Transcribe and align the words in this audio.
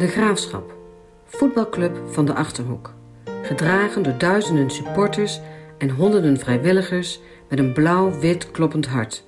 De 0.00 0.08
Graafschap, 0.08 0.74
voetbalclub 1.24 1.96
van 2.06 2.24
de 2.24 2.34
Achterhoek. 2.34 2.94
Gedragen 3.42 4.02
door 4.02 4.18
duizenden 4.18 4.70
supporters 4.70 5.40
en 5.78 5.90
honderden 5.90 6.38
vrijwilligers 6.38 7.20
met 7.48 7.58
een 7.58 7.72
blauw-wit 7.72 8.50
kloppend 8.50 8.86
hart. 8.86 9.24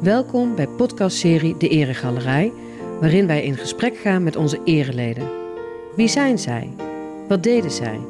Welkom 0.00 0.54
bij 0.54 0.68
podcastserie 0.68 1.56
De 1.56 1.68
Eregalerij, 1.68 2.52
waarin 3.00 3.26
wij 3.26 3.42
in 3.42 3.56
gesprek 3.56 3.96
gaan 3.96 4.22
met 4.22 4.36
onze 4.36 4.60
ereleden. 4.64 5.30
Wie 5.96 6.08
zijn 6.08 6.38
zij? 6.38 6.74
Wat 7.28 7.42
deden 7.42 7.70
zij? 7.70 8.00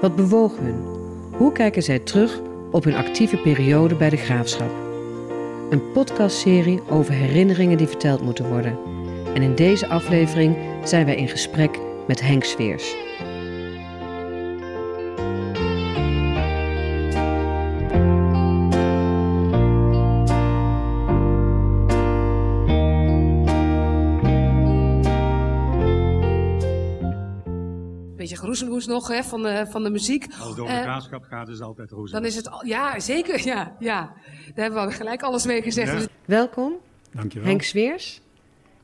Wat 0.00 0.16
bewoog 0.16 0.58
hun? 0.58 0.84
Hoe 1.32 1.52
kijken 1.52 1.82
zij 1.82 1.98
terug 1.98 2.40
op 2.70 2.84
hun 2.84 2.94
actieve 2.94 3.36
periode 3.36 3.94
bij 3.94 4.10
de 4.10 4.16
graafschap? 4.16 4.85
Een 5.70 5.92
podcastserie 5.92 6.82
over 6.88 7.12
herinneringen 7.12 7.78
die 7.78 7.86
verteld 7.86 8.22
moeten 8.22 8.48
worden. 8.48 8.78
En 9.34 9.42
in 9.42 9.54
deze 9.54 9.86
aflevering 9.86 10.56
zijn 10.84 11.04
wij 11.04 11.16
in 11.16 11.28
gesprek 11.28 11.78
met 12.06 12.20
Henk 12.20 12.44
Sveers. 12.44 13.05
Geroezemoes 28.46 28.86
nog 28.86 29.08
hè, 29.08 29.22
van, 29.22 29.42
de, 29.42 29.66
van 29.70 29.82
de 29.82 29.90
muziek. 29.90 30.26
Als 30.40 30.48
het 30.48 30.58
over 30.60 30.74
Eh, 30.74 30.76
de 30.76 30.82
graafschap 30.82 31.22
gaat, 31.24 31.48
is 31.48 31.54
het 31.54 31.62
altijd 31.62 31.90
roze. 31.90 32.12
Dan 32.12 32.24
is 32.24 32.36
het, 32.36 32.50
al- 32.50 32.66
ja 32.66 33.00
zeker, 33.00 33.44
ja, 33.46 33.76
ja. 33.78 34.12
Daar 34.54 34.64
hebben 34.64 34.86
we 34.86 34.92
gelijk 34.92 35.22
alles 35.22 35.46
mee 35.46 35.62
gezegd. 35.62 35.92
Ja. 35.92 35.96
Dus- 35.98 36.06
Welkom, 36.24 36.72
Dankjewel. 37.12 37.48
Henk 37.48 37.62
Sveers, 37.62 38.20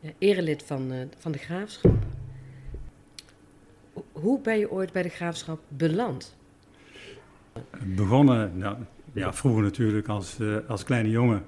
eh, 0.01 0.11
erelid 0.19 0.63
van, 0.67 0.93
eh, 0.93 0.99
van 1.19 1.33
de 1.33 1.39
Graafschap. 1.39 1.93
Ho- 3.93 4.05
Hoe 4.13 4.41
ben 4.41 4.59
je 4.59 4.71
ooit 4.71 4.93
bij 4.93 5.03
de 5.03 5.09
Graafschap 5.09 5.61
beland? 5.69 6.37
Begonnen, 7.85 8.59
nou, 8.59 8.77
ja, 9.13 9.33
vroeger 9.33 9.63
natuurlijk 9.63 10.09
als, 10.09 10.39
eh, 10.41 10.57
als 10.69 10.85
kleine 10.85 11.11
jongen. 11.11 11.45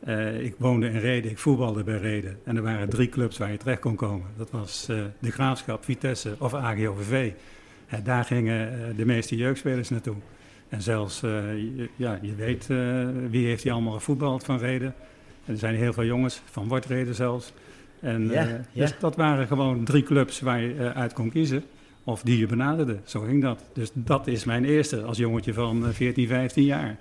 Eh, 0.00 0.40
ik 0.44 0.54
woonde 0.58 0.86
in 0.88 0.98
Reden, 0.98 1.30
ik 1.30 1.38
voetbalde 1.38 1.84
bij 1.84 1.98
Reden. 1.98 2.38
En 2.44 2.56
er 2.56 2.62
waren 2.62 2.88
drie 2.88 3.08
clubs 3.08 3.38
waar 3.38 3.50
je 3.50 3.56
terecht 3.56 3.80
kon 3.80 3.96
komen. 3.96 4.26
Dat 4.36 4.50
was 4.50 4.88
eh, 4.88 5.04
de 5.18 5.30
Graafschap, 5.30 5.84
Vitesse 5.84 6.36
of 6.38 6.54
AGOVV. 6.54 7.32
En 7.94 8.02
daar 8.04 8.24
gingen 8.24 8.72
eh, 8.72 8.96
de 8.96 9.04
meeste 9.04 9.36
jeugdspelers 9.36 9.88
naartoe. 9.88 10.16
En 10.68 10.82
zelfs, 10.82 11.22
eh, 11.22 11.32
ja, 11.96 12.18
je 12.22 12.34
weet 12.34 12.70
eh, 12.70 13.06
wie 13.30 13.46
heeft 13.46 13.62
die 13.62 13.72
allemaal 13.72 13.92
gevoetbald 13.92 14.44
van 14.44 14.58
Reden. 14.58 14.94
En 15.44 15.52
er 15.52 15.58
zijn 15.58 15.74
heel 15.74 15.92
veel 15.92 16.04
jongens, 16.04 16.40
van 16.44 16.68
Wortreden 16.68 17.14
zelfs. 17.14 17.52
En, 18.04 18.28
Ja, 18.30 18.42
eh, 18.42 18.50
ja. 18.72 18.84
Dus 18.84 18.98
dat 18.98 19.16
waren 19.16 19.46
gewoon 19.46 19.84
drie 19.84 20.02
clubs 20.02 20.40
waar 20.40 20.60
je 20.60 20.74
eh, 20.74 20.90
uit 20.90 21.12
kon 21.12 21.30
kiezen. 21.30 21.64
Of 22.04 22.22
die 22.22 22.38
je 22.38 22.46
benaderde, 22.46 22.98
zo 23.04 23.20
ging 23.20 23.42
dat. 23.42 23.64
Dus 23.72 23.90
dat 23.94 24.26
is 24.26 24.44
mijn 24.44 24.64
eerste 24.64 25.02
als 25.02 25.18
jongetje 25.18 25.52
van 25.52 25.86
eh, 25.86 25.92
14, 25.92 26.28
15 26.28 26.64
jaar. 26.64 26.96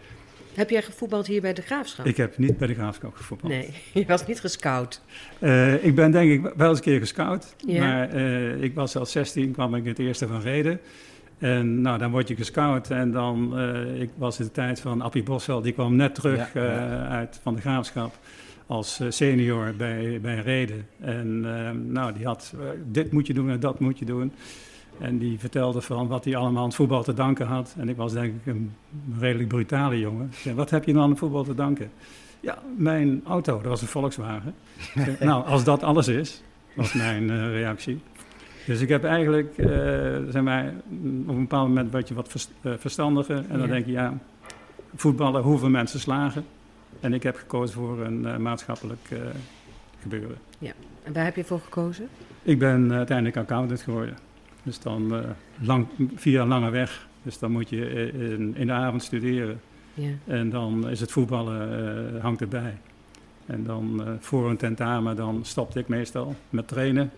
Heb 0.55 0.69
jij 0.69 0.81
gevoetbald 0.81 1.27
hier 1.27 1.41
bij 1.41 1.53
de 1.53 1.61
Graafschap? 1.61 2.05
Ik 2.05 2.17
heb 2.17 2.37
niet 2.37 2.57
bij 2.57 2.67
de 2.67 2.73
Graafschap 2.73 3.15
gevoetbald. 3.15 3.53
Nee, 3.53 3.69
je 3.93 4.05
was 4.05 4.25
niet 4.25 4.39
gescout. 4.39 5.01
Eh, 5.39 5.85
ik 5.85 5.95
ben 5.95 6.11
denk 6.11 6.31
ik 6.31 6.53
wel 6.55 6.69
eens 6.69 6.77
een 6.77 6.83
keer 6.83 6.99
gescout. 6.99 7.55
Ja. 7.67 7.79
Maar 7.79 8.09
eh, 8.09 8.61
ik 8.63 8.75
was 8.75 8.95
als 8.95 9.11
16, 9.11 9.51
kwam 9.51 9.75
ik 9.75 9.83
in 9.83 9.89
het 9.89 9.99
eerste 9.99 10.27
van 10.27 10.41
Reden. 10.41 10.79
En 11.43 11.81
nou, 11.81 11.97
dan 11.97 12.11
word 12.11 12.27
je 12.27 12.35
gescout. 12.35 12.89
En 12.89 13.11
dan, 13.11 13.57
eh, 13.59 14.01
ik 14.01 14.09
was 14.15 14.39
in 14.39 14.45
de 14.45 14.51
tijd 14.51 14.79
van 14.79 15.01
Appie 15.01 15.23
Bosveld, 15.23 15.63
die 15.63 15.73
kwam 15.73 15.95
net 15.95 16.15
terug 16.15 16.53
Ja, 16.53 16.61
ja. 16.61 17.05
eh, 17.05 17.09
uit 17.11 17.39
van 17.41 17.55
de 17.55 17.61
Graafschap. 17.61 18.19
Als 18.67 19.01
senior 19.09 19.73
bij, 19.77 20.19
bij 20.21 20.39
Reden. 20.39 20.87
En 20.99 21.41
eh, 21.45 21.71
nou, 21.91 22.13
die 22.13 22.25
had, 22.25 22.53
dit 22.91 23.11
moet 23.11 23.27
je 23.27 23.33
doen 23.33 23.49
en 23.49 23.59
dat 23.59 23.79
moet 23.79 23.99
je 23.99 24.05
doen. 24.05 24.31
En 24.99 25.17
die 25.17 25.39
vertelde 25.39 25.81
van 25.81 26.07
wat 26.07 26.25
hij 26.25 26.35
allemaal 26.35 26.61
aan 26.61 26.67
het 26.67 26.75
voetbal 26.77 27.03
te 27.03 27.13
danken 27.13 27.47
had. 27.47 27.75
En 27.77 27.89
ik 27.89 27.95
was 27.95 28.13
denk 28.13 28.33
ik 28.35 28.45
een 28.53 28.73
redelijk 29.19 29.49
brutale 29.49 29.99
jongen. 29.99 30.27
Ik 30.31 30.37
zei, 30.37 30.55
wat 30.55 30.69
heb 30.69 30.83
je 30.83 30.91
nou 30.91 31.03
aan 31.03 31.09
het 31.09 31.19
voetbal 31.19 31.43
te 31.43 31.55
danken? 31.55 31.91
Ja, 32.39 32.57
mijn 32.77 33.21
auto, 33.27 33.57
dat 33.57 33.65
was 33.65 33.81
een 33.81 33.87
Volkswagen. 33.87 34.53
Zei, 34.95 35.15
nou, 35.29 35.45
als 35.45 35.63
dat 35.63 35.83
alles 35.83 36.07
is, 36.07 36.43
was 36.75 36.93
mijn 36.93 37.29
eh, 37.29 37.47
reactie. 37.51 37.99
Dus 38.65 38.81
ik 38.81 38.89
heb 38.89 39.03
eigenlijk, 39.03 39.57
eh 39.57 39.67
zeg 40.29 40.41
maar, 40.41 40.73
mm, 40.87 41.21
op 41.29 41.35
een 41.35 41.41
bepaald 41.41 41.67
moment 41.67 41.91
word 41.91 42.07
je 42.07 42.13
wat 42.13 42.27
vers- 42.29 42.49
eh, 42.61 42.71
verstandiger. 42.77 43.37
En 43.37 43.57
dan 43.57 43.67
Ja. 43.67 43.73
denk 43.73 43.85
je, 43.85 43.91
ja, 43.91 44.17
voetballen, 44.95 45.41
hoeveel 45.41 45.69
mensen 45.69 45.99
slagen? 45.99 46.45
En 46.99 47.13
ik 47.13 47.23
heb 47.23 47.35
gekozen 47.35 47.75
voor 47.75 47.99
een 48.05 48.41
maatschappelijk 48.41 49.07
gebeuren. 50.01 50.37
En 51.03 51.13
waar 51.13 51.23
heb 51.23 51.35
je 51.35 51.43
voor 51.43 51.59
gekozen? 51.59 52.07
Ik 52.43 52.59
ben 52.59 52.93
uiteindelijk 52.93 53.37
accountant 53.37 53.81
geworden. 53.81 54.17
Dus 54.63 54.79
dan 54.79 55.15
eh, 55.15 55.19
lang, 55.59 55.87
via 56.15 56.45
lange 56.45 56.69
weg. 56.69 57.07
Dus 57.23 57.39
dan 57.39 57.51
moet 57.51 57.69
je 57.69 57.85
eh, 57.85 58.31
in, 58.31 58.55
in 58.55 58.67
de 58.67 58.73
avond 58.73 59.03
studeren. 59.03 59.61
Ja. 59.93 60.09
En 60.27 60.49
dan 60.49 60.89
is 60.89 60.99
het 60.99 61.11
voetballen 61.11 62.15
eh, 62.15 62.21
hangt 62.21 62.41
erbij. 62.41 62.77
En 63.45 63.63
dan 63.63 64.17
voor 64.19 64.49
een 64.49 64.57
tentamen 64.57 65.15
dan 65.15 65.39
stopte 65.45 65.79
ik 65.79 65.87
meestal 65.87 66.35
met 66.49 66.67
trainen. 66.67 67.11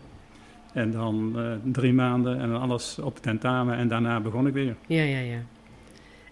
En 0.74 0.92
dan 0.92 1.36
drie 1.64 1.94
maanden 1.94 2.40
en 2.40 2.50
dan 2.50 2.62
alles 2.62 3.00
op 3.00 3.22
tentamen. 3.22 3.78
En 3.78 3.88
daarna 3.88 4.20
begon 4.20 4.48
ik 4.48 4.54
weer. 4.54 4.76
Ja, 4.88 5.04
ja, 5.04 5.20
ja. 5.20 5.40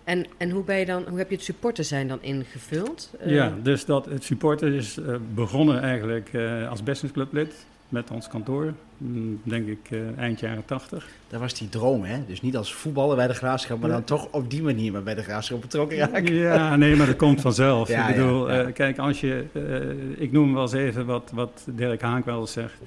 En, 0.03 0.25
en 0.37 0.49
hoe, 0.49 0.63
ben 0.63 0.77
je 0.77 0.85
dan, 0.85 1.03
hoe 1.09 1.17
heb 1.17 1.29
je 1.29 1.35
het 1.35 1.43
supporter 1.43 1.83
zijn 1.83 2.07
dan 2.07 2.21
ingevuld? 2.21 3.13
Ja, 3.25 3.53
dus 3.61 3.85
dat, 3.85 4.05
het 4.05 4.23
supporter 4.23 4.73
is 4.73 4.99
begonnen 5.33 5.81
eigenlijk 5.81 6.31
als 6.69 6.83
businessclublid 6.83 7.65
met 7.93 8.11
ons 8.11 8.27
kantoor. 8.27 8.73
Mm, 8.97 9.39
denk 9.43 9.67
ik 9.67 9.79
eh, 9.89 10.17
eind 10.17 10.39
jaren 10.39 10.65
tachtig. 10.65 11.07
Dat 11.27 11.39
was 11.39 11.53
die 11.53 11.69
droom, 11.69 12.03
hè? 12.03 12.25
Dus 12.27 12.41
niet 12.41 12.57
als 12.57 12.73
voetballer 12.73 13.15
bij 13.15 13.27
de 13.27 13.33
graafschap, 13.33 13.79
maar 13.79 13.89
Ja. 13.89 13.95
dan 13.95 14.03
toch 14.03 14.27
op 14.31 14.49
die 14.49 14.63
manier 14.63 14.91
maar 14.91 15.03
bij 15.03 15.15
de 15.15 15.23
graafschap 15.23 15.61
betrokken 15.61 15.97
raken. 15.97 16.33
Ja, 16.33 16.75
nee, 16.75 16.95
maar 16.95 17.07
dat 17.07 17.15
komt 17.15 17.41
vanzelf. 17.41 17.87
Ja, 17.93 18.07
ik 18.07 18.15
bedoel, 18.15 18.49
ja, 18.49 18.55
ja. 18.55 18.63
eh, 18.67 18.73
kijk, 18.73 18.97
als 18.97 19.19
je, 19.21 19.45
eh, 19.53 20.21
ik 20.23 20.31
noem 20.31 20.53
wel 20.53 20.61
eens 20.61 20.73
even 20.73 21.05
wat, 21.05 21.31
wat 21.33 21.67
Dirk 21.69 22.01
Haank 22.01 22.25
wel 22.25 22.39
eens 22.39 22.51
zegt. 22.51 22.79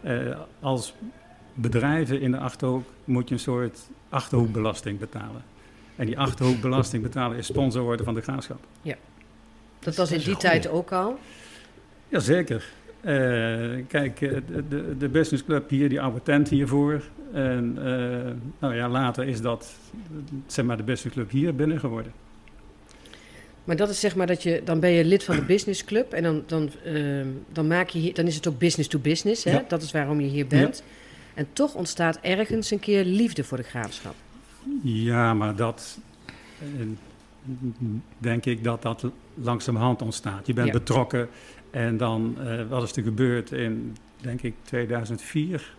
Eh, 0.00 0.14
als 0.60 0.94
bedrijven 1.54 2.20
in 2.20 2.30
de 2.30 2.38
Achterhoek 2.38 2.84
moet 3.04 3.28
je 3.28 3.34
een 3.34 3.40
soort 3.40 3.78
Achterhoekbelasting 4.08 4.98
betalen. 4.98 5.42
En 5.96 6.06
die 6.06 6.18
Achterhoekbelasting 6.18 7.02
betalen 7.02 7.36
is 7.38 7.46
sponsor 7.46 7.82
worden 7.82 8.04
van 8.04 8.14
de 8.14 8.20
graafschap. 8.20 8.58
Dat 9.80 9.96
was 9.96 10.10
in 10.12 10.18
die 10.20 10.36
tijd 10.36 10.68
ook 10.68 10.92
al. 10.92 11.18
Jazeker. 12.08 12.64
Eh 13.00 13.84
kijk, 13.88 14.20
eh, 14.20 14.36
de, 14.68 14.96
de, 14.98 15.08
businessclub 15.08 15.70
hier, 15.70 15.88
die 15.88 16.00
oude 16.00 16.22
tent 16.22 16.48
hiervoor. 16.48 17.02
En 17.32 17.76
eh, 17.78 18.32
nou 18.58 18.74
ja, 18.74 18.88
later 18.88 19.28
is 19.28 19.40
dat, 19.40 19.74
zeg 20.46 20.64
maar, 20.64 20.76
de 20.76 20.82
businessclub 20.82 21.30
hier 21.30 21.54
binnen 21.54 21.80
geworden. 21.80 22.12
Maar 23.64 23.76
dat 23.76 23.88
is 23.88 24.00
zeg 24.00 24.16
maar 24.16 24.26
dat 24.26 24.42
je, 24.42 24.60
dan 24.64 24.80
ben 24.80 24.90
je 24.90 25.04
lid 25.04 25.24
van 25.24 25.36
de 25.36 25.42
businessclub 25.42 26.12
en 26.12 26.22
dan, 26.22 26.42
dan, 26.46 26.70
ehm, 26.84 27.26
dan, 27.52 27.66
maak 27.66 27.88
je 27.88 27.98
hier, 27.98 28.14
dan 28.14 28.26
is 28.26 28.34
het 28.34 28.48
ook 28.48 28.58
business 28.58 28.88
to 28.88 28.98
business. 28.98 29.44
Hè? 29.44 29.50
Ja. 29.50 29.64
Dat 29.68 29.82
is 29.82 29.92
waarom 29.92 30.20
je 30.20 30.28
hier 30.28 30.46
bent. 30.46 30.82
En 31.34 31.46
toch 31.52 31.74
ontstaat 31.74 32.18
ergens 32.22 32.70
een 32.70 32.80
keer 32.80 33.04
liefde 33.04 33.44
voor 33.44 33.56
de 33.56 33.62
graafschap. 33.62 34.14
Ja, 34.82 35.34
maar 35.34 35.56
dat 35.56 35.98
denk 38.18 38.44
ik 38.46 38.64
dat 38.64 38.82
dat 38.82 39.04
langzamerhand 39.34 40.02
ontstaat. 40.02 40.46
Je 40.46 40.52
bent 40.52 40.66
Ja. 40.66 40.72
betrokken 40.72 41.28
en 41.78 41.96
dan, 41.96 42.36
eh, 42.38 42.68
wat 42.68 42.82
is 42.82 42.96
er 42.96 43.02
gebeurd 43.02 43.52
in, 43.52 43.96
denk 44.20 44.42
ik, 44.42 44.54
2004? 44.62 45.74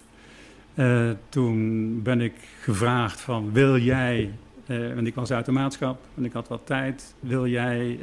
Eh, 0.74 1.10
toen 1.30 2.02
ben 2.04 2.22
ik 2.22 2.34
gevraagd 2.62 3.22
van, 3.22 3.52
wil 3.54 3.78
jij, 3.78 4.32
eh 4.66 4.94
want 4.94 5.08
ik 5.08 5.16
was 5.16 5.32
uit 5.32 5.46
de 5.46 5.52
maatschap 5.52 6.00
en 6.16 6.26
ik 6.26 6.34
had 6.34 6.48
wat 6.48 6.62
tijd, 6.64 7.16
wil 7.20 7.48
jij 7.48 8.00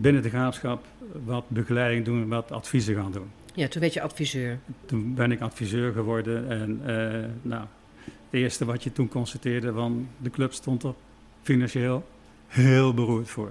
binnen 0.00 0.22
de 0.22 0.28
graafschap 0.28 0.86
wat 1.24 1.48
begeleiding 1.48 2.04
doen, 2.04 2.28
wat 2.28 2.52
adviezen 2.52 2.94
gaan 2.94 3.12
doen? 3.12 3.30
Ja, 3.54 3.68
toen 3.68 3.80
werd 3.80 3.94
je 3.94 4.00
adviseur. 4.00 4.58
Toen 4.86 5.14
ben 5.14 5.32
ik 5.32 5.40
adviseur 5.40 5.92
geworden 5.92 6.50
en 6.50 6.80
nou, 7.42 7.64
het 8.04 8.40
eerste 8.40 8.64
wat 8.64 8.82
je 8.82 8.92
toen 8.92 9.08
constateerde, 9.08 9.72
van 9.72 10.08
de 10.18 10.30
club 10.30 10.52
stond 10.52 10.82
er 10.82 10.94
financieel 11.42 12.04
heel 12.46 12.94
beroerd 12.94 13.28
voor. 13.28 13.50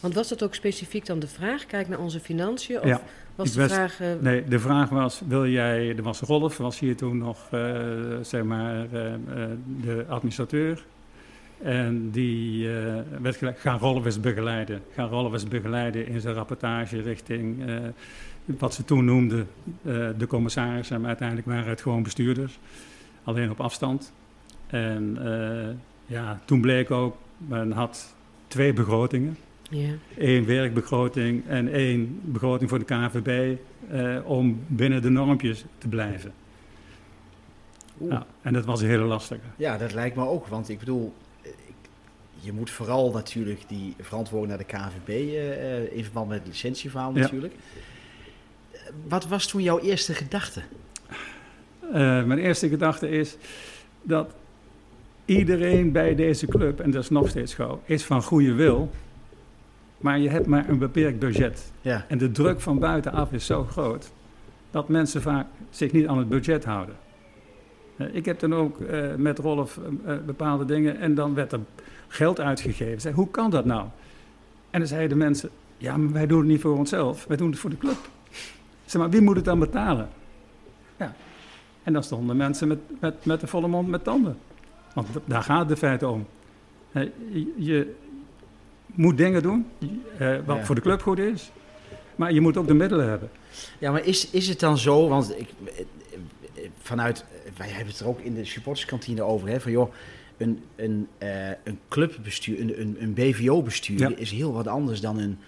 Want 0.00 0.14
was 0.14 0.28
dat 0.28 0.42
ook 0.42 0.54
specifiek 0.54 1.06
dan 1.06 1.18
de 1.18 1.26
vraag? 1.26 1.66
Kijk 1.66 1.88
naar 1.88 1.98
onze 1.98 2.20
financiën. 2.20 2.80
Of 2.80 2.86
Ja, 2.86 3.00
was 3.34 3.52
de 3.52 3.60
was- 3.60 3.72
vraag... 3.72 4.00
eh, 4.00 4.08
Nee, 4.20 4.44
de 4.44 4.58
vraag 4.58 4.88
was, 4.88 5.22
wil 5.28 5.46
jij, 5.46 5.96
er 5.96 6.02
was 6.02 6.20
Rolf, 6.20 6.56
was 6.56 6.78
hier 6.78 6.96
toen 6.96 7.18
nog, 7.18 7.48
eh, 7.50 7.70
zeg 8.22 8.42
maar, 8.42 8.82
eh, 8.84 9.12
de 9.82 10.04
administrateur. 10.08 10.84
En 11.62 12.10
die 12.10 12.68
werd 13.20 13.36
gelijk, 13.36 13.58
ga 13.58 13.76
Rolf 13.76 14.04
eens 14.04 14.20
begeleiden. 14.20 14.82
Ga 14.94 15.02
Rolf 15.04 15.32
eens 15.32 15.48
begeleiden 15.48 16.06
in 16.06 16.20
zijn 16.20 16.34
rapportage 16.34 17.00
richting, 17.02 17.64
wat 18.44 18.74
ze 18.74 18.84
toen 18.84 19.04
noemden, 19.04 19.48
de 20.18 20.26
commissarissen. 20.28 20.98
Maar 20.98 21.08
uiteindelijk 21.08 21.48
waren 21.48 21.68
het 21.68 21.80
gewoon 21.82 22.02
bestuurders, 22.02 22.58
alleen 23.24 23.50
op 23.50 23.60
afstand. 23.60 24.12
En 24.66 25.18
ja, 26.06 26.40
toen 26.44 26.60
bleek 26.60 26.90
ook, 26.90 27.16
men 27.36 27.72
had 27.72 28.14
twee 28.48 28.72
begrotingen. 28.72 29.36
Ja. 29.72 29.90
één 30.18 30.46
werkbegroting 30.46 31.46
en 31.46 31.72
één 31.72 32.20
begroting 32.24 32.70
voor 32.70 32.78
de 32.78 32.84
KVB 32.84 33.56
eh, 33.90 34.16
om 34.24 34.60
binnen 34.66 35.02
de 35.02 35.10
normpjes 35.10 35.64
te 35.78 35.88
blijven. 35.88 36.32
Oeh. 38.00 38.10
Nou, 38.12 38.22
en 38.42 38.52
dat 38.52 38.64
was 38.64 38.80
een 38.80 38.88
hele 38.88 39.04
lastige. 39.04 39.40
Ja, 39.56 39.78
dat 39.78 39.92
lijkt 39.92 40.16
me 40.16 40.26
ook. 40.26 40.46
Want 40.46 40.68
ik 40.68 40.78
bedoel, 40.78 41.12
eh, 41.42 41.48
ik- 41.50 41.88
je 42.40 42.52
moet 42.52 42.70
vooral 42.70 43.12
natuurlijk 43.12 43.60
die 43.68 43.94
verantwoording 44.00 44.48
naar 44.56 44.66
de 44.66 44.72
KVB 44.76 45.08
eh, 45.08 45.76
eh, 45.76 45.92
in 45.96 46.02
verband 46.04 46.28
met 46.28 46.38
het 46.38 46.46
licentieverhaal 46.46 47.12
natuurlijk. 47.12 47.54
Wat 49.08 49.26
was 49.26 49.46
toen 49.46 49.62
jouw 49.62 49.78
eerste 49.78 50.14
gedachte? 50.14 50.60
Eh, 51.92 52.24
mijn 52.24 52.38
eerste 52.38 52.68
gedachte 52.68 53.08
is 53.08 53.36
dat 54.02 54.34
iedereen 55.24 55.92
bij 55.92 56.14
deze 56.14 56.46
club, 56.46 56.80
en 56.80 56.90
dat 56.90 57.02
is 57.02 57.10
nog 57.10 57.28
steeds 57.28 57.54
zo, 57.54 57.80
is 57.84 58.04
van 58.04 58.22
goede 58.22 58.52
wil. 58.52 58.90
Maar 60.00 60.18
je 60.18 60.28
hebt 60.28 60.46
maar 60.46 60.68
een 60.68 60.78
beperkt 60.78 61.18
budget. 61.18 61.72
Ja, 61.80 62.04
En 62.08 62.18
de 62.18 62.30
druk 62.30 62.60
van 62.60 62.78
buitenaf 62.78 63.32
is 63.32 63.46
zo 63.46 63.64
groot 63.64 64.12
dat 64.70 64.88
mensen 64.88 65.22
vaak 65.22 65.46
zich 65.70 65.92
niet 65.92 66.06
aan 66.06 66.18
het 66.18 66.28
budget 66.28 66.64
houden. 66.64 66.94
Eh, 67.96 68.14
ik 68.14 68.24
heb 68.24 68.40
dan 68.40 68.54
ook 68.54 68.80
eh, 68.80 69.14
met 69.16 69.38
Rolf 69.38 69.78
eh, 70.04 70.14
bepaalde 70.26 70.64
dingen 70.64 70.98
en 70.98 71.14
dan 71.14 71.34
werd 71.34 71.52
er 71.52 71.60
geld 72.08 72.40
uitgegeven. 72.40 73.00
Zei, 73.00 73.14
hoe 73.14 73.30
kan 73.30 73.50
dat 73.50 73.64
nou? 73.64 73.86
En 74.70 74.78
dan 74.78 74.88
zeiden 74.88 75.08
de 75.08 75.24
mensen, 75.24 75.50
ja, 75.76 75.96
maar 75.96 76.12
wij 76.12 76.26
doen 76.26 76.38
het 76.38 76.48
niet 76.48 76.60
voor 76.60 76.76
onszelf, 76.76 77.24
wij 77.26 77.36
doen 77.36 77.50
het 77.50 77.58
voor 77.58 77.70
de 77.70 77.78
club. 77.78 77.98
Zeg 78.84 79.00
maar, 79.00 79.10
wie 79.10 79.20
moet 79.20 79.36
het 79.36 79.44
dan 79.44 79.58
betalen? 79.58 80.08
Ja. 80.96 81.14
En 81.82 81.92
dan 81.92 82.02
stonden 82.02 82.36
mensen 82.36 82.68
met, 82.68 82.78
met, 83.00 83.24
met 83.24 83.40
de 83.40 83.46
volle 83.46 83.68
mond 83.68 83.88
met 83.88 84.04
tanden. 84.04 84.36
Want 84.94 85.08
daar 85.24 85.42
gaat 85.42 85.68
de 85.68 85.76
feite 85.76 86.08
om. 86.08 86.26
Je 87.56 87.94
moet 88.94 89.16
dingen 89.16 89.42
doen 89.42 89.66
eh, 90.18 90.36
wat 90.46 90.56
Ja. 90.56 90.64
voor 90.64 90.74
de 90.74 90.80
club 90.80 91.02
goed 91.02 91.18
is. 91.18 91.50
Maar 92.16 92.32
je 92.32 92.40
moet 92.40 92.56
ook 92.56 92.66
de 92.66 92.74
middelen 92.74 93.08
hebben. 93.08 93.30
ja 93.78 93.90
maar 93.92 94.04
is, 94.04 94.30
is 94.30 94.48
het 94.48 94.60
dan 94.60 94.78
zo, 94.78 95.08
want 95.08 95.38
ik, 95.38 95.48
vanuit, 96.78 97.24
wij 97.56 97.68
hebben 97.68 97.86
het 97.92 98.00
er 98.00 98.08
ook 98.08 98.20
in 98.20 98.34
de 98.34 98.44
supporterskantine 98.44 99.22
over, 99.22 99.48
hè, 99.48 99.60
van 99.60 99.72
joh, 99.72 99.92
een, 100.36 100.62
een, 100.76 101.08
eh, 101.18 101.48
een 101.48 101.78
clubbestuur, 101.88 102.60
een, 102.60 102.80
een, 102.80 102.96
een 103.00 103.12
BVO-bestuur 103.14 103.98
Ja. 103.98 104.12
is 104.16 104.30
heel 104.30 104.52
wat 104.52 104.66
anders 104.66 105.00
dan 105.00 105.18
een 105.18 105.38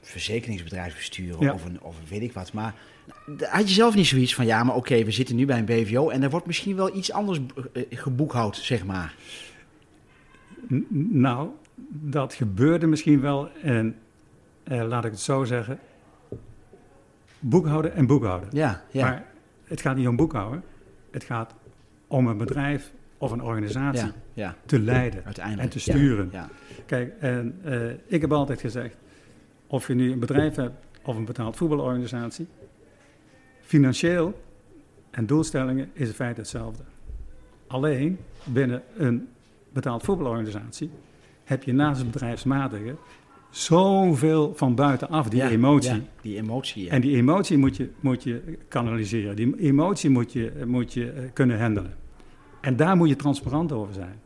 verzekeringsbedrijf 0.00 0.96
besturen 0.96 1.40
Ja. 1.40 1.52
of, 1.52 1.64
een, 1.64 1.80
of 1.82 1.96
weet 2.08 2.22
ik 2.22 2.32
wat. 2.32 2.52
Maar 2.52 2.74
had 3.38 3.68
je 3.68 3.74
zelf 3.74 3.94
niet 3.94 4.06
zoiets 4.06 4.34
van, 4.34 4.46
ja, 4.46 4.62
maar 4.64 4.74
oké, 4.76 5.04
we 5.04 5.10
zitten 5.10 5.36
nu 5.36 5.46
bij 5.46 5.58
een 5.58 5.64
BVO 5.64 6.08
en 6.08 6.22
er 6.22 6.30
wordt 6.30 6.46
misschien 6.46 6.76
wel 6.76 6.96
iets 6.96 7.12
anders 7.12 7.38
eh, 7.72 7.82
geboekhoud, 7.90 8.56
zeg 8.56 8.84
maar. 8.84 9.14
N- 10.72 10.86
nou, 11.20 11.48
dat 11.88 12.34
gebeurde 12.34 12.86
misschien 12.86 13.20
wel. 13.20 13.48
En 13.62 13.96
eh, 14.64 14.82
laat 14.82 15.04
ik 15.04 15.10
het 15.10 15.20
zo 15.20 15.44
zeggen. 15.44 15.78
Boekhouden 17.38 17.94
en 17.94 18.06
boekhouden. 18.06 18.48
Ja, 18.52 18.82
ja, 18.90 19.04
Maar 19.04 19.24
het 19.64 19.80
gaat 19.80 19.96
niet 19.96 20.08
om 20.08 20.16
boekhouden. 20.16 20.62
Het 21.10 21.24
gaat 21.24 21.54
om 22.06 22.26
een 22.26 22.36
bedrijf 22.36 22.92
of 23.18 23.30
een 23.30 23.42
organisatie 23.42 24.06
ja, 24.06 24.14
ja, 24.32 24.56
te 24.66 24.80
leiden 24.80 25.24
uiteindelijk. 25.24 25.64
en 25.64 25.70
te 25.70 25.90
sturen. 25.90 26.28
Ja, 26.32 26.48
Kijk, 26.86 27.14
en 27.20 27.58
eh, 27.64 27.90
ik 28.06 28.20
heb 28.20 28.32
altijd 28.32 28.60
gezegd, 28.60 28.96
of 29.66 29.86
je 29.86 29.94
nu 29.94 30.12
een 30.12 30.18
bedrijf 30.18 30.54
hebt 30.54 30.86
of 31.02 31.16
een 31.16 31.24
betaald 31.24 31.56
voetbalorganisatie, 31.56 32.46
financieel 33.60 34.40
en 35.10 35.26
doelstellingen 35.26 35.90
is 35.92 36.08
in 36.08 36.14
feite 36.14 36.40
hetzelfde. 36.40 36.82
Alleen 37.66 38.18
binnen 38.44 38.82
een 38.96 39.28
betaald 39.72 40.02
voetbalorganisatie 40.02 40.90
heb 41.48 41.62
je 41.62 41.72
naast 41.72 42.00
het 42.00 42.10
bedrijfsmatige 42.10 42.96
zoveel 43.50 44.52
van 44.56 44.74
buitenaf, 44.74 45.28
die 45.28 45.38
Ja, 45.40 45.48
emotie. 45.48 45.94
ja, 45.94 46.00
die 46.22 46.36
emotie, 46.36 46.84
ja. 46.84 46.90
En 46.90 47.00
die 47.00 47.16
emotie 47.16 47.58
moet 47.58 47.76
je, 47.76 47.90
moet 48.00 48.22
je 48.22 48.58
kanaliseren. 48.68 49.36
Die 49.36 49.54
emotie 49.60 50.10
moet 50.10 50.32
je, 50.32 50.52
moet 50.66 50.92
je 50.92 51.10
eh, 51.10 51.22
kunnen 51.32 51.60
handelen. 51.60 51.94
En 52.60 52.76
daar 52.76 52.96
moet 52.96 53.08
je 53.08 53.16
transparant 53.16 53.72
over 53.72 53.94
zijn. 53.94 54.20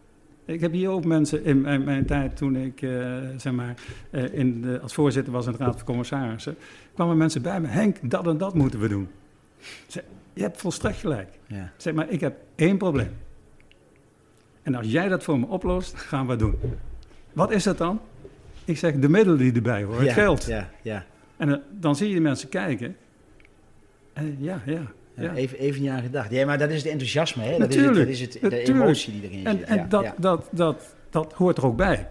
Ik 0.44 0.60
heb 0.60 0.72
hier 0.72 0.88
ook 0.90 1.04
mensen 1.04 1.44
in 1.44 1.60
mijn, 1.60 1.84
mijn 1.84 2.06
tijd, 2.06 2.36
toen 2.36 2.56
ik 2.56 2.82
eh, 2.82 2.90
zeg 3.36 3.52
maar, 3.52 3.74
eh, 4.10 4.32
in 4.34 4.60
de, 4.62 4.80
als 4.80 4.94
voorzitter 4.94 5.32
was 5.32 5.46
in 5.46 5.52
de 5.52 5.58
Raad 5.58 5.76
van 5.76 5.84
Commissarissen, 5.84 6.56
kwamen 6.94 7.16
mensen 7.16 7.42
bij 7.42 7.60
me. 7.60 7.66
Henk, 7.66 8.10
dat 8.10 8.26
en 8.26 8.38
dat 8.38 8.54
moeten 8.54 8.80
we 8.80 8.88
doen. 8.88 9.08
Zei, 9.86 10.04
je 10.32 10.42
hebt 10.42 10.60
volstrekt 10.60 10.96
gelijk. 10.96 11.38
ja. 11.46 11.72
Zeg 11.76 11.94
maar, 11.94 12.10
ik 12.10 12.20
heb 12.20 12.36
één 12.54 12.78
probleem. 12.78 13.10
En 14.62 14.74
als 14.74 14.86
jij 14.90 15.08
dat 15.08 15.22
voor 15.22 15.38
me 15.38 15.46
oplost, 15.46 15.94
gaan 15.96 16.24
we 16.24 16.30
het 16.30 16.40
doen. 16.40 16.54
Wat 17.32 17.50
is 17.50 17.62
dat 17.62 17.78
dan? 17.78 18.00
Ik 18.64 18.78
zeg, 18.78 18.94
de 18.94 19.08
middelen 19.08 19.38
die 19.38 19.52
erbij 19.52 19.82
horen, 19.82 20.02
het 20.02 20.12
geld. 20.12 20.44
Ja, 20.44 20.70
ja. 20.82 21.04
En 21.36 21.48
eh, 21.52 21.58
dan 21.70 21.96
zie 21.96 22.08
je 22.08 22.14
de 22.14 22.20
mensen 22.20 22.48
kijken. 22.48 22.96
En 24.12 24.36
ja, 24.38 24.62
ja. 24.66 24.72
Ja, 25.14 25.22
ja. 25.22 25.34
Even, 25.34 25.58
even 25.58 25.82
niet 25.82 25.90
aan 25.90 26.02
gedacht. 26.02 26.30
Ja, 26.30 26.46
maar 26.46 26.58
dat 26.58 26.70
is 26.70 26.82
het 26.82 26.86
enthousiasme, 26.92 27.42
hè? 27.42 27.50
Dat 27.50 27.58
Natuurlijk, 27.58 28.08
is 28.08 28.20
het, 28.20 28.32
dat 28.32 28.34
is 28.34 28.40
het 28.40 28.50
de 28.50 28.56
natuurlijk. 28.56 28.84
emotie 28.84 29.20
die 29.20 29.30
erin 29.30 29.46
En, 29.46 29.58
zit. 29.58 29.66
en 29.68 29.76
ja, 29.76 29.84
dat, 29.88 30.02
ja. 30.02 30.14
Dat, 30.18 30.48
dat, 30.50 30.94
dat 31.10 31.32
hoort 31.32 31.56
er 31.56 31.66
ook 31.66 31.76
bij. 31.76 32.08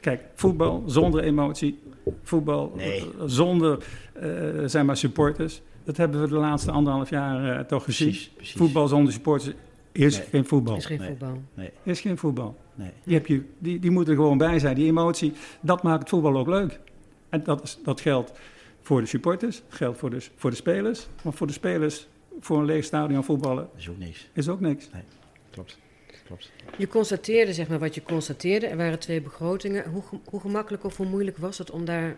Kijk, 0.00 0.20
voetbal 0.34 0.82
zonder 0.86 1.22
emotie, 1.22 1.78
voetbal 2.22 2.72
Nee. 2.76 2.98
eh, 3.00 3.04
zonder 3.26 3.78
eh, 4.12 4.28
zeg 4.64 4.82
maar 4.84 4.96
supporters. 4.96 5.62
Dat 5.84 5.96
hebben 5.96 6.20
we 6.20 6.28
de 6.28 6.34
laatste 6.34 6.70
anderhalf 6.70 7.10
jaar 7.10 7.58
eh, 7.58 7.64
toch 7.64 7.84
gezien. 7.84 8.08
Precies, 8.08 8.28
precies. 8.36 8.54
Voetbal 8.54 8.88
zonder 8.88 9.12
supporters 9.12 9.54
is 9.92 10.16
Nee. 10.18 10.26
geen 10.26 10.44
voetbal. 10.44 10.76
is 10.76 10.86
geen 10.86 10.98
Nee. 10.98 11.08
voetbal. 11.08 11.42
Is 11.82 12.00
geen 12.00 12.18
voetbal. 12.18 12.56
Nee. 12.74 12.90
Die, 13.04 13.14
heb 13.14 13.26
je, 13.26 13.42
die, 13.58 13.78
die 13.78 13.90
moeten 13.90 14.14
er 14.14 14.20
gewoon 14.20 14.38
bij 14.38 14.58
zijn. 14.58 14.74
Die 14.74 14.86
emotie, 14.86 15.32
dat 15.60 15.82
maakt 15.82 16.00
het 16.00 16.08
voetbal 16.08 16.36
ook 16.36 16.46
leuk. 16.48 16.80
En 17.28 17.42
dat, 17.44 17.62
is, 17.62 17.78
dat 17.84 18.00
geldt 18.00 18.32
voor 18.80 19.00
de 19.00 19.06
supporters, 19.06 19.62
geldt 19.68 19.98
voor 19.98 20.10
de, 20.10 20.26
voor 20.36 20.50
de 20.50 20.56
spelers. 20.56 21.06
Maar 21.22 21.32
voor 21.32 21.46
de 21.46 21.52
spelers, 21.52 22.06
voor 22.40 22.58
een 22.58 22.64
leeg 22.64 22.84
stadion 22.84 23.24
voetballen, 23.24 23.68
is 23.76 23.88
ook 23.88 23.98
niks. 23.98 24.28
is 24.32 24.48
ook 24.48 24.60
niks. 24.60 24.88
Klopt. 25.50 25.78
Klopt. 26.26 26.50
Je 26.78 26.88
constateerde 26.88 27.52
zeg 27.52 27.68
maar 27.68 27.78
wat 27.78 27.94
je 27.94 28.02
constateerde. 28.02 28.66
Er 28.66 28.76
waren 28.76 28.98
twee 28.98 29.20
begrotingen. 29.20 29.90
Hoe, 29.90 30.02
hoe 30.24 30.40
gemakkelijk 30.40 30.84
of 30.84 30.96
hoe 30.96 31.06
moeilijk 31.06 31.36
was 31.36 31.58
het 31.58 31.70
om 31.70 31.84
daar 31.84 32.16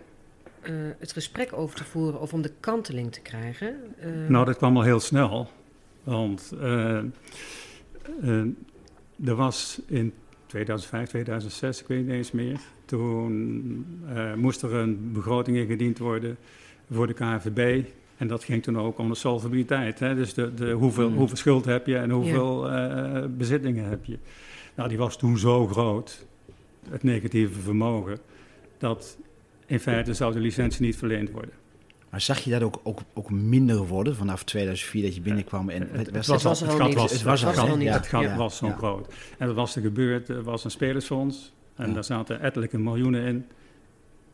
eh, 0.61 0.73
het 0.99 1.13
gesprek 1.13 1.53
over 1.53 1.77
te 1.77 1.85
voeren 1.85 2.21
of 2.21 2.33
om 2.33 2.43
de 2.43 2.53
kanteling 2.61 3.13
te 3.13 3.21
krijgen? 3.21 3.77
Eh, 3.99 4.11
Nou, 4.29 4.45
dat 4.45 4.57
kwam 4.57 4.77
al 4.77 4.83
heel 4.83 5.01
snel. 5.01 5.49
Want 6.05 6.53
eh, 6.61 6.99
eh, 6.99 8.45
er 9.25 9.35
was 9.35 9.81
in 9.87 10.13
2005, 10.47 11.09
2006, 11.09 11.81
ik 11.81 11.87
weet 11.87 12.03
niet 12.03 12.11
eens 12.11 12.33
meer. 12.33 12.59
Toen 12.85 13.87
eh, 14.15 14.35
moest 14.35 14.63
er 14.63 14.75
een 14.75 15.13
begroting 15.13 15.57
ingediend 15.57 15.99
worden 15.99 16.37
voor 16.91 17.07
de 17.07 17.13
KNVB. 17.13 17.85
En 18.17 18.27
dat 18.27 18.45
ging 18.45 18.63
toen 18.63 18.79
ook 18.79 18.99
om 18.99 19.09
de 19.09 19.15
solvabiliteit. 19.15 19.99
Hè? 19.99 20.15
Dus 20.15 20.35
de, 20.35 20.55
de, 20.55 20.71
hoeveel, 20.71 21.11
Mm. 21.11 21.17
hoeveel 21.17 21.37
schuld 21.37 21.65
heb 21.65 21.87
je 21.87 21.97
en 21.97 22.11
hoeveel 22.11 22.71
eh, 22.71 23.25
bezittingen 23.37 23.89
heb 23.89 24.05
je. 24.05 24.19
Nou, 24.75 24.89
die 24.89 24.99
was 24.99 25.19
toen 25.19 25.39
zo 25.39 25.67
groot, 25.67 26.27
het 26.91 27.03
negatieve 27.03 27.61
vermogen, 27.61 28.19
dat 28.79 29.19
in 29.67 29.81
feite 29.81 30.15
zou 30.15 30.33
de 30.33 30.41
licentie 30.41 30.83
niet 30.85 30.97
verleend 30.97 31.31
worden. 31.31 31.53
Maar 32.11 32.21
zag 32.21 32.39
je 32.39 32.51
dat 32.51 32.63
ook, 32.63 32.81
ook, 32.83 33.01
ook 33.15 33.31
minder 33.31 33.87
worden 33.87 34.17
vanaf 34.17 34.45
2004 34.45 35.03
dat 35.03 35.15
je 35.15 35.21
binnenkwam? 35.21 35.69
En, 35.71 35.89
Het, 35.93 36.11
was 36.11 36.27
was, 36.27 36.43
was 36.43 36.63
al- 36.63 36.79
het 36.87 36.95
was, 36.95 37.13
Het 37.13 37.23
was 37.23 37.43
het 37.43 37.59
al 37.59 37.77
niet. 37.77 37.89
het 37.89 38.07
gat 38.07 38.23
Ja, 38.23 38.37
was 38.37 38.57
zo 38.57 38.69
groot. 38.71 39.15
En 39.39 39.47
wat 39.47 39.57
was 39.57 39.77
er 39.77 39.83
gebeurd? 39.83 40.29
Er 40.29 40.43
was 40.43 40.65
een 40.65 40.71
spelersfonds 40.71 41.53
en 41.75 41.95
daar 41.95 42.05
zaten 42.05 42.41
ettelijke 42.41 42.79
miljoenen 42.79 43.27
in. 43.27 43.47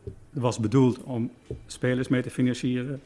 Dat 0.03 0.43
was 0.43 0.59
bedoeld 0.59 1.03
om 1.03 1.31
spelers 1.65 2.07
mee 2.07 2.21
te 2.21 2.29
financieren, 2.29 3.01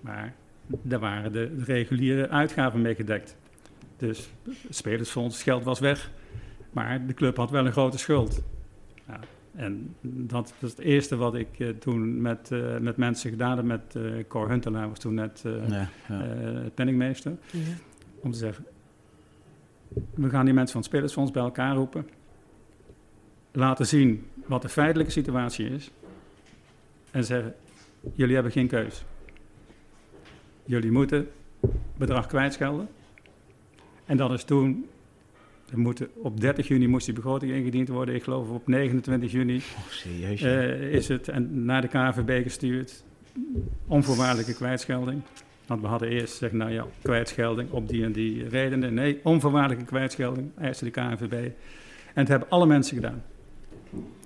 maar 0.00 0.34
daar 0.68 0.98
waren 1.00 1.32
de, 1.32 1.56
de 1.56 1.64
reguliere 1.64 2.28
uitgaven 2.28 2.80
mee 2.82 2.94
gedekt. 2.94 3.36
Dus 3.96 4.30
het 4.44 4.76
spelersfonds, 4.76 5.34
het 5.34 5.44
geld 5.44 5.64
was 5.64 5.78
weg, 5.80 6.10
maar 6.72 7.06
de 7.06 7.14
club 7.14 7.36
had 7.36 7.50
wel 7.50 7.66
een 7.66 7.72
grote 7.72 7.98
schuld. 7.98 8.42
Ja, 9.08 9.20
en 9.54 9.94
dat 10.00 10.52
was 10.58 10.70
het 10.70 10.78
eerste 10.80 11.16
wat 11.16 11.34
ik 11.34 11.58
eh, 11.58 11.68
toen 11.68 12.20
met, 12.22 12.50
eh, 12.52 12.78
met 12.78 12.96
mensen 12.96 13.30
gedaan 13.30 13.56
heb. 13.56 13.66
Met 13.66 13.96
eh 13.96 14.02
Cor 14.28 14.48
Huntelaar 14.48 14.88
was 14.88 14.98
toen 14.98 15.14
net 15.14 15.42
eh, 15.46 15.68
Ja, 15.68 15.88
ja. 16.08 16.24
eh, 16.24 16.70
penningmeester 16.74 17.36
ja. 17.52 17.58
om 18.20 18.30
te 18.30 18.38
zeggen: 18.38 18.64
we 20.14 20.28
gaan 20.30 20.44
die 20.44 20.54
mensen 20.54 20.72
van 20.72 20.80
het 20.80 20.90
Spelersfonds 20.90 21.30
bij 21.30 21.42
elkaar 21.42 21.74
roepen. 21.74 22.08
Laten 23.52 23.86
zien 23.86 24.26
wat 24.46 24.62
de 24.62 24.68
feitelijke 24.68 25.12
situatie 25.12 25.68
is. 25.68 25.90
En 27.10 27.24
zeggen: 27.24 27.54
jullie 28.14 28.34
hebben 28.34 28.52
geen 28.52 28.68
keus. 28.68 29.04
Jullie 30.64 30.90
moeten 30.90 31.28
bedrag 31.96 32.26
kwijtschelden. 32.26 32.88
En 34.04 34.16
dat 34.16 34.32
is 34.32 34.44
toen. 34.44 34.88
Er 35.72 35.78
op 36.14 36.40
30 36.40 36.68
juni 36.68 36.86
moest 36.86 37.06
die 37.06 37.14
begroting 37.14 37.52
ingediend 37.52 37.88
worden. 37.88 38.14
Ik 38.14 38.22
geloof 38.22 38.48
op 38.48 38.66
29 38.66 39.32
juni 39.32 39.56
Oh, 39.56 39.88
serieus? 39.90 40.42
eh, 40.42 40.92
is 40.92 41.08
het 41.08 41.28
en 41.28 41.64
naar 41.64 41.80
de 41.80 41.88
KVB 41.88 42.42
gestuurd. 42.42 43.04
Onvoorwaardelijke 43.86 44.54
kwijtschelding. 44.54 45.22
Want 45.66 45.80
we 45.80 45.86
hadden 45.86 46.08
eerst 46.08 46.32
gezegd, 46.32 46.52
nou 46.52 46.70
ja, 46.70 46.86
kwijtschelding 47.02 47.70
op 47.70 47.88
die 47.88 48.04
en 48.04 48.12
die 48.12 48.48
redenen. 48.48 48.94
Nee, 48.94 49.20
onvoorwaardelijke 49.22 49.84
kwijtschelding, 49.84 50.50
eiste 50.58 50.84
de 50.84 50.90
KNVB. 50.90 51.32
En 51.32 51.50
het 52.20 52.28
hebben 52.28 52.48
alle 52.48 52.66
mensen 52.66 52.94
gedaan. 52.96 53.22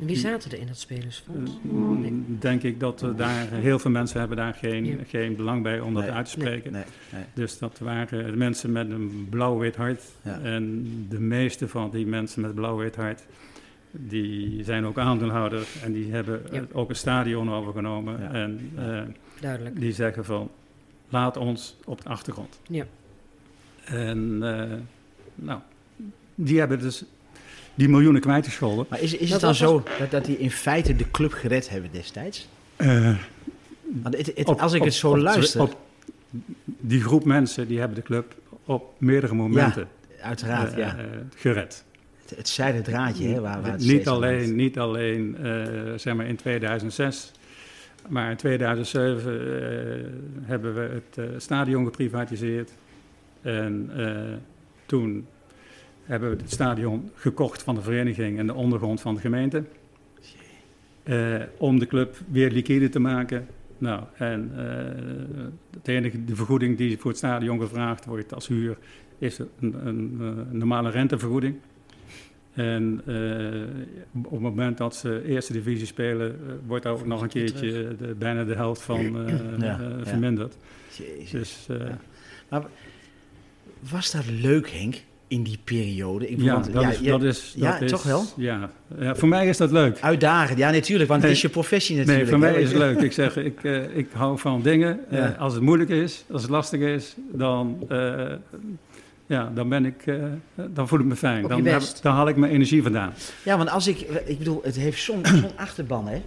En 0.00 0.06
wie 0.06 0.16
zaten 0.16 0.50
er 0.50 0.58
in 0.58 0.66
dat 0.66 0.78
spelersfonds? 0.78 1.58
Mm, 1.62 2.24
denk 2.38 2.62
ik 2.62 2.80
dat 2.80 3.00
we 3.00 3.14
daar 3.14 3.46
heel 3.50 3.78
veel 3.78 3.90
mensen 3.90 4.18
hebben 4.18 4.36
daar 4.36 4.54
geen, 4.54 4.84
Ja. 4.84 4.96
geen 5.06 5.36
belang 5.36 5.62
bij 5.62 5.80
om 5.80 5.94
dat 5.94 6.02
Nee, 6.02 6.12
uit 6.12 6.24
te 6.24 6.30
spreken. 6.30 6.72
Nee, 6.72 6.84
nee. 7.12 7.22
Dus 7.34 7.58
dat 7.58 7.78
waren 7.78 8.24
de 8.30 8.36
mensen 8.36 8.72
met 8.72 8.90
een 8.90 9.26
blauw-wit 9.30 9.76
hart. 9.76 10.02
Ja. 10.22 10.40
En 10.40 10.86
de 11.08 11.20
meeste 11.20 11.68
van 11.68 11.90
die 11.90 12.06
mensen 12.06 12.40
met 12.40 12.54
blauw-wit 12.54 12.96
hart, 12.96 13.22
die 13.90 14.64
zijn 14.64 14.84
ook 14.84 14.98
aandeelhouder. 14.98 15.66
En 15.82 15.92
die 15.92 16.12
hebben 16.12 16.42
Ja. 16.50 16.58
eh, 16.60 16.62
ook 16.72 16.88
een 16.88 16.96
stadion 16.96 17.50
overgenomen. 17.52 18.20
Ja. 18.20 18.30
En 18.32 18.70
eh, 18.76 19.02
Duidelijk. 19.40 19.80
die 19.80 19.92
zeggen 19.92 20.24
van, 20.24 20.50
laat 21.08 21.36
ons 21.36 21.76
op 21.84 22.02
de 22.02 22.08
achtergrond. 22.08 22.60
Ja. 22.68 22.84
En 23.84 24.38
eh, 24.42 24.72
nou, 25.34 25.60
die 26.34 26.58
hebben 26.58 26.78
dus 26.78 27.04
die 27.74 27.88
miljoenen 27.88 28.20
kwijtgescholden. 28.20 28.86
Maar 28.88 29.00
is, 29.00 29.16
is 29.16 29.30
het 29.30 29.40
dan 29.40 29.54
zo 29.54 29.82
dat, 29.98 30.10
dat 30.10 30.24
die 30.24 30.38
in 30.38 30.50
feite 30.50 30.96
de 30.96 31.10
club 31.10 31.32
gered 31.32 31.68
hebben 31.68 31.90
destijds? 31.92 32.48
Eh, 32.76 33.14
Want 34.02 34.16
het, 34.16 34.26
het- 34.36 34.46
op- 34.46 34.60
als 34.60 34.72
ik 34.72 34.80
op- 34.80 34.86
het 34.86 34.94
zo 34.94 35.10
op- 35.10 35.16
luister, 35.16 35.60
op- 35.60 35.76
die 36.64 37.00
groep 37.02 37.24
mensen 37.24 37.68
die 37.68 37.78
hebben 37.78 37.96
de 37.96 38.02
club 38.02 38.34
op 38.64 38.92
meerdere 38.98 39.34
momenten 39.34 39.88
uiteraard, 40.22 40.72
eh, 40.72 40.78
ja. 40.78 40.96
eh, 40.96 41.04
gered. 41.36 41.84
Het, 42.26 42.36
het 42.36 42.48
zijde 42.48 42.82
draadje, 42.82 43.28
hè, 43.28 43.40
waar, 43.40 43.62
waar 43.62 43.72
het 43.72 43.80
niet, 43.80 44.08
alleen, 44.08 44.54
niet 44.54 44.78
alleen 44.78 45.36
eh, 45.42 45.52
zeg 45.96 46.14
maar 46.14 46.26
in 46.26 46.36
2006, 46.36 47.32
maar 48.08 48.30
in 48.30 48.36
2007 48.36 49.32
eh, 49.32 50.04
hebben 50.42 50.74
we 50.74 51.00
het 51.14 51.42
stadion 51.42 51.84
geprivatiseerd. 51.84 52.70
En 53.42 53.90
eh, 53.96 54.36
toen 54.86 55.26
hebben 56.04 56.30
we 56.30 56.36
het 56.36 56.50
stadion 56.52 57.10
gekocht 57.14 57.62
van 57.62 57.74
de 57.74 57.82
vereniging 57.82 58.38
en 58.38 58.46
de 58.46 58.54
ondergrond 58.54 59.00
van 59.00 59.14
de 59.14 59.20
gemeente. 59.20 59.64
Eh, 61.02 61.42
om 61.58 61.78
de 61.78 61.86
club 61.86 62.16
weer 62.28 62.50
liquide 62.50 62.88
te 62.88 62.98
maken. 62.98 63.46
Nou, 63.78 64.02
en 64.16 64.50
eh, 64.56 65.44
het 65.76 65.88
enige, 65.88 66.24
de 66.24 66.36
vergoeding 66.36 66.76
die 66.76 66.98
voor 66.98 67.10
het 67.10 67.18
stadion 67.18 67.60
gevraagd 67.60 68.04
wordt 68.04 68.34
als 68.34 68.48
huur, 68.48 68.76
is 69.18 69.38
een, 69.38 69.86
een, 69.86 70.16
eh, 70.20 70.52
normale 70.52 70.90
rentevergoeding. 70.90 71.56
En 72.52 73.00
eh, 73.06 74.24
op 74.24 74.30
het 74.30 74.40
moment 74.40 74.78
dat 74.78 74.96
ze 74.96 75.22
eerste 75.26 75.52
divisie 75.52 75.86
spelen, 75.86 76.38
wordt 76.66 76.84
daar 76.84 76.92
ook 76.92 77.06
nog 77.06 77.22
een 77.22 77.28
keertje 77.28 77.96
de, 77.96 78.14
bijna 78.18 78.44
de 78.44 78.54
helft 78.54 78.82
van 78.82 79.26
Ja, 79.58 79.78
ja. 79.80 80.04
verminderd. 80.04 80.56
Jezus. 80.96 81.30
Dus 81.30 81.66
eh, 81.68 81.86
Ja. 82.50 82.68
Was 83.90 84.10
dat 84.10 84.26
leuk, 84.30 84.70
Henk, 84.70 85.02
in 85.34 85.42
die 85.42 85.58
periode? 85.64 86.28
Ik 86.30 86.40
ja, 86.40 86.54
dat 86.58 86.72
ja, 86.72 86.90
is, 86.90 87.00
dat 87.00 87.22
is, 87.22 87.52
ja, 87.56 87.78
is- 87.78 87.90
toch 87.90 88.02
wel? 88.02 88.24
Ja. 88.36 88.70
ja, 88.98 89.14
voor 89.14 89.28
mij 89.28 89.48
is 89.48 89.56
dat 89.56 89.70
leuk. 89.70 90.00
Uitdagend, 90.00 90.58
ja, 90.58 90.70
natuurlijk, 90.70 91.08
want 91.08 91.20
Nee. 91.22 91.30
het 91.30 91.38
is 91.38 91.44
je 91.46 91.52
professie 91.52 91.96
natuurlijk. 91.96 92.22
Nee, 92.24 92.30
voor 92.32 92.38
mij 92.50 92.54
is 92.62 92.68
het 92.68 92.78
leuk. 92.78 93.00
Ik 93.00 93.12
zeg, 93.12 93.36
ik, 93.36 93.64
eh, 93.64 93.96
ik 93.96 94.08
hou 94.12 94.38
van 94.38 94.62
dingen. 94.62 95.00
Eh, 95.10 95.38
als 95.38 95.52
het 95.54 95.62
moeilijk 95.62 95.90
is, 95.90 96.24
als 96.32 96.42
het 96.42 96.50
lastig 96.50 96.80
is, 96.80 97.14
dan, 97.32 97.84
eh, 97.88 98.32
ja, 99.26 99.50
dan, 99.54 99.68
ben 99.68 99.84
ik, 99.84 100.04
dan 100.70 100.88
voel 100.88 100.98
ik 100.98 101.04
me 101.04 101.16
fijn. 101.16 101.48
Dan, 101.48 101.64
heb- 101.66 101.82
dan 102.02 102.14
haal 102.14 102.28
ik 102.28 102.36
mijn 102.36 102.52
energie 102.52 102.82
vandaan. 102.82 103.12
Ja, 103.44 103.56
want 103.56 103.70
als 103.70 103.86
ik, 103.86 104.00
ik 104.26 104.38
bedoel, 104.38 104.60
het 104.62 104.76
heeft 104.76 105.02
zo'n 105.02 105.26
zo'n 105.42 105.56
achterban, 105.56 106.08
hè. 106.08 106.22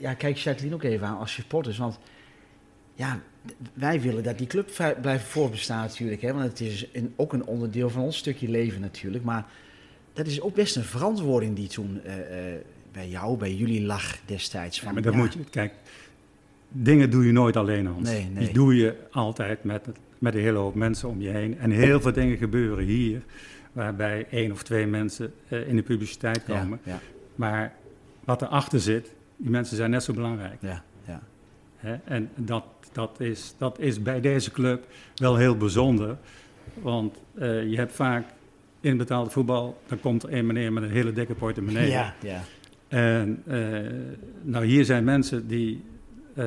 Ja, 0.00 0.14
kijk 0.14 0.36
Jacqueline 0.36 0.74
ook 0.74 0.82
even 0.82 1.06
aan 1.06 1.18
als 1.18 1.32
supporters, 1.32 1.78
want 1.78 1.98
ja, 2.94 3.20
wij 3.74 4.00
willen 4.00 4.22
dat 4.22 4.38
die 4.38 4.46
club 4.46 4.96
blijven 5.00 5.26
voorbestaan 5.28 5.80
natuurlijk, 5.80 6.22
hè. 6.22 6.32
Want 6.32 6.48
het 6.48 6.60
is 6.60 6.86
een, 6.92 7.12
ook 7.16 7.32
een 7.32 7.46
onderdeel 7.46 7.90
van 7.90 8.02
ons 8.02 8.16
stukje 8.16 8.48
leven 8.48 8.80
natuurlijk, 8.80 9.24
maar 9.24 9.46
dat 10.12 10.26
is 10.26 10.40
ook 10.40 10.54
best 10.54 10.76
een 10.76 10.84
verantwoording 10.84 11.56
die 11.56 11.68
toen 11.68 12.00
eh, 12.04 12.54
eh, 12.54 12.60
bij 12.92 13.08
jou, 13.08 13.38
bij 13.38 13.54
jullie 13.54 13.82
lag 13.82 14.18
destijds. 14.26 14.78
Van, 14.78 14.88
Ja, 14.88 14.94
maar 14.94 15.02
dat 15.02 15.12
ja, 15.12 15.18
moet 15.18 15.32
je, 15.32 15.44
kijk, 15.50 15.74
dingen 16.68 17.10
doe 17.10 17.26
je 17.26 17.32
nooit 17.32 17.56
alleen, 17.56 17.86
Hans. 17.86 18.08
Nee, 18.08 18.28
nee. 18.32 18.44
Die 18.44 18.54
doe 18.54 18.76
je 18.76 18.96
altijd 19.10 19.64
met, 19.64 19.86
met 20.18 20.34
een 20.34 20.40
hele 20.40 20.58
hoop 20.58 20.74
mensen 20.74 21.08
om 21.08 21.20
je 21.20 21.28
heen. 21.28 21.58
En 21.58 21.70
heel 21.70 22.00
veel 22.00 22.12
dingen 22.12 22.36
gebeuren 22.36 22.84
hier, 22.84 23.22
waarbij 23.72 24.26
één 24.30 24.52
of 24.52 24.62
twee 24.62 24.86
mensen 24.86 25.32
eh, 25.48 25.68
in 25.68 25.76
de 25.76 25.82
publiciteit 25.82 26.44
komen. 26.44 26.80
ja, 26.82 27.00
Maar 27.34 27.74
wat 28.24 28.42
erachter 28.42 28.80
zit, 28.80 29.12
die 29.36 29.50
mensen 29.50 29.76
zijn 29.76 29.90
net 29.90 30.02
zo 30.02 30.12
belangrijk. 30.12 30.56
ja, 30.60 30.84
ja. 31.06 31.22
Hè? 31.76 31.96
En 32.04 32.30
dat, 32.34 32.64
dat, 32.96 33.20
is, 33.20 33.54
dat 33.58 33.78
is 33.78 34.02
bij 34.02 34.20
deze 34.20 34.50
club 34.50 34.86
wel 35.14 35.36
heel 35.36 35.56
bijzonder. 35.56 36.16
Want 36.74 37.16
eh, 37.34 37.70
je 37.70 37.76
hebt 37.76 37.92
vaak 37.92 38.24
in 38.80 38.96
betaalde 38.96 39.30
voetbal, 39.30 39.80
dan 39.86 40.00
komt 40.00 40.22
er 40.22 40.32
een 40.34 40.46
meneer 40.46 40.72
met 40.72 40.82
een 40.82 40.90
hele 40.90 41.12
dikke 41.12 41.34
portemonnee. 41.34 41.90
Ja, 41.90 42.14
ja. 42.22 42.42
En 42.88 43.42
eh, 43.46 43.92
nou, 44.42 44.64
hier 44.64 44.84
zijn 44.84 45.04
mensen 45.04 45.46
die. 45.48 45.84
eh, 46.34 46.44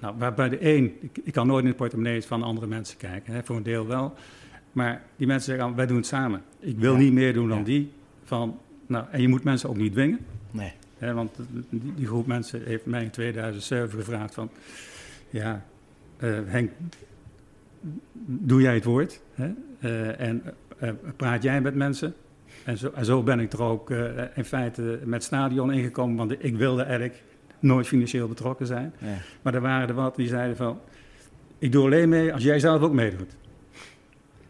nou, 0.00 0.14
waarbij 0.18 0.48
de 0.48 0.74
een, 0.74 1.10
ik, 1.24 1.32
kan 1.32 1.46
nooit 1.46 1.64
in 1.64 1.70
de 1.70 1.76
portemonnees 1.76 2.26
van 2.26 2.42
andere 2.42 2.66
mensen 2.66 2.96
kijken, 2.98 3.34
hè, 3.34 3.42
voor 3.44 3.56
een 3.56 3.62
deel 3.62 3.86
wel. 3.86 4.14
Maar 4.72 5.02
die 5.16 5.26
mensen 5.26 5.54
zeggen, 5.56 5.74
wij 5.76 5.86
doen 5.86 5.96
het 5.96 6.06
samen. 6.06 6.42
Ik 6.60 6.78
wil 6.78 6.92
Ja. 6.92 6.98
niet 6.98 7.12
meer 7.12 7.32
doen 7.32 7.48
dan 7.48 7.58
Ja. 7.58 7.64
die. 7.64 7.92
Van, 8.24 8.58
nou, 8.86 9.04
en 9.10 9.20
je 9.20 9.28
moet 9.28 9.44
mensen 9.44 9.68
ook 9.68 9.76
niet 9.76 9.92
dwingen. 9.92 10.18
Nee. 10.50 10.72
Want 10.98 11.36
die, 11.70 11.94
die 11.94 12.06
groep 12.06 12.26
mensen 12.26 12.62
heeft 12.64 12.86
mij 12.86 13.02
in 13.02 13.10
2007 13.10 13.98
gevraagd 13.98 14.34
van... 14.34 14.50
Ja, 15.30 15.64
eh, 16.16 16.38
Henk, 16.46 16.70
doe 18.26 18.60
jij 18.60 18.74
het 18.74 18.84
woord? 18.84 19.20
Hè? 19.34 19.50
Eh, 19.80 20.20
en 20.20 20.42
eh, 20.78 20.90
praat 21.16 21.42
jij 21.42 21.60
met 21.60 21.74
mensen? 21.74 22.14
En 22.64 22.78
zo, 22.78 22.90
en 22.94 23.04
zo 23.04 23.22
ben 23.22 23.40
ik 23.40 23.52
er 23.52 23.62
ook 23.62 23.90
eh, 23.90 23.98
in 24.34 24.44
feite 24.44 24.82
met 25.04 25.14
het 25.14 25.24
stadion 25.24 25.72
ingekomen. 25.72 26.16
Want 26.16 26.44
ik 26.44 26.56
wilde 26.56 26.82
eigenlijk 26.82 27.22
nooit 27.58 27.86
financieel 27.86 28.28
betrokken 28.28 28.66
zijn. 28.66 28.92
Ja. 28.98 29.16
Maar 29.42 29.54
er 29.54 29.60
waren 29.60 29.88
er 29.88 29.94
wat 29.94 30.16
die 30.16 30.28
zeiden 30.28 30.56
van... 30.56 30.78
Ik 31.58 31.72
doe 31.72 31.84
alleen 31.84 32.08
mee 32.08 32.32
als 32.32 32.42
jij 32.42 32.58
zelf 32.58 32.82
ook 32.82 32.92
meedoet. 32.92 33.36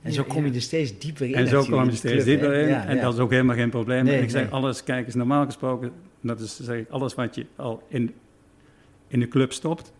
En 0.02 0.12
zo 0.12 0.24
kom 0.24 0.46
je 0.46 0.52
er 0.52 0.60
steeds 0.60 0.98
dieper 0.98 1.26
in. 1.26 1.34
En 1.34 1.48
zo 1.48 1.62
in 1.62 1.74
je 1.74 1.82
die 1.82 1.96
steeds 1.96 2.24
club, 2.24 2.26
dieper 2.26 2.54
in. 2.54 2.68
Ja, 2.68 2.86
en 2.86 2.96
ja. 2.96 3.02
dat 3.02 3.14
is 3.14 3.20
ook 3.20 3.30
helemaal 3.30 3.56
geen 3.56 3.70
probleem. 3.70 4.04
Nee, 4.04 4.16
en 4.16 4.22
ik 4.22 4.30
zeg 4.30 4.42
nee. 4.42 4.50
alles, 4.50 4.84
kijk 4.84 5.06
eens, 5.06 5.14
normaal 5.14 5.44
gesproken, 5.44 5.92
dat 6.20 6.40
is 6.40 6.56
zeg 6.61 6.76
ik, 6.78 6.88
alles 6.88 7.14
wat 7.14 7.35
je 7.35 7.46
al 7.56 7.82
in, 7.88 8.14
in 9.08 9.20
de 9.20 9.28
club 9.28 9.52
stopt, 9.52 9.92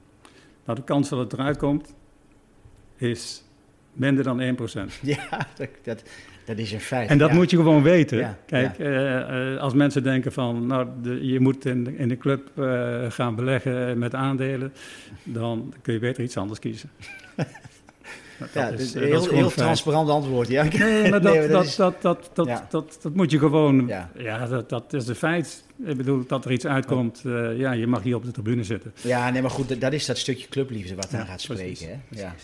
nou 0.65 0.79
de 0.79 0.85
kans 0.85 1.09
dat 1.09 1.19
het 1.19 1.33
eruit 1.33 1.57
komt, 1.57 1.95
is 2.97 3.45
minder 3.93 4.25
dan 4.25 4.41
1%. 4.41 4.93
Ja, 5.03 5.47
dat, 5.57 5.69
dat, 5.83 6.03
dat 6.45 6.59
is 6.59 6.73
een 6.73 6.81
feit. 6.81 7.09
En 7.11 7.19
dat 7.19 7.29
ja. 7.31 7.35
moet 7.35 7.51
je 7.51 7.57
gewoon 7.57 7.83
weten. 7.83 8.19
Ja, 8.19 8.39
Kijk, 8.47 8.79
eh, 8.79 9.53
eh, 9.55 9.61
als 9.61 9.75
mensen 9.75 10.03
denken 10.03 10.33
van, 10.33 10.67
nou, 10.67 10.89
de, 11.03 11.27
je 11.27 11.41
moet 11.41 11.65
in, 11.65 11.85
de- 11.85 11.97
in 11.97 12.09
de 12.09 12.17
club 12.17 12.51
eh, 12.59 13.11
gaan 13.11 13.35
beleggen 13.35 13.99
met 13.99 14.15
aandelen, 14.15 14.73
dan 15.23 15.75
kun 15.83 15.93
je 15.93 15.99
beter 16.01 16.23
iets 16.23 16.37
anders 16.37 16.59
kiezen. 16.59 16.91
Dat 18.39 18.49
Ja, 18.53 18.69
is, 18.69 18.77
dus 18.93 18.95
eh, 18.95 19.03
een 19.03 19.11
dat 19.11 19.11
is 19.11 19.11
heel, 19.11 19.21
gewoon 19.23 19.39
heel 19.39 19.51
transparant 19.51 20.09
antwoord. 20.09 20.49
Ja. 20.49 20.63
Nee, 20.65 21.01
maar 21.11 21.21
dat, 21.21 21.33
Nee, 21.33 21.41
maar 21.41 21.49
dat, 21.51 21.65
is- 21.65 21.77
dat, 21.77 22.03
dat, 22.03 22.31
dat, 22.33 22.47
Ja. 22.47 22.67
dat, 22.71 22.99
dat 23.03 23.15
moet 23.15 23.31
je 23.31 23.39
gewoon... 23.39 23.87
Ja. 23.87 24.11
Ja, 24.17 24.47
dat, 24.47 24.69
dat 24.69 24.93
is 24.93 25.09
een 25.09 25.15
feit. 25.15 25.65
Ik 25.85 25.97
bedoel, 25.97 26.27
dat 26.27 26.45
er 26.45 26.53
iets 26.53 26.67
uitkomt, 26.67 27.23
eh, 27.25 27.59
ja, 27.59 27.73
je 27.73 27.87
mag 27.87 28.03
hier 28.03 28.17
op 28.17 28.25
de 28.25 28.31
tribune 28.31 28.65
zitten. 28.65 28.93
ja, 29.03 29.31
nee, 29.31 29.43
maar 29.43 29.51
goed, 29.51 29.69
dat- 29.69 29.81
dat 29.81 29.93
is 29.93 30.07
dat 30.07 30.19
stukje 30.19 30.49
clubliefde 30.49 30.95
wat 30.95 31.11
daar 31.11 31.21
Ja, 31.21 31.27
gaat 31.27 31.47
precies, 31.47 31.79
spreken. 31.79 32.03
Hè? 32.09 32.21
Ja. 32.21 32.35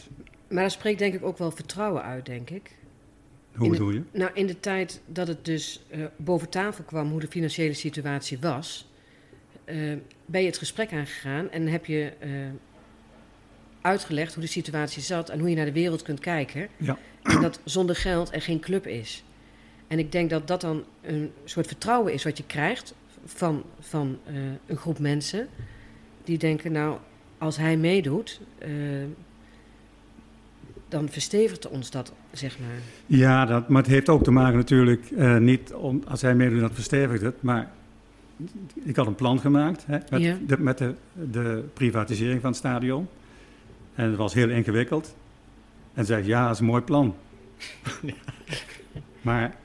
Maar 0.49 0.62
dat 0.62 0.73
spreekt 0.73 0.99
denk 0.99 1.15
ik 1.15 1.25
ook 1.25 1.39
wel 1.39 1.51
vertrouwen 1.51 2.03
uit, 2.03 2.27
denk 2.27 2.51
ik. 2.51 2.77
Hoe 3.55 3.65
de- 3.65 3.71
bedoel 3.71 3.91
je? 3.91 4.03
Nou, 4.12 4.31
in 4.35 4.47
de 4.47 4.61
tijd 4.61 5.01
dat 5.07 5.29
het 5.29 5.45
dus 5.45 5.83
eh, 5.91 6.01
boven 6.17 6.49
tafel 6.49 6.85
kwam 6.85 7.11
hoe 7.11 7.21
de 7.21 7.27
financiële 7.29 7.73
situatie 7.75 8.39
was, 8.41 8.89
eh, 9.65 9.77
ben 10.27 10.41
je 10.41 10.47
het 10.47 10.59
gesprek 10.59 10.93
aangegaan 10.93 11.51
en 11.51 11.67
heb 11.69 11.87
je 11.87 12.12
eh, 12.19 12.31
uitgelegd 13.81 14.35
hoe 14.35 14.43
de 14.43 14.49
situatie 14.49 15.03
zat 15.03 15.29
en 15.29 15.39
hoe 15.39 15.51
je 15.51 15.57
naar 15.57 15.65
de 15.65 15.73
wereld 15.73 16.03
kunt 16.03 16.21
kijken. 16.21 16.69
Ja. 16.77 16.99
En 17.23 17.41
dat 17.41 17.61
zonder 17.65 17.97
geld 17.97 18.35
er 18.35 18.43
geen 18.43 18.61
club 18.61 18.87
is. 18.87 19.25
En 19.89 19.99
ik 19.99 20.12
denk 20.12 20.31
dat 20.31 20.47
dat 20.49 20.61
dan 20.61 20.85
een 21.03 21.31
soort 21.45 21.67
vertrouwen 21.67 22.12
is 22.12 22.25
wat 22.25 22.37
je 22.37 22.45
krijgt 22.47 22.95
van, 23.25 23.62
van 23.81 24.19
eh, 24.26 24.35
een 24.67 24.76
groep 24.76 24.99
mensen 24.99 25.49
die 26.25 26.38
denken, 26.38 26.73
nou, 26.73 26.99
als 27.38 27.57
hij 27.57 27.76
meedoet, 27.76 28.41
eh, 28.59 28.71
dan 30.88 31.09
verstevigt 31.09 31.69
ons 31.69 31.91
dat, 31.91 32.12
zeg 32.33 32.59
maar. 32.59 32.79
Ja, 33.07 33.45
dat, 33.45 33.69
maar 33.69 33.83
het 33.83 33.91
heeft 33.91 34.09
ook 34.09 34.25
te 34.25 34.31
maken 34.31 34.57
natuurlijk, 34.57 35.11
eh, 35.11 35.37
niet 35.37 35.73
om, 35.73 36.02
als 36.09 36.23
hij 36.23 36.35
meedoet, 36.35 36.61
dat 36.61 36.75
verstevigt 36.75 37.23
het, 37.23 37.43
maar 37.43 37.71
ik 38.83 38.97
had 38.97 39.07
een 39.07 39.14
plan 39.14 39.41
gemaakt 39.41 39.87
hè, 39.87 39.99
met, 40.11 40.21
Ja. 40.23 40.38
de, 40.47 40.59
met 40.59 40.79
de, 40.79 40.95
de 41.31 41.64
privatisering 41.73 42.41
van 42.41 42.50
het 42.50 42.59
stadion. 42.59 43.09
En 43.95 44.09
het 44.09 44.17
was 44.17 44.35
heel 44.35 44.49
ingewikkeld. 44.49 45.14
En 45.95 46.07
zei 46.07 46.26
ja, 46.26 46.45
dat 46.45 46.55
is 46.55 46.61
een 46.61 46.67
mooi 46.67 46.83
plan. 46.83 47.14
maar 49.21 49.57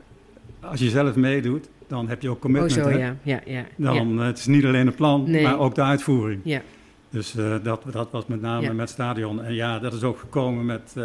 als 0.60 0.80
je 0.80 0.90
zelf 0.90 1.16
meedoet, 1.16 1.70
dan 1.88 2.08
heb 2.08 2.22
je 2.22 2.30
ook 2.30 2.36
Oh, 2.36 2.42
commitment. 2.42 2.72
zo, 2.74 2.82
hè? 2.90 2.98
ja. 2.98 3.16
ja, 3.24 3.42
ja, 3.46 3.66
ja. 3.78 3.94
Dan, 3.94 4.18
het 4.20 4.38
is 4.38 4.46
niet 4.46 4.66
alleen 4.66 4.88
een 4.88 4.96
plan, 4.96 5.24
Nee. 5.32 5.44
maar 5.44 5.60
ook 5.60 5.76
de 5.76 5.82
uitvoering. 5.84 6.42
Ja. 6.44 6.62
Dus 7.10 7.36
eh, 7.36 7.56
dat, 7.64 7.84
dat 7.92 8.12
was 8.12 8.26
met 8.26 8.42
name 8.42 8.62
Ja. 8.62 8.70
met 8.70 8.80
het 8.80 8.90
stadion. 8.90 9.44
En 9.44 9.54
ja, 9.54 9.80
dat 9.80 9.94
is 9.94 10.04
ook 10.04 10.20
gekomen 10.20 10.66
met, 10.66 10.94
eh 10.98 11.04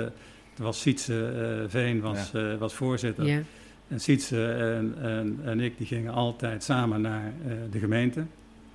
er 0.57 0.63
was 0.69 0.81
Sietse 0.81 1.27
eh, 1.27 1.71
Veen 1.71 2.01
was, 2.01 2.33
eh, 2.35 2.55
was 2.59 2.75
voorzitter. 2.75 3.27
ja. 3.27 3.41
En 3.89 4.01
Sietse 4.01 4.47
en, 4.53 4.95
en, 5.03 5.39
en 5.45 5.61
ik 5.61 5.79
die 5.79 5.87
gingen 5.87 6.13
altijd 6.13 6.63
samen 6.65 7.01
naar 7.01 7.33
eh, 7.47 7.53
de 7.71 7.79
gemeente. 7.79 8.25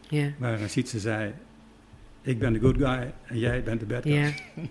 Ja. 0.09 0.27
Waar 0.37 0.59
Sietse 0.67 0.99
zei, 0.99 1.31
ik 2.21 2.39
ben 2.39 2.53
de 2.53 2.59
good 2.59 2.75
guy 2.77 3.13
en 3.25 3.39
jij 3.39 3.63
bent 3.63 3.79
de 3.79 3.85
bad 3.85 4.03
guy. 4.03 4.13
ja. 4.13 4.29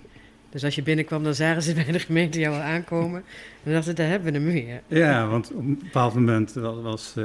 Dus 0.57 0.65
als 0.65 0.75
je 0.75 0.83
binnenkwam, 0.83 1.25
dan 1.25 1.35
zagen 1.35 1.63
ze 1.63 1.75
bij 1.85 1.85
de 1.93 1.99
gemeente 1.99 2.39
jou 2.39 2.55
al 2.55 2.61
aankomen. 2.61 3.19
En 3.21 3.25
dan 3.63 3.73
dachten 3.73 3.91
ze, 3.91 3.93
daar 3.93 4.09
hebben 4.09 4.33
we 4.33 4.39
hem 4.39 4.49
weer. 4.53 4.83
Ja, 4.87 5.27
want 5.27 5.53
op 5.53 5.59
een 5.59 5.79
bepaald 5.79 6.15
moment 6.15 6.53
was, 6.53 6.83
was 6.83 7.17
eh, 7.17 7.25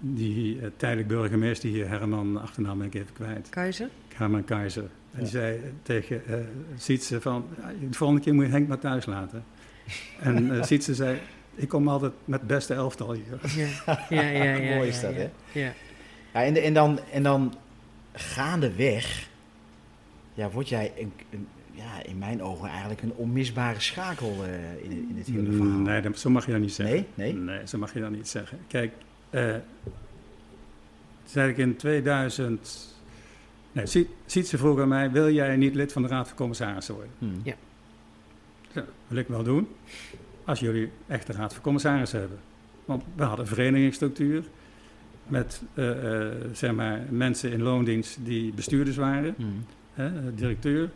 die 0.00 0.60
eh, 0.60 0.66
tijdelijk 0.76 1.08
burgemeester 1.08 1.68
hier, 1.68 1.88
Herman, 1.88 2.40
achternaam 2.42 2.78
ben 2.78 2.86
ik 2.86 2.94
even 2.94 3.12
kwijt, 3.12 3.48
Keizer? 3.48 3.88
Herman 4.14 4.44
Keizer. 4.44 4.82
En 4.82 4.90
die 5.10 5.22
Ja. 5.24 5.28
zei 5.30 5.60
tegen 5.82 6.26
eh 6.26 6.34
Sietse 6.76 7.20
van, 7.20 7.46
ja, 7.60 7.72
de 7.90 7.96
volgende 7.96 8.22
keer 8.22 8.34
moet 8.34 8.44
je 8.44 8.50
Henk 8.50 8.68
maar 8.68 8.78
thuis 8.78 9.06
laten. 9.06 9.44
En 10.20 10.58
eh 10.58 10.62
Sietse 10.68 10.94
zei, 10.94 11.18
ik 11.54 11.68
kom 11.68 11.88
altijd 11.88 12.12
met 12.24 12.46
beste 12.46 12.74
elftal 12.74 13.12
hier. 13.12 13.24
Ja, 13.56 13.66
ja, 14.08 14.20
ja. 14.20 14.42
ja, 14.54 14.74
Mooi 14.74 14.88
is 14.88 15.00
ja, 15.00 15.06
dat, 15.06 15.14
ja. 15.16 15.20
hè? 15.20 15.60
Ja. 15.60 15.72
Ja, 16.32 16.44
en, 16.44 16.56
en, 16.62 16.74
dan, 16.74 17.00
en 17.12 17.22
dan 17.22 17.54
gaandeweg 18.12 19.28
ja, 20.34 20.50
word 20.50 20.68
jij 20.68 20.92
een, 20.98 21.12
een, 21.30 21.46
ja, 21.82 22.02
in 22.10 22.18
mijn 22.18 22.42
ogen 22.42 22.68
eigenlijk 22.68 23.02
een 23.02 23.12
onmisbare 23.16 23.80
schakel 23.80 24.44
eh, 24.44 24.84
in, 24.84 24.90
in 24.90 25.14
het 25.16 25.26
hele 25.26 25.52
verhaal. 25.52 25.66
Mm, 25.78 25.82
Nee, 25.82 26.00
dat- 26.00 26.18
zo 26.18 26.30
mag 26.30 26.46
je 26.46 26.52
dat 26.52 26.60
niet 26.60 26.72
zeggen. 26.72 27.06
Nee? 27.14 27.32
Nee? 27.34 27.42
Nee, 27.56 27.66
zo 27.66 27.78
mag 27.78 27.92
je 27.94 28.00
dat 28.00 28.10
niet 28.10 28.28
zeggen. 28.28 28.58
Kijk, 28.66 28.92
eh 29.30 29.54
zei 31.24 31.50
ik 31.50 31.56
in 31.58 31.76
2000... 31.76 32.88
Nee, 33.72 33.86
ziet, 33.86 34.08
ziet 34.26 34.48
ze 34.48 34.58
vroeg 34.58 34.80
aan 34.80 34.88
mij, 34.88 35.10
wil 35.10 35.30
jij 35.32 35.56
niet 35.56 35.74
lid 35.74 35.92
van 35.92 36.02
de 36.02 36.08
Raad 36.08 36.28
van 36.28 36.36
Commissarissen 36.36 36.94
worden? 36.94 37.12
Hm. 37.18 37.26
Ja. 37.42 37.54
Dat 38.72 38.84
wil 39.08 39.18
ik 39.18 39.28
wel 39.28 39.42
doen, 39.42 39.68
als 40.44 40.60
jullie 40.60 40.90
echt 41.06 41.26
de 41.26 41.32
Raad 41.32 41.52
van 41.54 41.62
Commissarissen 41.62 42.20
hebben. 42.20 42.38
Want 42.84 43.02
we 43.14 43.22
hadden 43.22 43.40
een 43.46 43.50
verenigingsstructuur 43.54 44.44
met 45.26 45.62
eh, 45.74 46.24
eh, 46.26 46.32
zeg 46.52 46.72
maar, 46.72 47.00
mensen 47.10 47.52
in 47.52 47.62
loondienst 47.62 48.18
die 48.24 48.52
bestuurders 48.52 48.96
waren, 48.96 49.34
Hm. 49.36 49.44
hè, 49.94 50.06
eh, 50.06 50.12
directeur. 50.34 50.90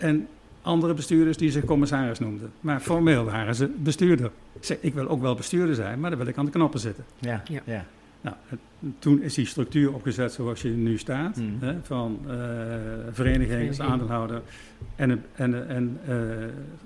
En 0.00 0.28
andere 0.62 0.94
bestuurders 0.94 1.36
die 1.36 1.50
zich 1.50 1.64
commissaris 1.64 2.18
noemden. 2.18 2.52
Maar 2.60 2.80
formeel 2.80 3.24
waren 3.24 3.54
ze 3.54 3.66
bestuurder. 3.76 4.30
Ik 4.52 4.64
zeg, 4.64 4.76
ik 4.80 4.94
wil 4.94 5.08
ook 5.08 5.20
wel 5.20 5.34
bestuurder 5.34 5.74
zijn, 5.74 6.00
maar 6.00 6.10
dan 6.10 6.18
wil 6.18 6.28
ik 6.28 6.38
aan 6.38 6.44
de 6.44 6.50
knoppen 6.50 6.80
zitten. 6.80 7.04
Ja, 7.18 7.42
Ja. 7.46 7.60
ja. 7.64 7.86
Nou, 8.20 8.36
toen 8.98 9.22
is 9.22 9.34
die 9.34 9.46
structuur 9.46 9.94
opgezet 9.94 10.32
zoals 10.32 10.62
je 10.62 10.68
nu 10.68 10.98
staat. 10.98 11.36
Mm. 11.36 11.56
Hè, 11.60 11.74
van 11.82 12.20
eh, 12.28 12.34
vereniging 13.10 13.80
aandeelhouder 13.80 14.42
en, 14.96 15.24
en, 15.34 15.68
en 15.68 16.00
eh, 16.06 16.16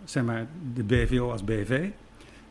zeg 0.04 0.24
maar 0.24 0.46
de 0.74 0.82
BVO 0.82 1.30
als 1.30 1.44
BV. 1.44 1.88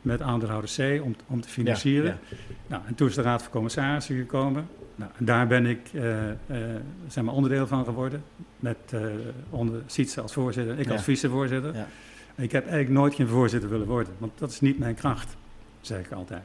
Met 0.02 0.22
aandeelhouder 0.22 0.70
C 0.78 1.04
om, 1.04 1.16
om 1.28 1.42
te 1.42 1.50
financieren. 1.50 2.20
Ja, 2.30 2.38
Nou, 2.68 2.82
en 2.88 2.96
toen 2.96 3.08
is 3.08 3.16
de 3.16 3.22
Raad 3.22 3.42
van 3.42 3.52
Commissarissen 3.52 4.16
gekomen. 4.16 4.68
Nou, 4.96 5.12
daar 5.18 5.48
ben 5.48 5.66
ik 5.66 5.80
eh, 5.94 6.30
eh, 6.30 6.36
zeg 7.08 7.24
maar 7.24 7.34
onderdeel 7.34 7.68
van 7.68 7.86
geworden. 7.86 8.24
Met 8.60 8.78
eh 8.90 9.02
onder 9.50 9.82
Sietse 9.86 10.22
als 10.22 10.34
voorzitter, 10.34 10.80
ik 10.80 10.86
Ja. 10.86 10.92
als 10.92 11.04
vicevoorzitter. 11.04 11.76
Ja. 11.76 11.88
Ik 12.36 12.52
heb 12.52 12.64
eigenlijk 12.64 12.94
nooit 12.94 13.16
geen 13.16 13.28
voorzitter 13.28 13.70
willen 13.70 13.88
worden, 13.88 14.14
want 14.18 14.32
dat 14.38 14.52
is 14.52 14.62
niet 14.62 14.80
mijn 14.80 14.96
kracht, 14.96 15.36
zeg 15.82 16.00
ik 16.00 16.12
altijd. 16.12 16.44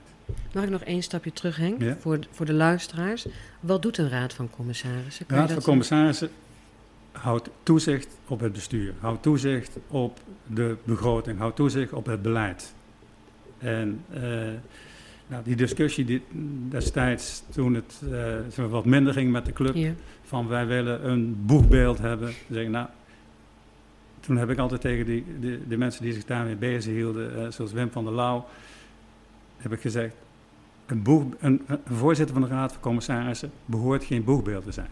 Mag 0.52 0.64
ik 0.64 0.71
nog 0.71 0.83
één 0.83 1.02
stapje 1.02 1.33
terug, 1.33 1.57
Henk? 1.57 1.83
Ja. 1.83 1.97
Voor, 2.00 2.19
voor 2.31 2.47
de 2.47 2.52
luisteraars. 2.52 3.26
Wat 3.61 3.83
doet 3.83 3.99
een 3.99 4.09
raad 4.09 4.33
van 4.33 4.50
commissarissen? 4.50 5.25
Je 5.28 5.35
Raad 5.35 5.52
van 5.52 5.62
Commissarissen 5.62 6.31
houdt 7.12 7.50
toezicht 7.62 8.19
op 8.26 8.40
het 8.40 8.52
bestuur, 8.52 8.95
houdt 8.99 9.23
toezicht 9.23 9.76
op 9.88 10.21
de 10.47 10.76
begroting, 10.85 11.38
houdt 11.38 11.57
toezicht 11.57 11.93
op 11.93 12.07
het 12.07 12.23
beleid. 12.23 12.73
En 13.59 14.05
eh, 14.12 14.23
nou, 15.29 15.43
die 15.45 15.57
discussie 15.57 16.05
die 16.05 16.23
destijds, 16.69 17.43
toen 17.51 17.75
het 17.75 18.01
eh, 18.13 18.57
maar 18.57 18.69
wat 18.69 18.85
minder 18.85 19.13
ging 19.13 19.31
met 19.33 19.45
de 19.45 19.53
club, 19.53 19.75
Ja. 19.75 19.93
van 20.25 20.49
wij 20.49 20.67
willen 20.67 21.09
een 21.11 21.37
boegbeeld 21.47 21.99
hebben. 21.99 22.27
Dan 22.27 22.35
zeg 22.57 22.62
ik, 22.62 22.69
nou, 22.71 22.87
toen 24.21 24.37
heb 24.37 24.51
ik 24.51 24.59
altijd 24.59 24.81
tegen 24.81 25.07
die, 25.07 25.25
de, 25.41 25.61
de 25.69 25.77
mensen 25.77 26.03
die 26.03 26.12
zich 26.12 26.25
daarmee 26.25 26.57
bezig 26.57 26.93
hielden, 26.93 27.37
eh, 27.45 27.51
zoals 27.51 27.73
Wim 27.73 27.91
van 27.91 28.05
der 28.05 28.14
Lauw, 28.14 28.47
heb 29.57 29.73
ik 29.73 29.81
gezegd, 29.81 30.14
een, 30.87 31.03
boeg, 31.03 31.25
een, 31.41 31.62
een 31.67 31.79
voorzitter 31.97 32.35
van 32.37 32.45
de 32.49 32.55
Raad 32.55 32.73
van 32.73 32.81
Commissarissen 32.81 33.51
behoort 33.64 34.05
geen 34.05 34.25
boegbeeld 34.25 34.64
te 34.64 34.73
zijn. 34.73 34.88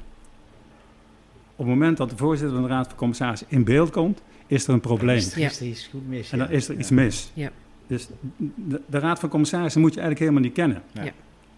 Op 1.59 1.65
het 1.67 1.75
moment 1.75 1.97
dat 1.97 2.11
de 2.11 2.17
voorzitter 2.17 2.55
van 2.57 2.67
de 2.67 2.73
Raad 2.73 2.89
van 2.89 2.97
Commissarissen 2.97 3.47
in 3.51 3.65
beeld 3.65 3.91
komt, 3.91 4.23
is 4.47 4.67
er 4.67 4.75
een 4.75 4.81
probleem. 4.81 5.17
Is, 5.17 5.35
Ja. 5.35 5.47
is 5.49 5.61
er 5.61 5.67
iets 5.67 5.87
goed 5.87 6.09
mis? 6.09 6.33
En 6.33 6.39
dan 6.39 6.51
is 6.51 6.69
er 6.69 6.75
Ja. 6.75 6.81
iets 6.81 6.91
mis. 6.91 7.31
Ja. 7.35 7.51
Dus 7.87 8.09
de, 8.55 8.81
de 8.87 8.99
Raad 8.99 9.19
van 9.19 9.29
Commissarissen 9.29 9.81
moet 9.81 9.95
je 9.95 10.01
eigenlijk 10.01 10.31
helemaal 10.31 10.49
niet 10.49 10.59
kennen. 10.59 10.83
Ja. 11.07 11.13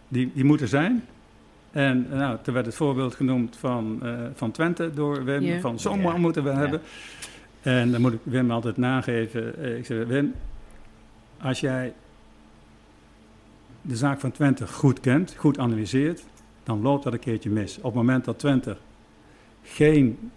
Die, 0.09 0.31
die 0.35 0.45
moeten 0.45 0.69
zijn. 0.69 1.05
En 1.71 2.07
nou, 2.11 2.39
er 2.45 2.53
werd 2.53 2.67
het 2.67 2.75
voorbeeld 2.75 3.15
genoemd 3.15 3.57
van, 3.57 3.99
eh, 4.03 4.13
van 4.35 4.51
Twente 4.51 4.91
door 4.95 5.25
Wim. 5.25 5.43
Ja. 5.43 5.61
Van 5.61 5.79
zo'n 5.81 6.01
man 6.01 6.21
moeten 6.21 6.45
we 6.45 6.51
Ja. 6.51 6.57
hebben. 6.57 6.81
En 7.61 7.91
dan 7.91 8.01
moet 8.01 8.13
ik 8.13 8.21
Wim 8.23 8.51
altijd 8.51 8.77
nageven. 8.77 9.63
Eh, 9.63 9.77
Ik 9.79 9.87
zeg, 9.87 10.07
Wim, 10.07 10.35
als 11.41 11.61
jij 11.61 11.93
de 13.83 13.97
zaak 13.97 14.21
van 14.21 14.31
Twente 14.33 14.67
goed 14.67 15.01
kent, 15.01 15.35
goed 15.39 15.59
analyseert, 15.59 16.25
dan 16.65 16.83
loopt 16.83 17.05
dat 17.05 17.13
een 17.13 17.19
keertje 17.19 17.51
mis. 17.51 17.77
Op 17.77 17.83
het 17.85 17.95
moment 17.95 18.25
dat 18.25 18.39
Twente 18.39 18.77
geen 19.63 20.31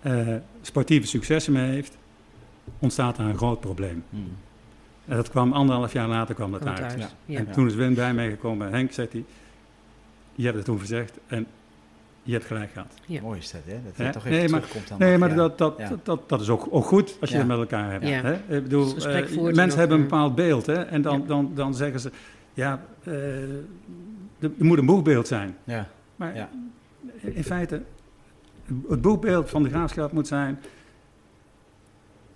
eh, 0.00 0.34
sportieve 0.62 1.06
successen 1.06 1.52
meer 1.52 1.64
heeft, 1.66 1.96
ontstaat 2.78 3.16
daar 3.16 3.26
een 3.26 3.36
groot 3.36 3.60
probleem. 3.60 4.04
Hm. 4.10 4.16
En 5.08 5.16
dat 5.16 5.30
kwam 5.30 5.52
anderhalf 5.52 5.92
jaar 5.92 6.08
later 6.08 6.34
kwam 6.34 6.52
dat 6.52 6.66
uit. 6.66 6.80
uit. 6.80 6.98
Ja. 6.98 7.08
Ja. 7.24 7.38
En 7.38 7.44
Ja. 7.46 7.52
toen 7.52 7.66
is 7.66 7.74
Wim 7.74 7.94
bij 7.94 8.14
mij 8.14 8.30
gekomen. 8.30 8.70
Henk, 8.72 8.92
zegt 8.92 9.12
hij, 9.12 9.24
je 10.34 10.44
hebt 10.44 10.56
het 10.56 10.64
toen 10.64 10.80
gezegd 10.80 11.18
en 11.26 11.46
je 12.22 12.32
hebt 12.32 12.44
gelijk 12.44 12.70
gehad. 12.72 12.92
Ja. 13.06 13.20
Mooi 13.20 13.38
is 13.38 13.50
dat, 13.50 13.60
hè? 13.64 13.72
Dat 13.84 13.96
het 13.96 14.12
toch 14.12 14.24
even 14.26 14.38
Nee, 14.38 14.48
maar- 14.48 14.60
terugkomt 14.60 14.88
dan. 14.88 14.98
Nee, 14.98 15.10
nog, 15.10 15.20
maar 15.20 15.28
ja. 15.28 15.34
dat, 15.34 15.58
dat, 15.58 15.74
Ja. 15.78 15.88
dat, 15.88 16.04
dat, 16.04 16.28
dat 16.28 16.40
is 16.40 16.48
ook, 16.48 16.66
ook 16.70 16.84
goed 16.84 17.16
als 17.20 17.30
je 17.30 17.34
Ja. 17.36 17.40
het 17.42 17.48
met 17.50 17.58
elkaar 17.58 17.90
hebt. 17.90 18.08
Ja. 18.08 18.22
Hè? 18.22 18.32
Ik 18.56 18.62
bedoel, 18.62 18.84
Dus 18.84 18.92
gesprek 18.92 19.28
eh, 19.30 19.42
mensen 19.54 19.78
hebben 19.78 19.96
een 19.98 20.04
eh, 20.04 20.10
bepaald 20.10 20.34
beeld 20.34 20.66
hè? 20.66 20.82
en 20.82 21.02
dan, 21.02 21.20
Ja. 21.20 21.26
dan, 21.26 21.50
dan 21.54 21.74
zeggen 21.74 22.00
ze, 22.00 22.10
ja, 22.54 22.80
eh, 23.04 23.14
er 23.42 23.60
er 24.58 24.64
moet 24.64 24.78
een 24.78 24.86
boegbeeld 24.86 25.26
zijn. 25.28 25.56
Ja, 25.64 25.88
Maar 26.16 26.36
Ja. 26.36 26.48
in 27.20 27.44
feite, 27.44 27.82
het 28.88 29.00
boegbeeld 29.00 29.50
van 29.50 29.62
de 29.62 29.68
graafschap 29.68 30.12
moet 30.12 30.26
zijn 30.26 30.58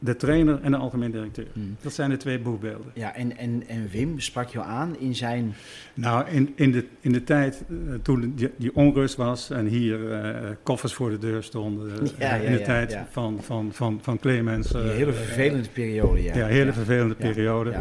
de 0.04 0.16
trainer 0.16 0.58
en 0.62 0.70
de 0.70 0.76
algemeen 0.76 1.10
directeur. 1.10 1.46
hm. 1.52 1.60
Dat 1.80 1.92
zijn 1.92 2.10
de 2.10 2.16
twee 2.16 2.38
boegbeelden. 2.38 2.90
ja 2.94 3.14
en, 3.14 3.36
en, 3.36 3.62
en 3.66 3.88
Wim 3.90 4.20
sprak 4.20 4.48
jou 4.48 4.66
aan 4.66 4.98
in 4.98 5.14
zijn... 5.14 5.54
Nou, 5.94 6.28
in, 6.28 6.52
in, 6.54 6.72
de, 6.72 6.86
in 7.00 7.12
de 7.12 7.24
tijd 7.24 7.62
eh, 7.68 7.76
toen 8.02 8.32
die, 8.36 8.50
die 8.56 8.74
onrust 8.76 9.16
was 9.16 9.50
en 9.50 9.66
hier 9.66 10.12
eh, 10.12 10.50
koffers 10.62 10.94
voor 10.94 11.10
de 11.10 11.18
deur 11.18 11.42
stonden, 11.42 11.90
eh, 12.00 12.08
Ja, 12.18 12.34
in 12.34 12.42
ja, 12.42 12.50
de 12.50 12.58
ja, 12.58 12.64
tijd 12.64 12.98
van, 13.10 13.38
van, 13.42 13.72
van, 13.72 13.98
van 14.02 14.18
Clemens. 14.18 14.68
Die 14.68 14.80
eh, 14.80 14.90
hele 14.90 15.12
vervelende 15.12 15.68
periode, 15.68 16.22
ja. 16.22 16.36
Ja, 16.36 16.46
hele 16.46 16.64
Ja. 16.66 16.72
vervelende 16.72 17.14
periode. 17.14 17.74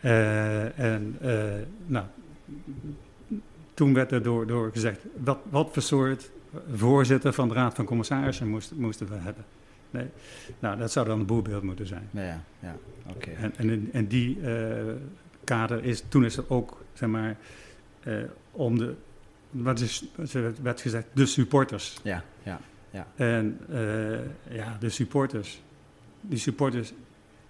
Eh, 0.00 0.78
en 0.78 1.16
eh, 1.20 1.42
nou, 1.86 2.04
toen 3.74 3.94
werd 3.94 4.12
er 4.12 4.22
door, 4.22 4.46
door 4.46 4.70
gezegd, 4.72 5.00
wat, 5.24 5.38
wat 5.50 5.68
voor 5.72 5.82
soort 5.82 6.30
voorzitter 6.74 7.32
van 7.32 7.48
de 7.48 7.54
Raad 7.54 7.74
van 7.74 7.84
Commissarissen 7.84 8.48
moest, 8.48 8.72
moesten 8.74 9.08
we 9.08 9.14
hebben. 9.18 9.44
Nee. 9.94 10.06
Nou, 10.58 10.78
dat 10.78 10.92
zou 10.92 11.06
dan 11.06 11.20
een 11.20 11.26
boerbeeld 11.26 11.62
moeten 11.62 11.86
zijn. 11.86 12.08
Ja, 12.10 12.22
ja, 12.22 12.42
ja. 12.60 12.76
oké. 13.10 13.30
En, 13.30 13.52
en, 13.56 13.88
in- 13.92 14.06
die 14.06 14.40
eh, 14.40 14.82
kader 15.44 15.84
is, 15.84 16.02
toen 16.08 16.24
is 16.24 16.36
er 16.36 16.44
ook, 16.48 16.82
zeg 16.92 17.08
maar, 17.08 17.36
eh, 18.00 18.14
om 18.50 18.78
de, 18.78 18.94
wat 19.50 19.80
is, 19.80 20.04
er 20.32 20.54
werd 20.62 20.80
gezegd, 20.80 21.06
de 21.12 21.26
supporters. 21.26 21.96
Ja, 22.02 22.24
ja. 22.42 22.60
En 23.16 23.58
eh, 23.70 24.56
ja, 24.56 24.76
de 24.80 24.88
supporters, 24.88 25.62
die 26.20 26.38
supporters 26.38 26.92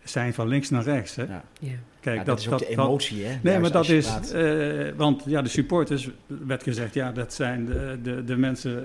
zijn 0.02 0.34
van 0.34 0.48
links 0.48 0.70
naar 0.70 0.82
rechts. 0.82 1.16
Hè? 1.16 1.22
Ja. 1.22 1.44
Ja. 1.60 1.72
Kijk, 2.00 2.18
Ja, 2.18 2.24
dat, 2.24 2.38
is 2.38 2.48
ook 2.48 2.58
de 2.58 2.66
emotie, 2.68 3.24
hè? 3.24 3.28
Nee, 3.28 3.40
Juist 3.42 3.60
maar 3.60 3.70
dat 3.72 3.88
is, 3.88 4.32
eh, 4.32 4.88
want 4.96 5.22
ja, 5.26 5.42
de 5.42 5.48
supporters, 5.48 6.10
werd 6.26 6.62
gezegd, 6.62 6.94
ja, 6.94 7.12
dat 7.12 7.34
zijn 7.34 7.66
de, 7.66 7.98
de, 8.02 8.24
de 8.24 8.36
mensen 8.36 8.82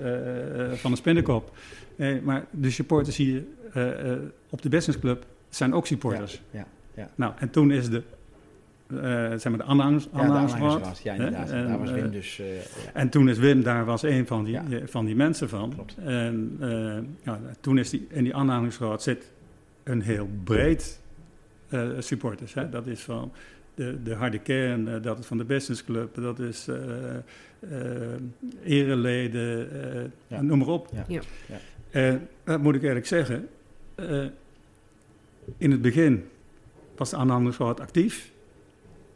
van 0.78 0.90
de 0.90 0.96
spinnenkop. 0.96 1.56
Eh, 2.00 2.20
maar 2.22 2.44
de 2.50 2.70
supporters 2.70 3.16
hier 3.16 3.44
eh, 3.72 4.12
eh, 4.12 4.18
op 4.50 4.62
de 4.62 4.68
businessclub 4.68 5.26
zijn 5.48 5.74
ook 5.74 5.86
supporters. 5.86 6.42
Ja, 6.50 6.66
ja. 6.94 7.10
Nou, 7.14 7.32
en 7.38 7.50
toen 7.50 7.70
is 7.70 7.88
de, 7.90 8.02
eh 8.88 8.96
zeg 9.30 9.44
maar, 9.48 9.56
de 9.58 9.64
aanhangers, 9.64 10.04
Ja, 10.04 10.10
de 10.10 10.18
aanhangersraad. 10.18 10.62
aanhangersraad. 10.62 11.00
Ja, 11.02 11.12
inderdaad. 11.14 11.50
En, 11.50 11.66
Daar 11.66 11.78
was 11.78 11.90
Wim 11.90 12.10
dus... 12.10 12.38
eh, 12.38 12.54
ja. 12.56 12.62
En 12.94 13.08
toen 13.08 13.28
is 13.28 13.38
Wim, 13.38 13.62
daar 13.62 13.84
was 13.84 14.02
een 14.02 14.26
van 14.26 14.44
die, 14.44 14.52
Ja. 14.52 14.64
van 14.84 15.04
die 15.04 15.16
mensen 15.16 15.48
van. 15.48 15.72
Klopt. 15.74 15.96
En 16.04 16.56
eh, 16.60 16.98
ja, 17.24 17.40
toen 17.60 17.78
is 17.78 17.90
die, 17.90 18.06
in 18.10 18.24
die 18.24 18.34
aanhangingsraad 18.34 19.02
zit 19.02 19.32
een 19.82 20.02
heel 20.02 20.28
breed 20.44 21.00
eh, 21.68 21.88
supporters. 21.98 22.54
Hè? 22.54 22.68
Dat 22.68 22.86
is 22.86 23.00
van 23.00 23.32
de, 23.74 23.98
de 24.02 24.14
harde 24.14 24.38
kern, 24.38 25.02
dat 25.02 25.18
is 25.18 25.26
van 25.26 25.38
de 25.38 25.44
businessclub, 25.44 26.14
dat 26.14 26.38
is 26.38 26.68
eh 26.68 26.76
eh, 27.60 27.78
ereleden, 28.64 29.70
eh, 29.94 30.02
Ja. 30.26 30.42
noem 30.42 30.58
maar 30.58 30.68
op. 30.68 30.88
Ja. 30.92 31.04
Ja. 31.08 31.20
Ja. 31.92 32.00
En 32.00 32.28
dat 32.44 32.60
moet 32.62 32.74
ik 32.74 32.82
eerlijk 32.82 33.06
zeggen, 33.06 33.48
eh, 33.94 34.24
in 35.56 35.70
het 35.70 35.82
begin 35.82 36.24
was 36.96 37.10
de 37.10 37.16
aanhangingsraad 37.16 37.80
actief. 37.80 38.30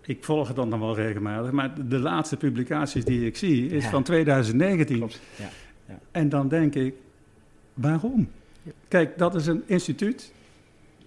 ik 0.07 0.25
volg 0.25 0.47
het 0.47 0.57
dan 0.57 0.69
nog 0.69 0.81
wel 0.81 0.95
regelmatig, 0.95 1.51
maar 1.51 1.89
de, 1.89 1.99
laatste 1.99 2.37
publicaties 2.37 3.05
die 3.05 3.27
ik 3.27 3.37
zie 3.37 3.69
is 3.69 3.85
Ja. 3.85 3.91
van 3.91 4.03
2019. 4.03 4.97
Klopt. 4.97 5.21
Ja. 5.37 5.99
En 6.11 6.29
dan 6.29 6.49
denk 6.49 6.75
ik, 6.75 6.95
waarom? 7.75 8.29
Kijk, 8.89 9.19
dat 9.19 9.35
is 9.35 9.47
een 9.47 9.63
instituut. 9.67 10.33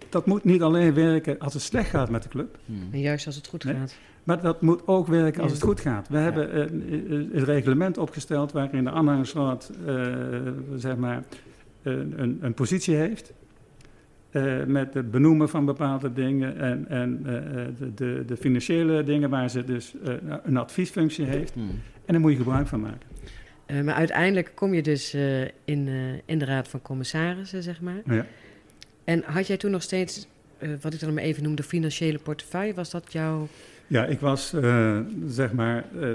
Dat 0.09 0.25
moet 0.25 0.43
niet 0.43 0.61
alleen 0.61 0.93
werken 0.93 1.39
als 1.39 1.53
het 1.53 1.61
slecht 1.61 1.89
gaat 1.89 2.09
met 2.09 2.23
de 2.23 2.29
club, 2.29 2.57
Hmm. 2.65 2.99
Juist 2.99 3.25
als 3.25 3.35
het 3.35 3.47
goed 3.47 3.63
Nee. 3.63 3.75
gaat. 3.75 3.95
maar 4.23 4.41
dat 4.41 4.61
moet 4.61 4.81
ook 4.87 5.07
werken 5.07 5.41
als 5.41 5.51
Ja. 5.51 5.57
het 5.57 5.65
goed 5.65 5.79
gaat. 5.79 6.07
We 6.07 6.17
hebben 6.17 6.51
eh, 6.51 6.59
een, 6.59 7.27
een 7.37 7.43
reglement 7.43 7.97
opgesteld 7.97 8.51
waarin 8.51 8.83
de 8.83 8.91
aanhangersraad 8.91 9.71
eh, 9.85 10.05
zeg 10.75 10.95
maar, 10.95 11.23
een, 11.91 12.13
een, 12.21 12.37
een 12.41 12.53
positie 12.53 12.95
heeft. 12.95 13.33
eh, 14.31 14.63
met 14.65 14.93
het 14.93 15.11
benoemen 15.11 15.49
van 15.49 15.65
bepaalde 15.65 16.13
dingen 16.13 16.57
en, 16.57 16.85
en 16.89 17.19
eh, 17.25 17.35
eh, 17.37 17.67
de, 17.77 17.93
de, 17.93 18.23
de 18.25 18.37
financiële 18.37 19.03
dingen 19.03 19.29
waar 19.29 19.49
ze 19.49 19.63
dus 19.63 19.93
eh, 20.05 20.13
een 20.43 20.57
adviesfunctie 20.57 21.25
heeft. 21.25 21.53
Hmm. 21.53 21.69
En 22.05 22.13
daar 22.13 22.19
moet 22.21 22.31
je 22.31 22.37
gebruik 22.37 22.67
van 22.67 22.79
maken. 22.81 23.07
Eh, 23.65 23.81
maar 23.81 23.93
uiteindelijk 23.95 24.51
kom 24.55 24.73
je 24.73 24.81
dus 24.81 25.13
eh, 25.13 25.41
in, 25.41 25.51
eh, 25.87 26.13
in 26.25 26.39
de 26.39 26.45
Raad 26.45 26.67
van 26.67 26.81
Commissarissen, 26.81 27.63
zeg 27.63 27.81
maar. 27.81 28.01
Ja. 28.05 28.25
En 29.03 29.23
had 29.25 29.47
jij 29.47 29.57
toen 29.57 29.71
nog 29.71 29.81
steeds, 29.81 30.27
eh, 30.57 30.69
wat 30.81 30.93
ik 30.93 30.99
dan 30.99 31.13
maar 31.13 31.23
even 31.23 31.43
noem, 31.43 31.55
de 31.55 31.63
financiële 31.63 32.17
portefeuille? 32.19 32.73
Was 32.73 32.89
dat 32.89 33.11
jouw... 33.13 33.47
Ja, 33.87 34.05
ik 34.05 34.19
was 34.19 34.53
eh, 34.53 34.99
zeg 35.27 35.53
maar 35.53 35.85
eh, 36.01 36.09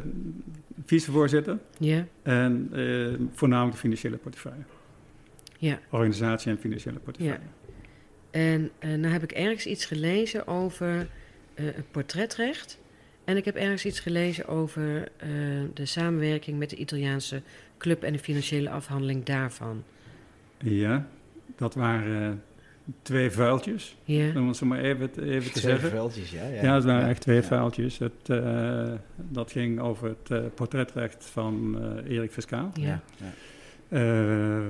vicevoorzitter 0.84 1.58
Ja? 1.78 2.06
en 2.22 2.68
eh, 2.72 3.06
voornamelijk 3.32 3.74
de 3.74 3.80
financiële 3.80 4.16
portefeuille. 4.16 4.62
Ja. 5.68 5.78
Organisatie 5.90 6.50
en 6.50 6.58
financiële 6.58 6.98
portefeuille. 6.98 7.38
En 8.30 8.70
eh 8.78 8.90
nou 8.90 9.12
heb 9.12 9.22
ik 9.22 9.32
ergens 9.32 9.66
iets 9.66 9.84
gelezen 9.84 10.46
over 10.46 11.08
eh, 11.54 11.64
het 11.64 11.90
portretrecht. 11.90 12.78
En 13.24 13.36
ik 13.36 13.44
heb 13.44 13.56
ergens 13.56 13.84
iets 13.84 14.00
gelezen 14.00 14.46
over 14.48 15.08
eh, 15.16 15.28
de 15.74 15.86
samenwerking 15.86 16.58
met 16.58 16.70
de 16.70 16.76
Italiaanse 16.76 17.42
club 17.78 18.02
en 18.02 18.12
de 18.12 18.18
financiële 18.18 18.70
afhandeling 18.70 19.24
daarvan. 19.24 19.82
Ja, 20.58 21.06
dat 21.56 21.74
waren 21.74 22.22
eh, 22.22 22.30
twee 23.02 23.30
vuiltjes, 23.30 23.96
Ja, 24.04 24.32
om 24.36 24.48
het 24.48 24.56
zo 24.56 24.66
maar 24.66 24.80
even, 24.80 25.10
te- 25.10 25.22
even 25.22 25.52
te 25.52 25.60
Twee 25.60 25.72
zeggen. 25.72 25.90
veldjes, 25.90 26.30
ja. 26.30 26.46
Ja, 26.48 26.62
Ja, 26.62 26.74
het 26.74 26.84
waren 26.84 27.08
echt 27.08 27.20
twee 27.20 27.36
Ja. 27.36 27.42
vuiltjes. 27.42 27.98
Het, 27.98 28.28
eh, 28.28 28.92
dat 29.16 29.52
ging 29.52 29.80
over 29.80 30.08
het 30.08 30.30
eh, 30.30 30.44
portretrecht 30.54 31.24
van 31.24 31.78
eh, 32.06 32.16
Erik 32.16 32.32
Fiscaal. 32.32 32.70
ja. 32.74 33.02
Eh, 33.92 34.60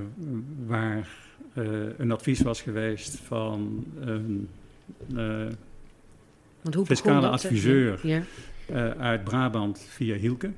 waar 0.65 1.07
eh, 1.53 1.63
een 1.97 2.11
advies 2.11 2.41
was 2.41 2.61
geweest 2.61 3.15
van 3.19 3.85
een 3.99 4.49
eh, 5.15 5.45
Want 6.61 6.75
hoe 6.75 6.85
Fiscale 6.85 7.27
adviseur. 7.27 7.99
Ja, 8.07 8.21
eh, 8.65 8.89
uit 8.89 9.23
Brabant 9.23 9.79
via 9.89 10.15
Hielke. 10.15 10.51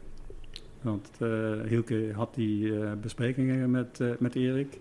Want 0.81 1.09
eh, 1.19 1.51
Hielke 1.67 2.09
had 2.13 2.35
die 2.35 2.79
eh, 2.79 2.91
besprekingen 3.01 3.71
met, 3.71 3.99
eh, 3.99 4.07
met 4.19 4.35
Erik. 4.35 4.79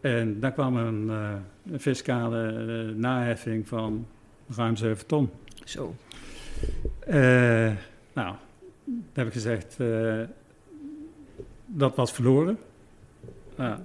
En 0.00 0.40
daar 0.40 0.52
kwam 0.52 0.76
een, 0.76 1.10
eh, 1.10 1.32
een 1.72 1.80
fiscale 1.80 2.46
eh, 2.88 2.94
naheffing 2.96 3.68
van 3.68 4.06
ruim 4.56 4.76
7 4.76 5.06
ton. 5.06 5.30
zo. 5.64 5.94
Eh, 6.98 7.16
nou, 8.12 8.34
dan 8.84 9.12
heb 9.12 9.26
ik 9.26 9.32
gezegd, 9.32 9.76
eh, 9.80 10.20
dat 11.66 11.96
was 11.96 12.12
verloren. 12.12 12.58
Nou, 13.58 13.78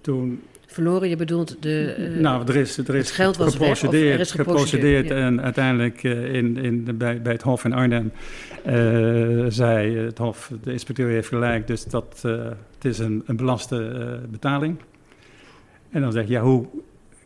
toen, 0.00 0.42
Verloren, 0.66 1.08
je 1.08 1.16
bedoelt 1.16 1.56
de... 1.62 1.94
eh, 1.98 2.20
nou, 2.20 2.48
er 2.48 2.56
is, 2.56 2.78
er 2.78 2.94
is 2.94 3.06
het 3.06 3.16
geld 3.16 3.36
was 3.36 3.56
weg, 3.56 3.68
geprocedeerd, 3.68 4.14
er 4.14 4.20
is 4.20 4.30
geprocedeerd 4.30 4.66
geprocedeerd, 4.66 5.08
ja. 5.08 5.26
en 5.26 5.42
uiteindelijk 5.42 6.02
eh, 6.04 6.34
in, 6.34 6.56
in 6.56 6.84
de, 6.84 6.92
bij, 6.92 7.22
bij 7.22 7.32
het 7.32 7.42
Hof 7.42 7.64
in 7.64 7.72
Arnhem 7.72 8.12
eh, 8.64 8.74
zei 9.48 9.96
het 9.96 10.18
Hof, 10.18 10.52
de 10.62 10.72
inspecteur 10.72 11.10
heeft 11.10 11.28
gelijk, 11.28 11.66
dus 11.66 11.84
dat, 11.84 12.22
eh, 12.24 12.44
het 12.74 12.84
is 12.84 12.98
een, 12.98 13.22
een 13.26 13.36
belaste 13.36 13.88
eh, 13.88 14.28
betaling. 14.30 14.78
En 15.90 16.00
dan 16.00 16.12
zeg 16.12 16.24
je, 16.24 16.30
ja, 16.32 16.40
hoe 16.40 16.66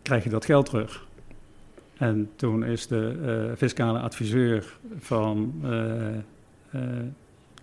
krijg 0.02 0.24
je 0.24 0.30
dat 0.30 0.44
geld 0.44 0.66
terug? 0.66 1.06
En 1.96 2.30
toen 2.36 2.64
is 2.64 2.86
de 2.86 3.12
eh, 3.24 3.56
fiscale 3.56 3.98
adviseur 3.98 4.76
van, 4.98 5.54
eh, 5.62 6.08
eh, 6.70 6.80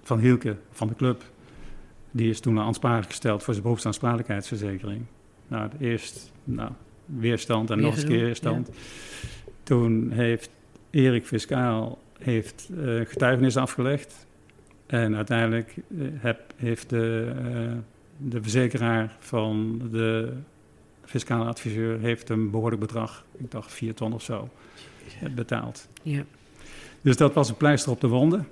van 0.03 0.19
Hielke, 0.19 0.55
van 0.71 0.87
de 0.87 0.95
club, 0.95 1.23
die 2.11 2.29
is 2.29 2.39
toen 2.39 2.59
aansprakelijk 2.59 3.09
gesteld 3.09 3.43
voor 3.43 3.53
zijn 3.53 3.65
beroepsaansprakelijkheidsverzekering. 3.65 5.05
Nou, 5.47 5.69
eerst 5.79 6.31
nou, 6.43 6.71
weerstand 7.05 7.69
en 7.69 7.75
Weer 7.75 7.85
nog 7.85 7.95
eens 7.95 8.03
keer 8.03 8.25
weerstand. 8.25 8.69
Toen 9.63 10.11
heeft 10.11 10.49
Erik 10.89 11.25
Fiscaal 11.25 11.97
heeft, 12.19 12.69
eh, 12.77 12.99
getuigenis 13.05 13.57
afgelegd. 13.57 14.25
En 14.85 15.15
uiteindelijk 15.15 15.75
eh, 15.77 16.07
heb, 16.13 16.53
heeft 16.55 16.89
de, 16.89 17.33
eh, 17.37 17.77
de 18.17 18.41
verzekeraar 18.41 19.15
van 19.19 19.81
de 19.91 20.33
fiscale 21.05 21.45
adviseur 21.45 21.99
heeft 21.99 22.29
een 22.29 22.51
behoorlijk 22.51 22.81
bedrag, 22.81 23.25
ik 23.37 23.51
dacht 23.51 23.71
4 23.71 23.93
ton 23.93 24.13
of 24.13 24.21
zo, 24.21 24.49
betaald. 25.35 25.87
Ja, 26.01 26.23
Dus 27.01 27.17
dat 27.17 27.33
was 27.33 27.49
een 27.49 27.57
pleister 27.57 27.91
op 27.91 28.01
de 28.01 28.07
wonden. 28.07 28.47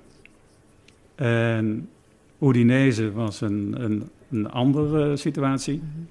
En 1.14 1.88
Udinese 2.40 3.12
was 3.12 3.40
een, 3.40 3.74
een, 3.78 4.10
een 4.30 4.50
andere 4.50 5.16
situatie. 5.16 5.76
mhm. 5.76 6.02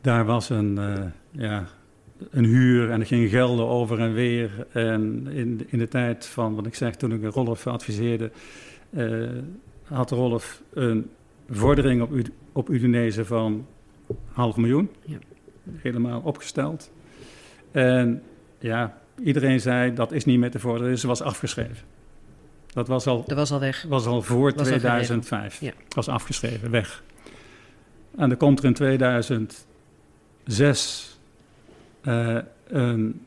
Daar 0.00 0.24
was 0.24 0.50
een, 0.50 0.78
eh, 0.78 1.04
ja, 1.30 1.66
een 2.30 2.44
huur 2.44 2.90
en 2.90 3.00
er 3.00 3.06
ging 3.06 3.30
gelden 3.30 3.66
over 3.66 4.00
en 4.00 4.12
weer. 4.12 4.66
En 4.72 5.26
in, 5.30 5.66
in 5.66 5.78
de 5.78 5.88
tijd 5.88 6.26
van, 6.26 6.54
wat 6.54 6.66
ik 6.66 6.74
zeg, 6.74 6.96
toen 6.96 7.12
ik 7.12 7.34
Rolf 7.34 7.66
adviseerde, 7.66 8.30
eh, 8.90 9.28
had 9.82 10.10
Rolf 10.10 10.62
een 10.72 11.10
vordering 11.50 12.02
op, 12.02 12.12
op 12.52 12.68
Udinese 12.68 13.24
van 13.24 13.66
half 14.32 14.56
miljoen. 14.56 14.90
Ja. 15.04 15.18
Helemaal 15.76 16.20
opgesteld. 16.20 16.90
En 17.70 18.22
ja, 18.58 18.98
iedereen 19.24 19.60
zei 19.60 19.94
dat 19.94 20.12
is 20.12 20.24
niet 20.24 20.38
meer 20.38 20.50
te 20.50 20.58
vorderen, 20.58 20.90
dus 20.90 21.02
het 21.02 21.10
was 21.10 21.22
afgeschreven. 21.22 21.86
Dat 22.72 22.88
was 22.88 23.06
al 23.06 23.24
dat 23.26 23.36
was 23.36 23.50
al 23.50 23.60
weg. 23.60 23.84
was 23.88 24.06
al 24.06 24.22
voor 24.22 24.52
Was 24.56 24.70
al 24.70 24.78
2005. 24.78 25.60
Ja. 25.60 25.72
Was 25.88 26.08
afgeschreven, 26.08 26.70
weg. 26.70 27.02
En 28.16 28.30
er 28.30 28.36
komt 28.36 28.58
er 28.58 28.64
in 28.64 28.74
2006 28.74 31.18
eh, 32.00 32.38
een 32.66 33.20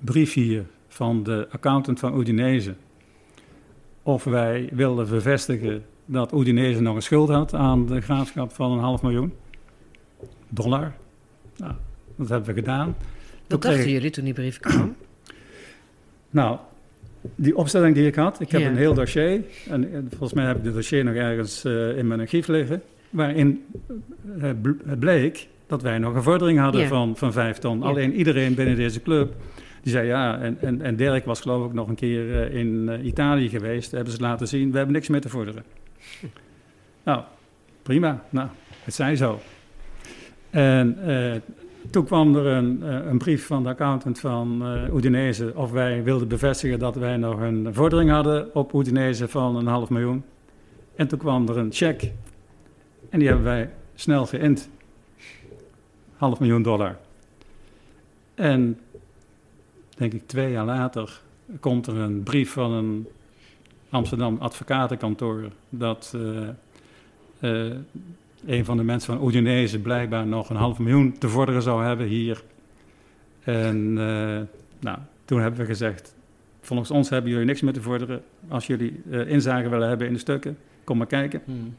brief 0.00 0.32
hier 0.32 0.64
van 0.88 1.22
de 1.22 1.48
accountant 1.50 1.98
van 1.98 2.20
Udinese. 2.20 2.74
Of 4.02 4.24
wij 4.24 4.68
wilden 4.72 5.08
bevestigen 5.08 5.84
dat 6.04 6.32
Udinese 6.32 6.80
nog 6.80 6.94
een 6.94 7.02
schuld 7.02 7.28
had 7.28 7.54
aan 7.54 7.86
de 7.86 8.00
graafschap 8.00 8.52
van 8.52 8.72
een 8.72 8.78
half 8.78 9.02
miljoen 9.02 9.32
dollar. 10.48 10.92
Nou, 11.56 11.72
dat 12.16 12.28
hebben 12.28 12.54
we 12.54 12.60
gedaan. 12.60 12.96
Wat 13.48 13.62
dachten 13.62 13.90
jullie 13.90 14.10
toen 14.10 14.24
die 14.24 14.32
brief 14.32 14.60
kwam? 14.60 14.96
Nou, 16.30 16.58
die 17.34 17.56
opstelling 17.56 17.94
die 17.94 18.06
ik 18.06 18.14
had, 18.14 18.40
ik 18.40 18.50
heb 18.50 18.60
Ja. 18.60 18.68
een 18.68 18.76
heel 18.76 18.94
dossier. 18.94 19.40
En, 19.68 19.92
en 19.92 20.06
volgens 20.08 20.32
mij 20.32 20.46
heb 20.46 20.56
ik 20.58 20.64
het 20.64 20.74
dossier 20.74 21.04
nog 21.04 21.14
ergens 21.14 21.64
eh, 21.64 21.96
in 21.96 22.06
mijn 22.06 22.20
archief 22.20 22.46
liggen. 22.46 22.82
Waarin 23.10 23.64
eh, 24.40 24.50
het 24.86 24.98
bleek 24.98 25.48
dat 25.66 25.82
wij 25.82 25.98
nog 25.98 26.14
een 26.14 26.22
vordering 26.22 26.58
hadden 26.58 26.80
Ja. 26.80 26.88
van, 26.88 27.16
van 27.16 27.32
vijf 27.32 27.58
ton. 27.58 27.78
Ja. 27.78 27.84
Alleen 27.84 28.12
iedereen 28.14 28.54
binnen 28.54 28.76
deze 28.76 29.02
club, 29.02 29.34
die 29.82 29.92
zei 29.92 30.06
ja. 30.06 30.38
En, 30.40 30.56
en, 30.60 30.82
en 30.82 30.96
Dirk 30.96 31.24
was 31.24 31.40
geloof 31.40 31.66
ik 31.66 31.72
nog 31.72 31.88
een 31.88 31.94
keer 31.94 32.42
eh, 32.42 32.54
in 32.58 33.00
Italië 33.04 33.48
geweest. 33.48 33.90
Hebben 33.90 34.12
ze 34.12 34.20
laten 34.20 34.48
zien, 34.48 34.70
we 34.70 34.76
hebben 34.76 34.94
niks 34.94 35.08
meer 35.08 35.20
te 35.20 35.28
vorderen. 35.28 35.62
Nou, 37.04 37.22
prima. 37.82 38.24
Nou, 38.30 38.48
het 38.84 38.94
zij 38.94 39.16
zo. 39.16 39.40
En 40.50 40.96
toen 41.90 42.04
kwam 42.04 42.36
er 42.36 42.46
een, 42.46 42.82
eh, 42.82 43.06
een 43.06 43.18
brief 43.18 43.46
van 43.46 43.62
de 43.62 43.68
accountant 43.68 44.20
van 44.20 44.62
Udinese 44.94 45.52
of 45.54 45.70
wij 45.70 46.02
wilden 46.02 46.28
bevestigen 46.28 46.78
dat 46.78 46.96
wij 46.96 47.16
nog 47.16 47.40
een 47.40 47.74
vordering 47.74 48.10
hadden 48.10 48.54
op 48.54 48.72
Udinese 48.74 49.28
van 49.28 49.56
een 49.56 49.66
half 49.66 49.90
miljoen. 49.90 50.24
En 50.96 51.08
toen 51.08 51.18
kwam 51.18 51.48
er 51.48 51.56
een 51.56 51.72
cheque 51.72 52.12
en 53.08 53.18
die 53.18 53.28
hebben 53.28 53.46
wij 53.46 53.70
snel 53.94 54.26
geïnd. 54.26 54.68
Half 56.16 56.40
miljoen 56.40 56.62
dollar. 56.62 56.98
En 58.34 58.80
denk 59.96 60.12
ik 60.12 60.26
twee 60.26 60.50
jaar 60.50 60.64
later 60.64 61.20
komt 61.60 61.86
er 61.86 61.96
een 61.96 62.22
brief 62.22 62.52
van 62.52 62.72
een 62.72 63.08
Amsterdam 63.90 64.36
advocatenkantoor 64.40 65.50
dat 65.68 66.16
eh, 67.40 67.70
een 68.46 68.64
van 68.64 68.76
de 68.76 68.82
mensen 68.82 69.16
van 69.18 69.28
Udinese 69.28 69.78
blijkbaar 69.78 70.26
nog 70.26 70.50
een 70.50 70.56
half 70.56 70.78
miljoen 70.78 71.18
te 71.18 71.28
vorderen 71.28 71.62
zou 71.62 71.84
hebben 71.84 72.06
hier. 72.06 72.42
En 73.44 73.98
eh, 73.98 74.40
nou, 74.80 74.98
toen 75.24 75.40
hebben 75.40 75.60
we 75.60 75.66
gezegd, 75.66 76.14
volgens 76.60 76.90
ons 76.90 77.08
hebben 77.10 77.30
jullie 77.30 77.46
niks 77.46 77.60
meer 77.60 77.72
te 77.72 77.82
vorderen. 77.82 78.22
Als 78.48 78.66
jullie 78.66 79.02
eh, 79.10 79.26
inzage 79.28 79.68
willen 79.68 79.88
hebben 79.88 80.06
in 80.06 80.12
de 80.12 80.18
stukken, 80.18 80.58
kom 80.84 80.96
maar 80.98 81.06
kijken. 81.06 81.42
Hmm. 81.44 81.74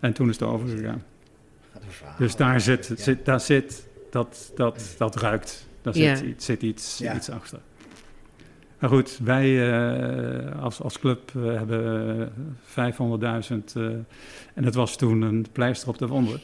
En 0.00 0.12
toen 0.12 0.28
is 0.28 0.38
het 0.38 0.48
overgegaan. 0.48 1.02
Dus 2.18 2.36
daar 2.36 2.60
zit, 2.60 2.86
Ja. 2.86 2.96
zit, 2.96 3.24
daar 3.24 3.40
zit 3.40 3.86
dat, 4.10 4.52
dat, 4.56 4.94
dat 4.98 5.16
ruikt. 5.16 5.68
Daar 5.82 5.96
Ja. 5.96 6.14
zit, 6.16 6.26
iets- 6.26 6.44
zit 6.44 6.62
iets, 6.62 6.98
Ja. 6.98 7.16
iets 7.16 7.30
achter. 7.30 7.58
Maar 8.78 8.90
goed, 8.90 9.18
wij 9.22 9.72
eh, 9.72 10.62
als, 10.62 10.80
als 10.80 10.98
club 10.98 11.32
eh, 11.36 11.42
hebben 11.44 12.32
eh, 12.76 12.90
500.000 13.50 13.56
eh, 13.74 13.82
en 14.54 14.62
dat 14.62 14.74
was 14.74 14.96
toen 14.96 15.22
een 15.22 15.46
pleister 15.52 15.88
op 15.88 15.98
de 15.98 16.06
wonden. 16.06 16.40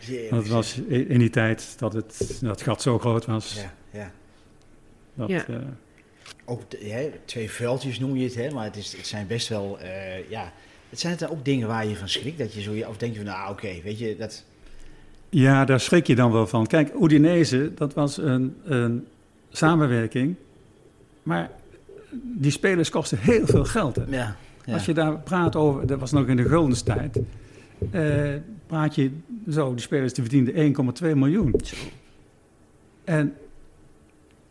Jezus. 0.00 0.30
Dat 0.30 0.46
was 0.48 0.78
in 0.88 1.18
die 1.18 1.30
tijd 1.30 1.78
dat 1.78 1.92
het 1.92 2.38
dat 2.42 2.62
gat 2.62 2.82
zo 2.82 2.98
groot 2.98 3.26
was. 3.26 3.54
Ja, 3.54 3.72
ja. 3.98 4.10
Dat, 5.14 5.28
Ja. 5.28 5.44
eh, 5.46 5.56
Ook 6.44 6.62
hè, 6.78 7.10
twee 7.24 7.50
veldjes 7.50 7.98
noem 7.98 8.16
je 8.16 8.24
het, 8.24 8.34
hè, 8.34 8.50
maar 8.50 8.64
het, 8.64 8.76
is, 8.76 8.96
het 8.96 9.06
zijn 9.06 9.26
best 9.26 9.48
wel, 9.48 9.78
eh, 9.78 10.30
ja... 10.30 10.52
Het 10.88 11.00
zijn 11.00 11.12
het 11.12 11.20
dan 11.20 11.30
ook 11.30 11.44
dingen 11.44 11.68
waar 11.68 11.86
je 11.86 11.96
van 11.96 12.08
schrikt, 12.08 12.38
dat 12.38 12.54
je 12.54 12.60
zo... 12.60 12.72
Of 12.88 12.96
denk 12.96 13.12
je 13.12 13.18
van, 13.18 13.28
nou 13.28 13.50
oké, 13.50 13.68
weet 13.84 13.98
je, 13.98 14.16
dat... 14.18 14.44
Ja, 15.28 15.64
daar 15.64 15.80
schrik 15.80 16.06
je 16.06 16.14
dan 16.14 16.32
wel 16.32 16.46
van. 16.46 16.66
Kijk, 16.66 16.92
Udinese, 17.00 17.74
dat 17.74 17.94
was 17.94 18.16
een, 18.16 18.56
een 18.64 19.06
samenwerking. 19.50 20.34
Maar 21.22 21.50
die 22.12 22.50
spelers 22.50 22.90
kosten 22.90 23.18
heel 23.18 23.46
veel 23.46 23.64
geld. 23.64 23.96
Hè? 23.96 24.02
Ja, 24.08 24.36
ja. 24.64 24.72
Als 24.72 24.84
je 24.84 24.94
daar 24.94 25.18
praat 25.18 25.56
over, 25.56 25.86
dat 25.86 26.00
was 26.00 26.10
nog 26.12 26.26
in 26.26 26.36
de 26.36 26.48
guldenstijd. 26.48 27.20
eh 27.90 28.34
praat 28.66 28.94
je 28.94 29.10
zo, 29.50 29.70
die 29.70 29.80
spelers 29.80 30.12
die 30.12 30.24
verdienden 30.24 30.74
1,2 31.12 31.16
miljoen. 31.16 31.54
En 33.04 33.34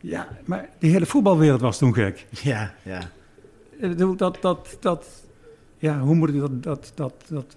ja, 0.01 0.27
maar 0.45 0.69
die 0.79 0.91
hele 0.91 1.05
voetbalwereld 1.05 1.62
was 1.62 1.77
toen 1.77 1.93
gek. 1.93 2.25
Ja, 2.29 2.73
ja. 2.84 3.12
Dat, 4.15 4.38
dat, 4.41 4.77
dat, 4.79 5.05
ja, 5.77 5.99
hoe 5.99 6.15
moet 6.15 6.29
ik 6.29 6.39
dat, 6.39 6.63
dat, 6.63 6.91
dat, 6.95 7.13
dat 7.27 7.55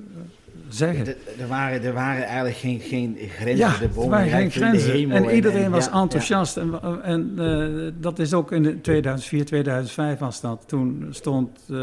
zeggen? 0.69 1.07
Er, 1.38 1.49
waren, 1.49 1.83
er 1.83 1.93
waren 1.93 2.25
eigenlijk 2.25 2.57
geen, 2.57 2.81
geen 2.81 3.17
grenzen. 3.29 3.57
Ja, 3.57 3.79
de 3.79 4.01
er 4.01 4.09
waren 4.09 4.29
geen 4.29 4.51
grenzen. 4.51 4.93
hemel 4.93 5.17
En 5.17 5.35
iedereen 5.35 5.71
was 5.71 5.85
ja, 5.85 6.01
enthousiast. 6.01 6.57
En, 6.57 6.83
en 7.03 7.33
eh, 7.38 7.93
dat 8.01 8.19
is 8.19 8.35
ook 8.35 8.53
in 8.53 8.62
de 8.62 8.81
2004, 8.81 9.45
2005 9.45 10.19
was 10.19 10.41
dat. 10.41 10.65
Toen 10.67 11.07
stond 11.11 11.59
eh, 11.71 11.77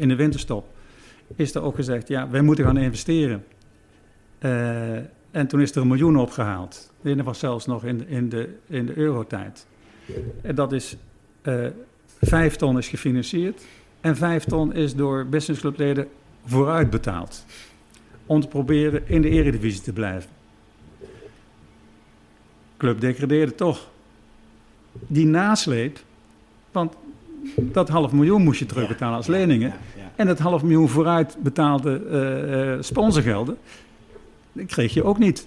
in 0.00 0.08
de 0.08 0.16
winterstop, 0.16 0.66
is 1.36 1.54
er 1.54 1.62
ook 1.62 1.74
gezegd, 1.74 2.08
ja, 2.08 2.28
wij 2.30 2.40
moeten 2.40 2.64
gaan 2.64 2.76
investeren. 2.76 3.44
Eh, 4.38 4.96
en 5.30 5.46
toen 5.46 5.60
is 5.60 5.70
er 5.70 5.80
een 5.80 5.88
miljoen 5.88 6.16
opgehaald. 6.16 6.92
Dat 7.02 7.20
was 7.20 7.38
zelfs 7.38 7.66
nog 7.66 7.84
in, 7.84 8.08
in 8.08 8.28
de, 8.28 8.54
in 8.66 8.86
de 8.86 8.96
eurotijd. 8.96 9.66
En 10.42 10.54
dat 10.54 10.72
is, 10.72 10.96
vijf 12.20 12.56
ton 12.56 12.78
is 12.78 12.88
gefinancierd. 12.88 13.62
En 14.00 14.16
vijf 14.16 14.44
ton 14.44 14.74
is 14.74 14.94
door 14.94 15.26
businessclubleden 15.26 16.08
vooruit 16.44 16.90
betaald. 16.90 17.44
Om 18.28 18.40
te 18.40 18.48
proberen 18.48 19.02
in 19.08 19.22
de 19.22 19.28
eredivisie 19.28 19.82
te 19.82 19.92
blijven. 19.92 20.30
Club 22.76 23.00
degradeerde 23.00 23.54
toch. 23.54 23.88
Die 24.92 25.26
nasleep, 25.26 25.98
want 26.72 26.94
dat 27.56 27.88
half 27.88 28.12
miljoen 28.12 28.42
moest 28.42 28.58
je 28.58 28.66
terugbetalen 28.66 29.16
als 29.16 29.26
leningen. 29.26 29.72
En 30.16 30.26
dat 30.26 30.38
half 30.38 30.62
miljoen 30.62 30.88
vooruit 30.88 31.36
betaalde 31.42 32.02
eh, 32.10 32.72
eh, 32.72 32.82
sponsorgelden, 32.82 33.56
dat 34.52 34.66
kreeg 34.66 34.94
je 34.94 35.04
ook 35.04 35.18
niet. 35.18 35.46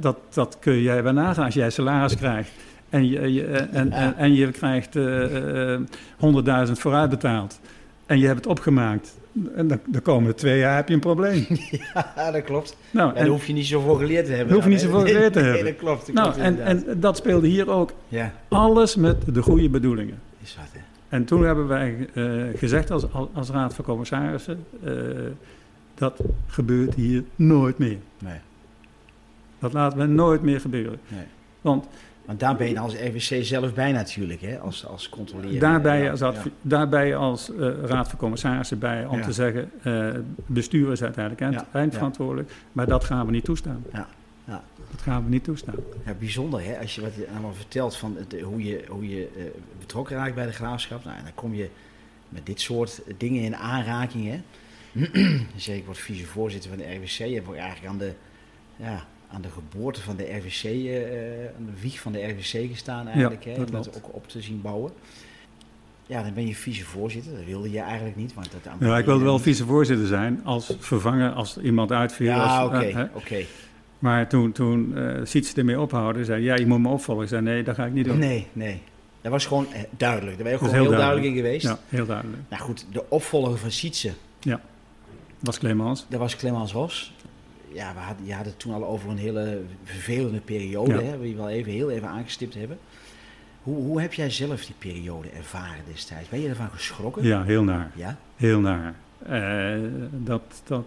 Dat, 0.00 0.18
dat 0.30 0.56
kun 0.60 0.82
jij 0.82 1.02
wel 1.02 1.12
nagaan 1.12 1.44
als 1.44 1.54
jij 1.54 1.70
salaris 1.70 2.16
krijgt. 2.16 2.50
En 2.90 3.08
je, 3.08 3.32
je, 3.32 3.44
eh, 3.44 3.80
en, 3.80 3.92
en, 3.92 4.16
en 4.16 4.34
je 4.34 4.50
krijgt 4.50 4.96
eh, 4.96 5.78
100.000 6.66 6.72
vooruit 6.72 7.10
betaald. 7.10 7.60
En 8.08 8.18
je 8.18 8.26
hebt 8.26 8.38
het 8.38 8.46
opgemaakt. 8.46 9.18
En 9.54 9.68
dan, 9.68 9.80
de 9.86 10.00
komende 10.00 10.34
twee 10.34 10.58
jaar 10.58 10.76
heb 10.76 10.88
je 10.88 10.94
een 10.94 11.00
probleem. 11.00 11.46
Ja, 12.16 12.30
dat 12.30 12.42
klopt. 12.44 12.76
Nou, 12.90 13.08
En 13.08 13.14
daar 13.14 13.24
en, 13.24 13.30
hoef 13.30 13.46
je 13.46 13.52
niet 13.52 13.66
zoveel 13.66 13.94
geleerd 13.94 14.26
te 14.26 14.32
hebben. 14.32 14.54
Hoef 14.54 14.64
je 14.64 14.70
niet 14.70 14.80
zoveel 14.80 15.00
geleerd 15.00 15.32
te 15.32 15.38
Nee, 15.40 15.48
hebben. 15.48 15.66
dat 15.72 15.76
klopt. 15.76 16.06
Dat 16.06 16.14
nou, 16.14 16.26
klopt 16.32 16.42
en, 16.42 16.64
en 16.64 17.00
dat 17.00 17.16
speelde 17.16 17.46
hier 17.46 17.70
ook. 17.70 17.92
Ja, 18.08 18.32
Alles 18.48 18.96
met 18.96 19.34
de 19.34 19.42
goede 19.42 19.68
bedoelingen. 19.68 20.18
is 20.42 20.56
wat, 20.56 20.66
hè. 20.72 20.80
En 21.08 21.24
toen 21.24 21.44
hebben 21.44 21.66
wij 21.66 22.08
eh, 22.14 22.24
gezegd 22.58 22.90
als, 22.90 23.12
als, 23.12 23.28
als 23.32 23.50
raad 23.50 23.74
van 23.74 23.84
commissarissen... 23.84 24.64
eh, 24.84 24.92
dat 25.94 26.20
gebeurt 26.46 26.94
hier 26.94 27.24
nooit 27.36 27.78
meer. 27.78 27.96
Nee, 28.18 28.38
Dat 29.58 29.72
laten 29.72 29.98
we 29.98 30.04
nooit 30.06 30.42
meer 30.42 30.60
gebeuren. 30.60 30.98
nee. 31.08 31.24
Want 31.60 31.86
Want 32.28 32.40
daar 32.40 32.56
ben 32.56 32.68
je 32.68 32.78
als 32.78 32.94
RWC 32.94 33.44
zelf 33.44 33.74
bij 33.74 33.92
natuurlijk, 33.92 34.40
hè? 34.40 34.58
Als, 34.58 34.86
als 34.86 35.08
controleren. 35.08 35.58
daarbij 35.60 36.02
Ja, 36.02 36.10
als, 36.10 36.20
ja. 36.20 36.34
daarbij 36.62 37.16
als 37.16 37.54
eh, 37.54 37.68
raad 37.84 38.08
van 38.08 38.18
commissarissen 38.18 38.78
bij 38.78 39.06
om 39.06 39.18
Ja. 39.18 39.24
te 39.24 39.32
zeggen... 39.32 39.70
eh 39.82 40.10
bestuur 40.46 40.92
is 40.92 41.02
uiteindelijk 41.02 41.54
Ja, 41.54 41.66
eindverantwoordelijk. 41.72 42.50
Maar 42.72 42.86
dat 42.86 43.04
gaan 43.04 43.26
we 43.26 43.32
niet 43.32 43.44
toestaan. 43.44 43.84
Ja, 43.92 44.08
ja. 44.44 44.62
Dat 44.90 45.00
gaan 45.02 45.24
we 45.24 45.30
niet 45.30 45.44
toestaan. 45.44 45.74
Ja, 46.06 46.14
bijzonder 46.18 46.64
hè, 46.64 46.78
als 46.78 46.94
je 46.94 47.00
wat 47.00 47.14
je 47.14 47.28
allemaal 47.32 47.54
vertelt 47.54 47.96
van 47.96 48.16
het, 48.16 48.40
hoe 48.40 48.64
je, 48.64 48.84
hoe 48.88 49.08
je 49.08 49.28
eh, 49.36 49.44
betrokken 49.78 50.16
raakt 50.16 50.34
bij 50.34 50.46
de 50.46 50.52
graafschap. 50.52 51.04
Nou, 51.04 51.16
en 51.16 51.22
dan 51.24 51.34
kom 51.34 51.54
je 51.54 51.68
met 52.28 52.46
dit 52.46 52.60
soort 52.60 53.00
dingen 53.16 53.42
in 53.42 53.56
aanraking. 53.56 54.30
Hè. 54.30 54.40
Zeker 55.56 55.84
wordt 55.84 56.00
vicevoorzitter 56.00 56.70
van 56.70 56.78
de 56.78 56.94
RWC. 56.94 57.08
Je 57.08 57.34
hebt 57.34 57.48
ook 57.48 57.54
eigenlijk 57.56 57.86
aan 57.92 57.98
de, 57.98 58.12
ja, 58.76 59.06
aan 59.32 59.40
de 59.42 59.48
geboorte 59.48 60.02
van 60.02 60.16
de 60.16 60.36
RWC, 60.36 60.62
eh, 60.64 61.56
aan 61.56 61.66
de 61.74 61.80
wieg 61.80 62.00
van 62.00 62.12
de 62.12 62.26
RWC 62.28 62.68
gestaan 62.70 63.08
eigenlijk. 63.08 63.44
hè, 63.44 63.54
om 63.54 63.70
dat 63.70 63.96
ook 63.96 64.14
op 64.14 64.28
te 64.28 64.40
zien 64.40 64.60
bouwen. 64.62 64.92
Ja, 66.06 66.22
dan 66.22 66.34
ben 66.34 66.46
je 66.46 66.54
vicevoorzitter. 66.54 67.32
Dat 67.36 67.44
wilde 67.44 67.70
je 67.70 67.80
eigenlijk 67.80 68.16
niet. 68.16 68.34
Want 68.34 68.50
dat 68.52 68.72
Ja, 68.88 68.98
ik 68.98 69.04
wilde 69.04 69.24
wel 69.24 69.38
vicevoorzitter 69.38 70.06
zijn 70.06 70.40
als 70.44 70.74
vervanger 70.78 71.30
als 71.32 71.58
iemand 71.58 71.92
uitviel. 71.92 72.26
Ja, 72.26 72.64
oké. 72.66 72.78
eh, 72.78 73.02
oké. 73.12 73.44
Maar 73.98 74.28
toen, 74.28 74.52
toen 74.52 74.96
eh 74.96 75.20
Siets 75.24 75.54
ermee 75.54 75.80
ophouden, 75.80 76.24
zei 76.24 76.42
ja, 76.42 76.54
je 76.54 76.66
moet 76.66 76.78
me 76.80 76.88
opvolgen. 76.88 77.22
Ik 77.24 77.28
zei 77.28 77.42
nee, 77.42 77.62
dat 77.62 77.74
ga 77.74 77.84
ik 77.84 77.92
niet 77.92 78.04
doen. 78.04 78.18
Nee, 78.18 78.46
nee. 78.52 78.80
Dat 79.20 79.32
was 79.32 79.46
gewoon 79.46 79.72
eh, 79.72 79.82
duidelijk. 79.90 80.34
Daar 80.34 80.42
ben 80.44 80.52
je 80.52 80.58
gewoon 80.58 80.74
heel 80.74 80.82
heel 80.82 80.92
duidelijk 80.92 81.26
in 81.26 81.34
geweest. 81.34 81.66
Ja, 81.66 81.78
heel 81.88 82.06
duidelijk. 82.06 82.42
Nou 82.48 82.62
goed, 82.62 82.86
de 82.92 83.04
opvolger 83.08 83.58
van 83.58 83.70
Sietse, 83.70 84.12
Dat 84.40 84.60
was 85.40 85.58
Clemens. 85.58 86.06
dat 86.08 86.20
was 86.20 86.36
Clemens 86.36 86.72
Ros. 86.72 87.14
Ja, 87.72 87.92
we 87.94 88.00
hadden, 88.00 88.26
je 88.26 88.34
had 88.34 88.44
het 88.44 88.58
toen 88.58 88.72
al 88.74 88.84
over 88.86 89.10
een 89.10 89.16
hele 89.18 89.60
vervelende 89.84 90.40
periode, 90.40 90.94
Ja. 90.94 91.00
hè, 91.02 91.20
die 91.20 91.30
we 91.32 91.36
wel 91.36 91.48
even, 91.48 91.72
heel 91.72 91.90
even 91.90 92.08
aangestipt 92.08 92.54
hebben. 92.54 92.78
Hoe, 93.62 93.76
hoe 93.76 94.00
heb 94.00 94.12
jij 94.12 94.30
zelf 94.30 94.64
die 94.64 94.74
periode 94.78 95.28
ervaren 95.28 95.84
destijds? 95.92 96.28
Ben 96.28 96.40
je 96.40 96.48
ervan 96.48 96.70
geschrokken? 96.70 97.22
Ja, 97.24 97.42
heel 97.44 97.64
naar. 97.64 97.90
Ja? 97.94 98.18
Heel 98.36 98.60
naar. 98.60 98.94
Eh, 99.26 99.88
dat, 100.12 100.62
dat, 100.64 100.86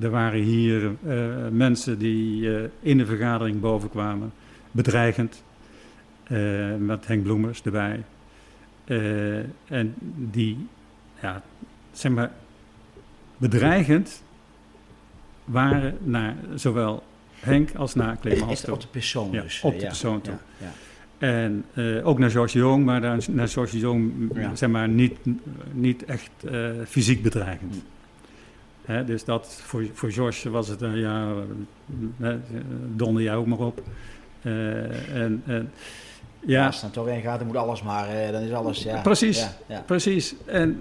er- 0.00 0.10
waren 0.10 0.40
hier 0.42 0.94
eh, 1.06 1.26
mensen 1.50 1.98
die 1.98 2.56
eh, 2.56 2.64
in 2.80 2.98
de 2.98 3.06
vergadering 3.06 3.60
bovenkwamen, 3.60 4.32
bedreigend, 4.70 5.42
met 6.78 7.06
Henk 7.06 7.22
Bloemers 7.22 7.62
erbij. 7.62 8.02
En 9.68 9.94
die, 10.30 10.66
ja, 11.22 11.42
zeg 11.92 12.12
maar, 12.12 12.30
bedreigend 13.36 14.22
waren 15.44 15.96
naar 16.02 16.36
zowel 16.54 17.02
Henk 17.40 17.74
als 17.74 17.94
naar 17.94 18.18
Clemens 18.20 18.60
toe. 18.60 18.74
op 18.74 18.80
de 18.80 18.86
persoon 18.86 19.28
Ja, 19.32 19.42
dus. 19.42 19.60
op 19.62 19.72
eh, 19.72 19.78
de 19.80 19.86
persoon 19.86 20.20
toe. 20.20 20.34
En 21.18 21.64
eh, 21.74 22.06
ook 22.06 22.18
naar 22.18 22.30
George 22.30 22.58
Jong, 22.58 22.84
maar 22.84 23.00
daar, 23.00 23.18
naar 23.30 23.48
George 23.48 23.78
Jong, 23.78 24.12
m, 24.32 24.38
Ja. 24.38 24.54
zeg 24.56 24.68
maar, 24.68 24.88
niet, 24.88 25.18
niet 25.72 26.04
echt 26.04 26.30
eh, 26.50 26.70
fysiek 26.86 27.22
bedreigend. 27.22 27.74
Mm. 28.86 29.06
Dus 29.06 29.24
dat, 29.24 29.60
voor, 29.64 29.84
voor 29.92 30.10
George 30.12 30.50
was 30.50 30.68
het, 30.68 30.82
eh, 30.82 30.96
ja, 30.96 31.32
donder 32.96 33.22
jij 33.22 33.34
ook 33.34 33.46
maar 33.46 33.58
op. 33.58 33.82
En, 34.42 35.42
en, 35.46 35.70
ja, 36.40 36.66
Als 36.66 36.82
het 36.82 36.94
dan 36.94 37.04
toch 37.04 37.14
in 37.14 37.20
gaat, 37.22 37.38
dan 37.38 37.46
moet 37.46 37.56
alles 37.56 37.82
maar, 37.82 38.08
eh, 38.08 38.32
dan 38.32 38.42
is 38.42 38.52
alles, 38.52 38.82
ja. 38.82 39.00
Precies. 39.00 39.38
Ja, 39.40 39.52
ja. 39.66 39.80
precies. 39.86 40.34
En 40.46 40.80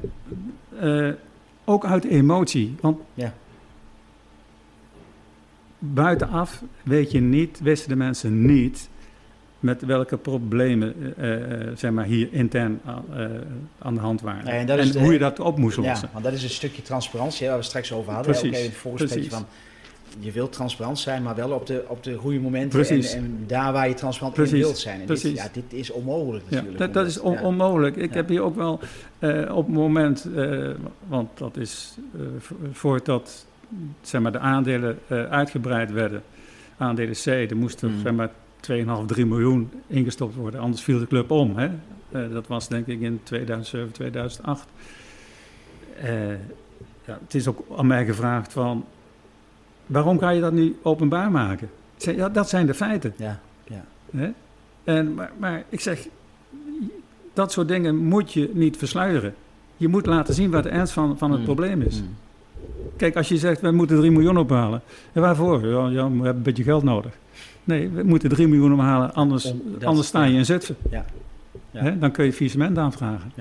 ook 1.66 1.86
uit 1.86 2.04
emotie. 2.04 2.76
Want 2.82 2.98
Ja. 3.14 3.34
Buitenaf 5.94 6.64
weet 6.84 7.12
je 7.12 7.20
niet, 7.22 7.60
wisten 7.64 7.90
de 7.90 7.96
mensen 7.96 8.46
niet 8.46 8.90
met 9.60 9.86
welke 9.86 10.18
problemen 10.18 10.94
eh, 11.18 11.62
eh, 11.62 11.68
zeg 11.78 11.92
maar 11.92 12.06
hier 12.06 12.28
intern 12.32 12.80
eh, 12.86 13.26
aan 13.80 13.94
de 13.94 14.00
hand 14.00 14.22
waren. 14.22 14.46
Nee, 14.46 14.60
en 14.60 14.66
dat 14.66 14.78
is 14.80 14.92
de- 14.92 15.00
hoe 15.00 15.14
je 15.14 15.20
dat 15.20 15.40
op 15.40 15.58
moest 15.58 15.78
Ja, 15.78 15.82
lossen. 15.90 16.10
want 16.12 16.24
dat 16.24 16.34
is 16.34 16.44
een 16.44 16.50
stukje 16.50 16.82
transparantie 16.82 17.44
hè, 17.44 17.50
waar 17.50 17.60
we 17.60 17.66
straks 17.66 17.92
over 17.94 18.14
hadden. 18.14 18.32
Precies, 18.32 18.48
Ook 18.50 18.54
even 18.54 18.66
in 18.66 18.70
het 18.72 18.80
voorgesprekje 18.80 19.28
precies. 19.30 19.46
van, 19.48 20.20
je 20.20 20.32
wilt 20.32 20.52
transparant 20.52 21.00
zijn, 21.00 21.24
maar 21.24 21.36
wel 21.36 21.52
op 21.52 21.66
de, 21.68 21.84
op 21.88 22.04
de 22.04 22.16
goede 22.16 22.40
momenten. 22.40 22.70
Precies. 22.70 23.14
En, 23.14 23.24
en 23.24 23.44
daar 23.48 23.74
waar 23.74 23.88
je 23.88 23.94
transparant 23.94 24.38
in 24.38 24.44
Precies, 24.44 24.64
wilt 24.66 24.78
zijn. 24.78 24.94
En 25.02 25.08
dit, 25.08 25.20
precies. 25.22 25.38
ja, 25.44 25.48
dit 25.54 25.64
is 25.74 25.92
onmogelijk 25.92 26.44
Ja, 26.48 26.56
natuurlijk. 26.56 26.80
dat, 26.80 26.94
dat 26.94 27.06
is 27.08 27.20
on- 27.20 27.34
ja. 27.34 27.42
onmogelijk. 27.42 27.96
Ik 27.96 28.10
Ja. 28.10 28.16
heb 28.16 28.28
hier 28.30 28.42
ook 28.42 28.56
wel 28.56 28.80
eh, 29.20 29.56
op 29.56 29.66
het 29.66 29.76
moment, 29.76 30.28
eh, 30.36 30.70
want 31.08 31.30
dat 31.38 31.58
is 31.58 31.98
eh, 32.16 32.22
vo- 32.40 32.56
voordat 32.72 33.46
zeg 34.02 34.22
maar, 34.22 34.32
de 34.32 34.40
aandelen 34.40 35.00
eh, 35.08 35.24
uitgebreid 35.24 35.92
werden, 35.92 36.24
aandelen 36.78 37.16
C, 37.16 37.26
er 37.26 37.58
moesten 37.58 37.92
Mm. 37.92 38.00
zeg 38.02 38.14
maar 38.14 38.30
2,5, 38.60 39.06
3 39.06 39.26
miljoen 39.26 39.72
ingestopt 39.88 40.36
worden, 40.36 40.60
anders 40.60 40.82
viel 40.84 41.00
de 41.00 41.08
club 41.08 41.32
om. 41.32 41.58
Hè? 41.58 41.66
Eh, 42.12 42.32
dat 42.32 42.48
was 42.48 42.68
denk 42.68 42.88
ik 42.88 43.02
in 43.02 43.20
2007, 43.24 43.92
2008. 43.92 44.68
Eh, 46.02 46.30
ja, 47.06 47.18
het 47.24 47.34
is 47.36 47.48
ook 47.48 47.66
aan 47.78 47.88
mij 47.88 48.06
gevraagd 48.06 48.54
van, 48.54 48.86
waarom 49.86 50.20
ga 50.20 50.30
je 50.30 50.42
dat 50.42 50.54
nu 50.54 50.76
openbaar 50.82 51.32
maken? 51.32 51.70
Zei, 51.98 52.16
ja, 52.18 52.30
dat 52.30 52.50
zijn 52.50 52.66
de 52.66 52.74
feiten. 52.74 53.14
Ja, 53.18 53.40
ja. 53.64 53.86
Hè? 54.12 54.32
En, 54.84 55.14
maar, 55.14 55.32
maar 55.38 55.64
ik 55.70 55.80
zeg, 55.80 56.08
dat 57.34 57.52
soort 57.52 57.68
dingen 57.68 57.96
moet 57.96 58.34
je 58.34 58.50
niet 58.54 58.78
versluieren. 58.78 59.34
Je 59.78 59.88
moet 59.88 60.06
laten 60.06 60.34
zien 60.34 60.52
wat 60.52 60.64
de 60.64 60.70
ernst 60.70 60.94
van, 60.94 61.18
van 61.18 61.30
het 61.32 61.40
Mm. 61.40 61.46
probleem 61.46 61.82
is. 61.82 62.02
Mm. 62.02 62.16
Kijk, 62.98 63.16
als 63.16 63.28
je 63.28 63.38
zegt, 63.38 63.62
we 63.62 63.72
moeten 63.72 63.98
3 63.98 64.12
miljoen 64.12 64.38
ophalen. 64.38 64.82
En 65.14 65.22
waarvoor? 65.22 65.68
Ja, 65.68 65.88
ja, 65.90 66.10
we 66.10 66.16
hebben 66.16 66.36
een 66.36 66.42
beetje 66.42 66.64
geld 66.64 66.84
nodig. 66.84 67.12
Nee, 67.64 67.90
we 67.90 68.04
moeten 68.04 68.30
3 68.30 68.48
miljoen 68.48 68.74
ophalen, 68.74 69.14
anders, 69.14 69.44
dat- 69.44 69.84
anders 69.84 70.08
sta 70.08 70.24
je 70.24 70.32
ja. 70.32 70.38
in 70.38 70.46
Zutphen. 70.46 70.76
Ja. 70.90 71.06
Ja. 71.72 71.82
Hè, 71.84 71.98
dan 72.00 72.12
kun 72.12 72.26
je 72.26 72.34
faillissement 72.34 72.78
aanvragen. 72.78 73.32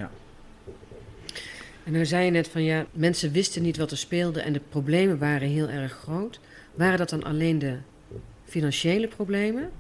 En 1.85 1.93
nu 1.93 2.07
zei 2.07 2.25
je 2.25 2.31
net 2.31 2.49
van 2.49 2.63
ja, 2.63 2.85
mensen 2.93 3.33
wisten 3.33 3.63
niet 3.63 3.77
wat 3.77 3.91
er 3.91 3.97
speelde 3.97 4.41
en 4.41 4.53
de 4.53 4.61
problemen 4.69 5.19
waren 5.19 5.49
heel 5.49 5.69
erg 5.69 5.93
groot. 5.93 6.41
Waren 6.75 6.99
dat 6.99 7.11
dan 7.11 7.23
alleen 7.25 7.59
de 7.59 7.77
financiële 8.45 9.07
problemen? 9.09 9.71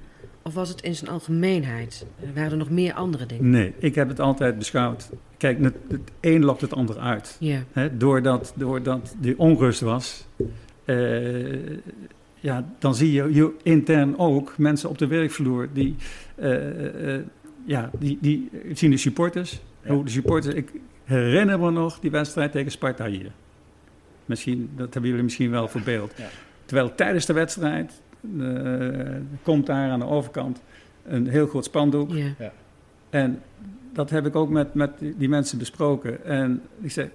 Of 0.42 0.54
was 0.54 0.68
het 0.68 0.82
in 0.82 0.94
zijn 0.94 1.10
algemeenheid? 1.10 2.06
Waren 2.34 2.50
er 2.50 2.56
nog 2.56 2.70
meer 2.70 2.94
andere 2.94 3.26
dingen? 3.26 3.50
Nee, 3.50 3.74
ik 3.78 3.94
heb 3.94 4.08
het 4.08 4.20
altijd 4.20 4.58
beschouwd. 4.58 5.10
Kijk, 5.36 5.62
het, 5.62 5.74
het 5.88 6.10
een 6.20 6.44
lokt 6.44 6.60
het 6.60 6.74
ander 6.74 6.98
uit. 6.98 7.36
Ja, 7.40 7.62
Hè, 7.72 7.96
doordat, 7.96 8.52
doordat 8.56 9.14
die 9.18 9.38
onrust 9.38 9.80
was, 9.80 10.26
eh, 10.84 11.76
ja, 12.40 12.72
dan 12.78 12.94
zie 12.94 13.12
je, 13.12 13.34
je 13.34 13.52
intern 13.62 14.18
ook 14.18 14.58
mensen 14.58 14.88
op 14.88 14.98
de 14.98 15.06
werkvloer 15.06 15.68
die, 15.72 15.96
eh, 16.34 17.14
eh, 17.14 17.22
ja, 17.64 17.90
die, 17.98 18.18
die 18.20 18.50
zien 18.72 18.90
de 18.90 18.96
supporters. 18.96 19.60
Ja. 19.82 19.92
Hoe 19.92 20.04
de 20.04 20.10
supporters, 20.10 20.54
ik 20.54 20.70
herinner 21.04 21.58
me 21.58 21.70
nog 21.70 21.98
die 22.00 22.10
wedstrijd 22.10 22.52
tegen 22.52 22.70
Sparta 22.70 23.06
hier. 23.06 23.30
Misschien, 24.26 24.70
dat 24.76 24.92
hebben 24.92 25.10
jullie 25.10 25.24
misschien 25.24 25.50
wel 25.50 25.68
voor 25.68 25.80
beeld. 25.80 26.12
Ja. 26.16 26.28
Terwijl 26.64 26.94
tijdens 26.94 27.26
de 27.26 27.32
wedstrijd 27.32 28.00
komt 29.42 29.66
daar 29.66 29.90
aan 29.90 29.98
de 29.98 30.06
overkant 30.06 30.60
een 31.04 31.26
heel 31.28 31.46
groot 31.46 31.64
spandoek. 31.64 32.10
ja, 32.12 32.52
En 33.10 33.42
dat 33.92 34.10
heb 34.10 34.26
ik 34.26 34.36
ook 34.36 34.50
met, 34.50 34.74
met 34.74 34.90
die 35.16 35.28
mensen 35.28 35.58
besproken. 35.58 36.24
En 36.24 36.62
ik 36.80 36.90
zeg, 36.90 37.08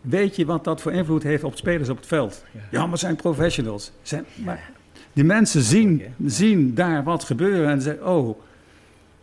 weet 0.00 0.36
je 0.36 0.44
wat 0.46 0.64
dat 0.64 0.80
voor 0.80 0.92
invloed 0.92 1.22
heeft 1.22 1.44
op 1.44 1.56
spelers 1.56 1.88
op 1.88 1.96
het 1.96 2.06
veld? 2.06 2.44
Ja. 2.52 2.60
Ja, 2.70 2.86
maar 2.86 2.98
zijn 2.98 3.16
professionals. 3.16 3.92
Zijn, 4.02 4.24
Ja. 4.34 4.44
maar 4.44 4.70
die 5.12 5.24
mensen 5.24 5.62
zien, 5.62 6.02
zien 6.26 6.74
daar 6.74 7.04
wat 7.04 7.24
gebeuren 7.24 7.68
en 7.68 7.80
zeggen, 7.82 8.06
oh, 8.06 8.38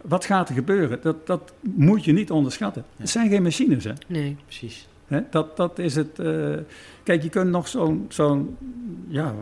wat 0.01 0.25
gaat 0.25 0.49
er 0.49 0.56
gebeuren? 0.56 0.99
Dat, 1.01 1.28
dat 1.28 1.54
moet 1.62 2.06
je 2.06 2.12
niet 2.12 2.32
onderschatten. 2.32 2.84
Ja. 2.95 3.01
Het 3.01 3.10
zijn 3.10 3.30
geen 3.30 3.43
machines, 3.43 3.84
hè? 3.84 3.91
nee. 4.08 4.36
Precies. 4.45 4.88
Hè, 5.08 5.21
Dat, 5.30 5.58
dat 5.58 5.80
is 5.80 5.95
het. 5.95 6.19
eh, 6.19 6.54
kijk, 7.05 7.23
je 7.23 7.29
kunt 7.29 7.49
nog 7.49 7.67
zo'n 7.67 8.05
zo'n 8.09 8.57
ja, 9.07 9.35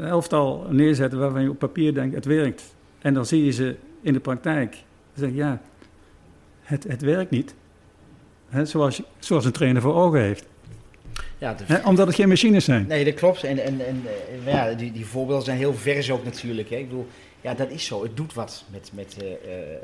elftal 0.00 0.66
neerzetten 0.70 1.18
waarvan 1.18 1.42
je 1.42 1.50
op 1.50 1.58
papier 1.58 1.94
denkt 1.94 2.14
het 2.14 2.24
werkt. 2.24 2.74
En 2.98 3.14
dan 3.14 3.26
zie 3.26 3.44
je 3.44 3.50
ze 3.50 3.76
in 4.00 4.12
de 4.12 4.20
praktijk. 4.20 4.70
Dan 4.70 4.80
zeg 5.14 5.28
je 5.28 5.36
ja, 5.36 5.60
het, 6.60 6.84
het 6.84 7.02
werkt 7.02 7.30
niet. 7.30 7.54
Zoals, 8.62 9.02
zoals 9.18 9.44
een 9.44 9.52
trainer 9.52 9.82
voor 9.82 9.94
ogen 9.94 10.20
heeft. 10.20 10.46
Ja, 11.38 11.54
de- 11.54 11.80
omdat 11.84 12.06
het 12.06 12.16
geen 12.16 12.28
machines 12.28 12.64
zijn. 12.64 12.86
Nee, 12.86 13.04
dat 13.04 13.14
klopt. 13.14 13.44
En, 13.44 13.58
en, 13.58 13.86
en 13.86 14.02
eh, 14.44 14.52
ja, 14.52 14.72
die, 14.74 14.92
die 14.92 15.06
voorbeelden 15.06 15.44
zijn 15.44 15.58
heel 15.58 15.74
vers 15.74 16.10
ook 16.10 16.24
natuurlijk. 16.24 16.70
Hè. 16.70 16.76
Ik 16.76 16.88
bedoel, 16.88 17.06
ja, 17.40 17.54
dat 17.54 17.70
is 17.70 17.84
zo. 17.84 18.02
Het 18.02 18.16
doet 18.16 18.34
wat 18.34 18.64
met... 18.70 18.90
met 18.94 19.16
eh, 19.22 19.30
eh, 19.32 19.76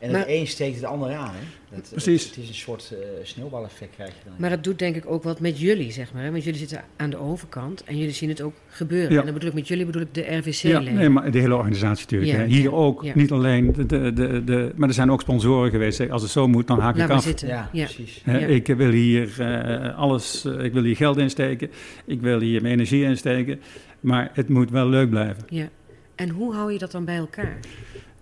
en 0.00 0.10
Maar- 0.10 0.20
het 0.20 0.28
een 0.28 0.46
steekt 0.46 0.76
het 0.76 0.84
ander 0.84 1.12
aan. 1.14 1.30
Hè. 1.34 1.76
Dat, 1.76 1.88
Precies. 1.90 2.24
Het, 2.24 2.34
het 2.34 2.42
is 2.44 2.48
een 2.48 2.54
soort 2.54 2.90
eh, 3.00 3.06
sneeuwbaleffect 3.22 3.94
krijg 3.94 4.10
je 4.10 4.20
dan. 4.24 4.32
Maar 4.38 4.50
het 4.50 4.64
doet 4.64 4.78
denk 4.78 4.96
ik 4.96 5.04
ook 5.10 5.22
wat 5.22 5.40
met 5.40 5.58
jullie, 5.60 5.92
zeg 5.92 6.12
maar. 6.12 6.22
Hè? 6.22 6.30
Want 6.30 6.44
jullie 6.44 6.58
zitten 6.58 6.84
aan 6.96 7.10
de 7.10 7.16
overkant 7.18 7.84
en 7.84 7.98
jullie 7.98 8.12
zien 8.14 8.28
het 8.28 8.40
ook 8.40 8.54
gebeuren. 8.68 9.12
Ja. 9.12 9.18
En 9.18 9.24
dan 9.24 9.34
bedoel 9.34 9.48
ik 9.48 9.54
met 9.54 9.68
jullie 9.68 9.84
bedoel 9.86 10.02
ik 10.02 10.14
de 10.14 10.20
Ja, 10.30 10.38
RVC-leden. 10.38 10.94
nee, 10.94 11.08
maar 11.08 11.30
de 11.30 11.38
hele 11.38 11.54
organisatie 11.54 12.02
natuurlijk. 12.04 12.30
Ja, 12.32 12.36
hè. 12.38 12.44
Hier 12.46 12.62
ja, 12.62 12.70
ook, 12.70 13.02
ja. 13.04 13.12
niet 13.14 13.30
alleen. 13.32 13.72
De, 13.72 13.86
de, 13.86 14.12
de, 14.12 14.44
de, 14.44 14.72
maar 14.76 14.88
er 14.88 14.94
zijn 14.94 15.10
ook 15.10 15.20
sponsoren 15.20 15.70
geweest. 15.70 15.96
Zeg, 15.96 16.08
Als 16.10 16.22
het 16.22 16.30
zo 16.30 16.48
moet, 16.48 16.66
dan 16.66 16.78
haak 16.80 16.96
Laat 16.96 17.08
ik 17.08 17.14
af. 17.16 17.22
zitten. 17.22 17.48
ja, 17.48 17.68
Ja. 17.72 17.84
precies. 17.84 18.20
Hè, 18.24 18.38
Ja. 18.38 18.46
Ik 18.46 18.66
wil 18.66 18.90
hier 18.90 19.40
eh, 19.40 19.98
alles, 19.98 20.44
eh, 20.44 20.64
ik 20.64 20.72
wil 20.72 20.82
hier 20.82 20.96
geld 20.96 21.16
insteken, 21.18 21.70
ik 22.06 22.20
wil 22.20 22.40
hier 22.40 22.60
mijn 22.62 22.74
energie 22.74 23.04
insteken, 23.04 23.60
maar 24.00 24.30
het 24.34 24.48
moet 24.48 24.70
wel 24.70 24.88
leuk 24.88 25.10
blijven. 25.10 25.42
Ja. 25.48 25.68
En 26.14 26.28
hoe 26.28 26.54
hou 26.54 26.72
je 26.72 26.78
dat 26.78 26.90
dan 26.90 27.04
bij 27.04 27.16
elkaar? 27.16 27.58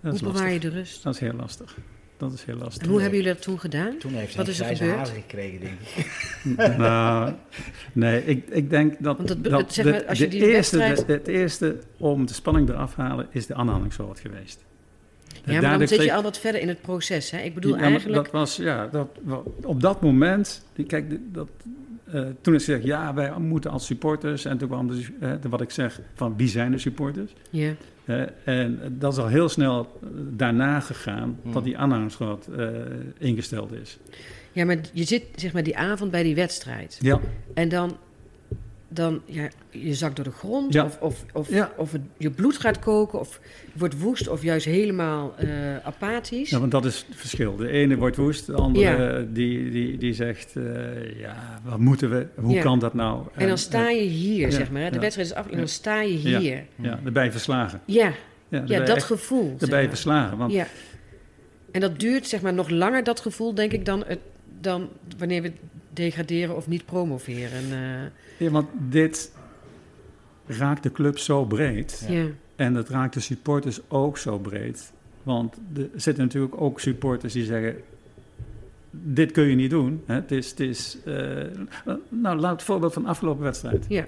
Dat 0.01 0.13
is 0.13 0.19
hoe 0.19 0.31
bewaar 0.31 0.43
lastig. 0.47 0.63
je 0.63 0.69
de 0.69 0.75
rust? 0.75 1.03
Dat 1.03 1.13
is 1.13 1.19
heel 1.19 1.33
lastig. 1.33 1.77
Dat 2.17 2.33
is 2.33 2.43
heel 2.43 2.55
lastig. 2.55 2.83
En 2.83 2.89
hoe 2.89 3.01
hebben 3.01 3.17
jullie 3.19 3.33
dat 3.33 3.41
toen 3.43 3.59
gedaan? 3.59 3.97
Toen 3.97 4.11
heeft 4.13 4.35
Wat 4.35 4.45
hij 4.45 4.53
is 4.53 4.59
er 4.59 4.75
grijze 4.75 5.11
gekregen, 5.13 5.59
denk 5.59 5.79
ik. 5.79 6.77
nou, 6.77 7.33
nee, 7.93 8.25
ik, 8.25 8.47
ik 8.49 8.69
denk 8.69 8.95
dat, 8.99 9.17
Want 9.17 9.29
het- 9.29 9.43
dat 9.43 9.73
zeg 9.73 9.85
maar, 9.85 10.05
als 10.05 10.17
je 10.17 10.27
die 10.27 10.47
eerste, 10.47 10.77
wedstrijd- 10.77 11.19
het 11.19 11.27
eerste 11.27 11.77
om 11.97 12.25
de 12.25 12.33
spanning 12.33 12.69
eraf 12.69 12.93
te 12.93 13.01
halen 13.01 13.27
is 13.31 13.45
de 13.45 13.53
aanhalingssoort 13.55 14.19
geweest. 14.19 14.65
Ja, 15.45 15.61
maar 15.61 15.79
dan 15.79 15.87
zit 15.87 16.03
je 16.03 16.13
al 16.13 16.23
wat 16.23 16.39
verder 16.39 16.61
in 16.61 16.67
het 16.67 16.81
proces. 16.81 17.31
Hè? 17.31 17.37
Ik 17.39 17.53
bedoel 17.53 17.71
Ja, 17.71 17.77
maar 17.79 17.89
eigenlijk... 17.89 18.23
Dat 18.23 18.31
was, 18.31 18.55
ja, 18.55 18.87
dat, 18.87 19.07
op 19.63 19.81
dat 19.81 20.01
moment, 20.01 20.65
kijk, 20.87 21.17
dat, 21.33 21.49
eh, 22.11 22.25
toen 22.41 22.53
ik 22.53 22.59
zeg, 22.59 22.83
ja, 22.83 23.13
wij 23.13 23.31
moeten 23.37 23.71
als 23.71 23.85
supporters, 23.85 24.45
en 24.45 24.57
toen 24.57 24.67
kwam 24.67 24.87
de, 24.87 25.05
eh, 25.19 25.31
de- 25.41 25.49
wat 25.49 25.61
ik 25.61 25.71
zeg, 25.71 25.99
van 26.15 26.37
wie 26.37 26.47
zijn 26.47 26.71
de 26.71 26.77
supporters? 26.77 27.33
Ja, 27.49 27.71
Eh, 28.09 28.21
en 28.43 28.79
dat 28.99 29.13
is 29.13 29.19
al 29.19 29.27
heel 29.27 29.49
snel 29.49 29.99
eh, 30.01 30.07
daarna 30.13 30.79
gegaan, 30.79 31.39
Hmm. 31.43 31.51
dat 31.53 31.63
die 31.63 31.77
aanhangsgrad 31.77 32.47
eh 32.57 32.67
ingesteld 33.17 33.71
is. 33.71 33.97
ja, 34.51 34.65
maar 34.65 34.77
je 34.93 35.03
zit 35.03 35.23
zeg 35.35 35.53
maar 35.53 35.63
die 35.63 35.77
avond 35.77 36.11
bij 36.11 36.23
die 36.23 36.35
wedstrijd. 36.35 36.97
Ja, 37.01 37.19
En 37.53 37.69
dan, 37.69 37.97
dan 38.91 39.21
ja, 39.25 39.47
je 39.69 39.93
zakt 39.93 40.15
door 40.15 40.25
de 40.25 40.31
grond, 40.31 40.73
Ja. 40.73 40.83
of, 40.85 40.97
of, 41.01 41.25
of, 41.33 41.49
Ja. 41.49 41.71
of 41.77 41.91
het, 41.91 42.01
je 42.17 42.29
bloed 42.31 42.57
gaat 42.57 42.79
koken, 42.79 43.19
of 43.19 43.39
je 43.73 43.79
wordt 43.79 43.99
woest, 43.99 44.27
of 44.27 44.43
juist 44.43 44.65
helemaal 44.65 45.33
eh, 45.37 45.47
apathisch. 45.83 46.49
ja, 46.49 46.59
want 46.59 46.71
dat 46.71 46.85
is 46.85 47.05
het 47.07 47.15
verschil. 47.17 47.55
De 47.55 47.69
ene 47.69 47.95
wordt 47.97 48.15
woest, 48.17 48.45
de 48.45 48.53
andere 48.53 48.85
Ja. 48.85 49.17
eh, 49.17 49.23
die, 49.29 49.69
die, 49.71 49.97
die 49.97 50.13
zegt, 50.13 50.55
eh, 50.55 51.19
ja, 51.19 51.59
wat 51.63 51.79
moeten 51.79 52.09
we, 52.09 52.27
hoe 52.35 52.59
kan 52.59 52.79
dat 52.79 52.93
nou? 52.93 53.25
en 53.35 53.47
dan 53.47 53.57
sta 53.57 53.89
je 53.89 54.01
hier, 54.01 54.51
zeg 54.51 54.71
maar. 54.71 54.81
Hè? 54.81 54.89
De 54.89 54.99
wedstrijd 54.99 55.29
is 55.29 55.35
af 55.35 55.47
en 55.47 55.57
dan 55.57 55.67
sta 55.67 56.01
je 56.01 56.13
hier. 56.17 56.41
Ja, 56.75 56.99
je 57.23 57.31
verslagen. 57.31 57.81
Ja, 57.85 58.13
Ja, 58.49 58.59
dat 58.65 58.89
echt- 58.95 59.03
gevoel. 59.05 59.55
Zeg 59.59 59.69
maar. 59.69 59.83
verslagen, 59.87 60.37
want 60.37 60.51
Ja. 60.51 60.67
En 61.71 61.81
dat 61.81 61.99
duurt 61.99 62.27
zeg 62.27 62.41
maar 62.41 62.53
nog 62.53 62.69
langer, 62.69 63.03
dat 63.03 63.19
gevoel, 63.19 63.53
denk 63.53 63.71
ik, 63.71 63.85
dan, 63.85 64.03
het, 64.07 64.19
dan 64.61 64.89
wanneer 65.17 65.41
we 65.41 65.51
degraderen 65.99 66.55
of 66.55 66.67
niet 66.67 66.85
promoveren. 66.85 67.63
Eh, 67.71 68.01
Ja, 68.37 68.49
want 68.51 68.67
dit 68.89 69.31
raakt 70.45 70.83
de 70.83 70.91
club 70.91 71.17
zo 71.17 71.45
breed. 71.45 72.05
ja. 72.09 72.25
En 72.55 72.73
dat 72.73 72.89
raakt 72.89 73.13
de 73.13 73.19
supporters 73.19 73.79
ook 73.87 74.17
zo 74.17 74.37
breed. 74.37 74.91
Want 75.23 75.55
er 75.75 75.89
zitten 75.95 76.23
natuurlijk 76.23 76.61
ook 76.61 76.79
supporters 76.79 77.33
die 77.33 77.43
zeggen... 77.45 77.75
dit 78.91 79.31
kun 79.31 79.43
je 79.43 79.55
niet 79.55 79.69
doen. 79.69 80.03
Hè? 80.05 80.13
Het 80.13 80.31
is... 80.31 80.49
Het 80.49 80.59
is 80.59 80.97
eh, 81.05 81.15
nou, 82.09 82.39
laat 82.39 82.51
het 82.51 82.63
voorbeeld 82.63 82.93
van 82.93 83.01
de 83.03 83.09
afgelopen 83.09 83.43
wedstrijd. 83.43 83.85
Ja. 83.89 84.05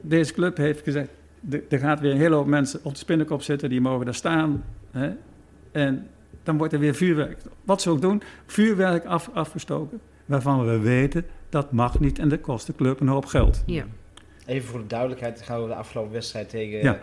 Deze 0.00 0.32
club 0.32 0.56
heeft 0.56 0.82
gezegd... 0.82 1.08
er- 1.50 1.62
er 1.68 1.78
gaat 1.78 2.00
weer 2.00 2.10
een 2.10 2.16
hele 2.18 2.34
hoop 2.34 2.46
mensen 2.46 2.80
op 2.82 2.92
de 2.92 2.98
spinnenkop 2.98 3.42
zitten... 3.42 3.68
die 3.68 3.80
mogen 3.80 4.04
daar 4.04 4.14
staan. 4.14 4.64
Hè? 4.90 5.10
En 5.72 6.06
dan 6.42 6.58
wordt 6.58 6.72
er 6.72 6.78
weer 6.78 6.94
vuurwerk. 6.94 7.38
Wat 7.64 7.82
ze 7.82 7.90
ook 7.90 8.00
doen, 8.00 8.22
vuurwerk 8.46 9.04
af, 9.04 9.30
afgestoken... 9.32 10.00
waarvan 10.26 10.66
we 10.66 10.78
weten 10.78 11.24
dat 11.48 11.72
mag 11.72 12.00
niet 12.00 12.18
en 12.18 12.28
dat 12.28 12.40
kost 12.40 12.66
de 12.66 12.74
club 12.74 13.00
een 13.00 13.08
hoop 13.08 13.26
geld. 13.26 13.62
ja. 13.66 13.84
Even 14.46 14.68
voor 14.68 14.80
de 14.80 14.86
duidelijkheid, 14.86 15.42
gaat 15.42 15.60
we 15.60 15.66
de 15.66 15.74
afgelopen 15.74 16.12
wedstrijd 16.12 16.48
tegen, 16.48 16.82
Ja. 16.82 17.00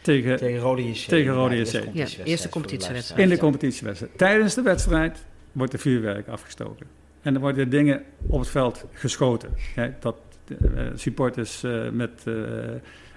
Tegen, 0.00 0.36
tegen 0.36 0.58
Rode 0.58 0.88
JC. 0.88 0.96
Tegen 0.96 1.32
Rode 1.32 1.54
Ja, 1.54 1.60
JC. 1.60 1.64
eerste 1.64 1.78
Ja, 1.78 1.82
competitiewedstrijd 1.82 2.28
eerste 2.28 2.48
competitiewedstrijd. 2.48 3.20
In 3.22 3.28
de 3.28 3.38
competitiewedstrijd. 3.38 4.18
Tijdens 4.18 4.54
de 4.54 4.62
wedstrijd 4.62 5.24
wordt 5.52 5.72
er 5.72 5.78
vuurwerk 5.78 6.28
afgestoken. 6.28 6.86
En 7.22 7.34
er 7.34 7.40
worden 7.40 7.70
dingen 7.70 8.02
op 8.26 8.38
het 8.38 8.48
veld 8.48 8.84
geschoten. 8.92 9.50
Hè, 9.74 9.90
dat 10.00 10.16
eh, 10.58 10.84
supporters 10.94 11.62
eh, 11.62 11.90
met 11.90 12.26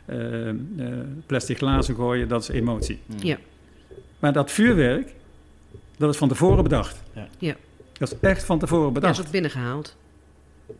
eh, 0.05 0.49
plastic 1.25 1.57
glazen 1.57 1.95
gooien, 1.95 2.27
dat 2.27 2.41
is 2.41 2.47
emotie. 2.49 2.99
Ja. 3.19 3.37
Maar 4.19 4.33
dat 4.33 4.51
vuurwerk, 4.51 5.13
dat 5.97 6.09
is 6.09 6.17
van 6.17 6.27
tevoren 6.27 6.63
bedacht. 6.63 7.03
Ja. 7.13 7.27
Ja. 7.37 7.55
Dat 7.93 8.11
is 8.11 8.19
echt 8.19 8.43
van 8.43 8.59
tevoren 8.59 8.83
Ja, 8.83 8.87
is 8.89 8.93
bedacht. 8.93 9.19
ook 9.21 9.31
binnengehaald. 9.31 9.95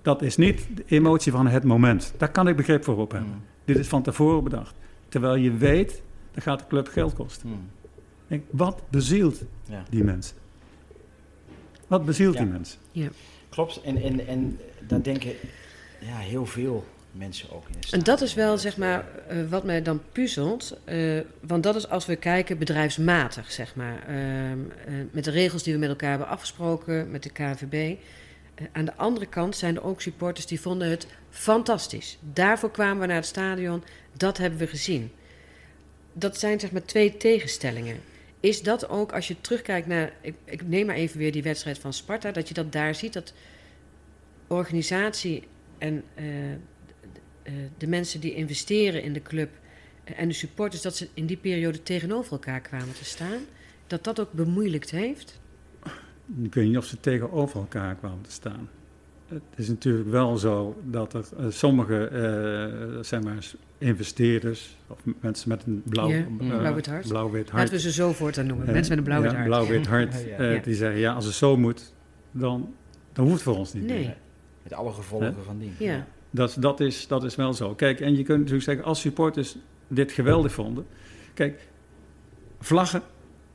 Dat 0.02 0.22
is 0.22 0.38
niet 0.38 0.68
de 0.76 0.84
emotie 0.88 1.32
van 1.32 1.48
het 1.48 1.64
moment. 1.64 2.14
Daar 2.18 2.32
kan 2.32 2.48
ik 2.48 2.56
begrip 2.56 2.84
voor 2.84 2.98
op 2.98 3.12
hebben. 3.12 3.30
Hmm. 3.32 3.42
Dit 3.66 3.78
is 3.78 3.88
van 3.88 4.02
tevoren 4.04 4.44
bedacht. 4.44 4.76
Terwijl 5.10 5.36
je 5.36 5.52
weet, 5.58 6.02
dat 6.32 6.44
gaat 6.44 6.60
de 6.60 6.68
club 6.68 6.88
geld 6.88 7.14
kosten. 7.14 7.50
Hmm. 7.50 7.70
Denk, 8.28 8.44
wat 8.52 8.82
bezielt 8.90 9.42
Ja. 9.70 9.84
die 9.90 10.04
mensen? 10.04 10.36
Wat 11.88 12.06
bezielt 12.06 12.34
Ja. 12.34 12.42
die 12.42 12.50
mensen? 12.52 12.80
Klopt, 13.50 13.82
en, 13.82 14.02
en, 14.02 14.28
en 14.28 14.60
daar 14.88 15.02
denken 15.04 15.32
ja, 16.02 16.18
heel 16.18 16.46
veel 16.46 16.86
mensen 17.14 17.52
ook 17.52 17.68
in. 17.68 17.76
het 17.80 17.94
En 17.94 18.00
dat 18.00 18.22
is 18.22 18.34
wel, 18.34 18.58
zeg 18.58 18.78
maar, 18.78 19.06
eh, 19.28 19.38
wat 19.50 19.64
mij 19.64 19.82
dan 19.82 20.02
puzzelt. 20.12 20.78
eh, 20.84 21.20
want 21.40 21.64
dat 21.64 21.76
is 21.76 21.90
als 21.90 22.06
we 22.06 22.16
kijken 22.16 22.58
bedrijfsmatig, 22.58 23.52
zeg 23.52 23.76
maar. 23.76 24.04
Ehm, 24.08 24.60
eh, 24.86 24.94
met 25.12 25.24
de 25.24 25.32
regels 25.32 25.64
die 25.64 25.74
we 25.74 25.80
met 25.80 25.90
elkaar 25.90 26.10
hebben 26.10 26.28
afgesproken, 26.28 27.12
met 27.12 27.24
de 27.24 27.30
KNVB. 27.30 27.98
Eh, 28.56 28.66
aan 28.72 28.86
de 28.86 28.96
andere 28.96 29.26
kant 29.26 29.56
zijn 29.56 29.76
er 29.76 29.84
ook 29.84 30.02
supporters 30.02 30.46
die 30.46 30.60
vonden 30.62 30.90
het 30.90 31.08
fantastisch. 31.30 32.18
Daarvoor 32.34 32.72
kwamen 32.72 33.00
we 33.00 33.06
naar 33.08 33.16
het 33.16 33.26
stadion, 33.26 33.84
dat 34.18 34.38
hebben 34.38 34.60
we 34.60 34.68
gezien. 34.68 35.12
dat 36.16 36.40
zijn 36.40 36.60
zeg 36.60 36.72
maar 36.72 36.84
twee 36.86 37.18
tegenstellingen. 37.18 38.00
Is 38.40 38.62
dat 38.62 38.90
ook, 38.90 39.14
als 39.14 39.28
je 39.28 39.42
terugkijkt 39.42 39.88
naar, 39.88 40.14
ik, 40.22 40.36
ik 40.46 40.68
neem 40.68 40.86
maar 40.86 40.96
even 40.96 41.18
weer 41.18 41.32
die 41.32 41.44
wedstrijd 41.44 41.80
van 41.80 41.94
Sparta, 41.94 42.32
dat 42.32 42.48
je 42.48 42.54
dat 42.54 42.72
daar 42.72 42.96
ziet, 42.96 43.14
dat 43.14 43.34
organisatie 44.48 45.44
en 45.78 46.04
eh, 46.16 46.26
de, 47.44 47.52
de 47.78 47.88
mensen 47.88 48.20
die 48.20 48.34
investeren 48.34 49.04
in 49.04 49.14
de 49.14 49.22
club 49.22 49.50
eh, 50.04 50.20
en 50.20 50.28
de 50.28 50.34
supporters, 50.34 50.82
dat 50.82 50.96
ze 50.96 51.08
in 51.14 51.26
die 51.26 51.38
periode 51.38 51.84
tegenover 51.84 52.32
elkaar 52.32 52.62
kwamen 52.62 52.94
te 52.94 53.06
staan, 53.06 53.40
dat 53.88 54.04
dat 54.04 54.20
ook 54.20 54.32
bemoeilijkt 54.32 54.92
heeft? 54.92 55.42
Ik 56.44 56.54
weet 56.54 56.68
niet 56.68 56.78
of 56.78 56.86
ze 56.86 57.00
tegenover 57.00 57.60
elkaar 57.60 57.96
kwamen 57.96 58.22
te 58.22 58.32
staan. 58.32 58.70
Het 59.28 59.42
is 59.56 59.68
natuurlijk 59.68 60.10
wel 60.10 60.38
zo 60.38 60.82
dat 60.84 61.14
er 61.14 61.26
uh, 61.40 61.46
sommige 61.50 62.10
uh, 62.94 63.04
zeg 63.04 63.22
maar, 63.22 63.52
investeerders 63.78 64.78
of 64.88 65.00
mensen 65.22 65.50
met 65.50 65.64
een 65.66 65.82
blauw, 65.86 66.08
Ja, 66.10 66.26
uh, 66.42 66.58
blauw-wit 66.58 66.86
hart. 66.86 67.08
blauw-wit 67.08 67.50
hart, 67.50 67.62
Laten 67.64 67.74
we 67.74 67.80
ze 67.80 67.92
zo 67.92 68.14
voortaan 68.14 68.46
noemen. 68.46 68.66
Mensen 68.66 68.88
met 68.96 68.98
een 68.98 69.04
blauw 69.04 69.24
ja, 69.24 69.34
hart. 69.34 69.46
blauw-wit 69.46 69.88
hart, 69.88 70.26
eh, 70.26 70.54
ja. 70.56 70.62
die 70.62 70.76
zeggen 70.76 71.00
ja, 71.00 71.14
als 71.14 71.26
het 71.26 71.34
zo 71.34 71.58
moet, 71.58 71.94
dan, 72.32 72.74
dan 73.14 73.24
hoeft 73.26 73.36
het 73.36 73.44
voor 73.44 73.58
ons 73.58 73.74
niet 73.74 73.86
Nee. 73.86 74.00
meer. 74.00 74.18
Met 74.64 74.74
alle 74.74 74.92
gevolgen 74.94 75.44
van 75.46 75.58
die. 75.60 75.72
Ja. 75.78 76.08
Dat, 76.34 76.56
dat, 76.60 76.80
is, 76.80 77.08
dat 77.08 77.24
is 77.24 77.36
wel 77.36 77.54
zo. 77.54 77.74
Kijk, 77.76 78.00
en 78.00 78.16
je 78.18 78.24
kunt 78.24 78.38
natuurlijk 78.38 78.64
zeggen, 78.64 78.84
als 78.86 79.00
supporters 79.02 79.56
dit 79.88 80.12
geweldig 80.12 80.52
vonden. 80.52 80.86
Kijk, 81.34 81.68
vlaggen, 82.60 83.02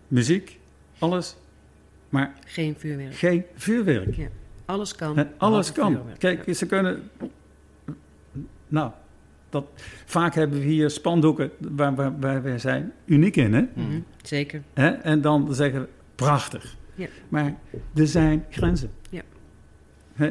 muziek, 0.08 0.58
alles, 0.98 1.36
maar 2.08 2.34
Geen 2.46 2.74
vuurwerk. 2.78 3.14
geen 3.14 3.44
vuurwerk. 3.54 4.16
Alles 4.64 4.94
kan. 4.94 5.26
Alles 5.38 5.72
kan. 5.72 5.92
vuurwerk. 5.92 6.18
Kijk, 6.18 6.56
ze 6.56 6.66
kunnen. 6.66 7.10
Nou, 8.68 8.90
dat, 9.50 9.64
vaak 10.04 10.34
hebben 10.34 10.58
we 10.58 10.64
hier 10.64 10.90
spandoeken 10.90 11.50
waar, 11.58 11.94
waar, 11.94 12.20
waar 12.20 12.42
wij 12.42 12.58
zijn 12.58 12.92
uniek 13.04 13.36
in. 13.36 13.54
Hè? 13.54 13.62
Mhm, 13.74 14.00
Zeker. 14.22 14.62
Hè? 14.74 14.88
En 14.88 15.20
dan 15.20 15.54
zeggen 15.54 15.80
we 15.80 15.88
prachtig. 16.14 16.76
Ja. 16.94 17.06
Maar 17.28 17.54
er 17.94 18.06
zijn 18.06 18.44
grenzen. 18.50 18.90
Ja. 19.10 19.22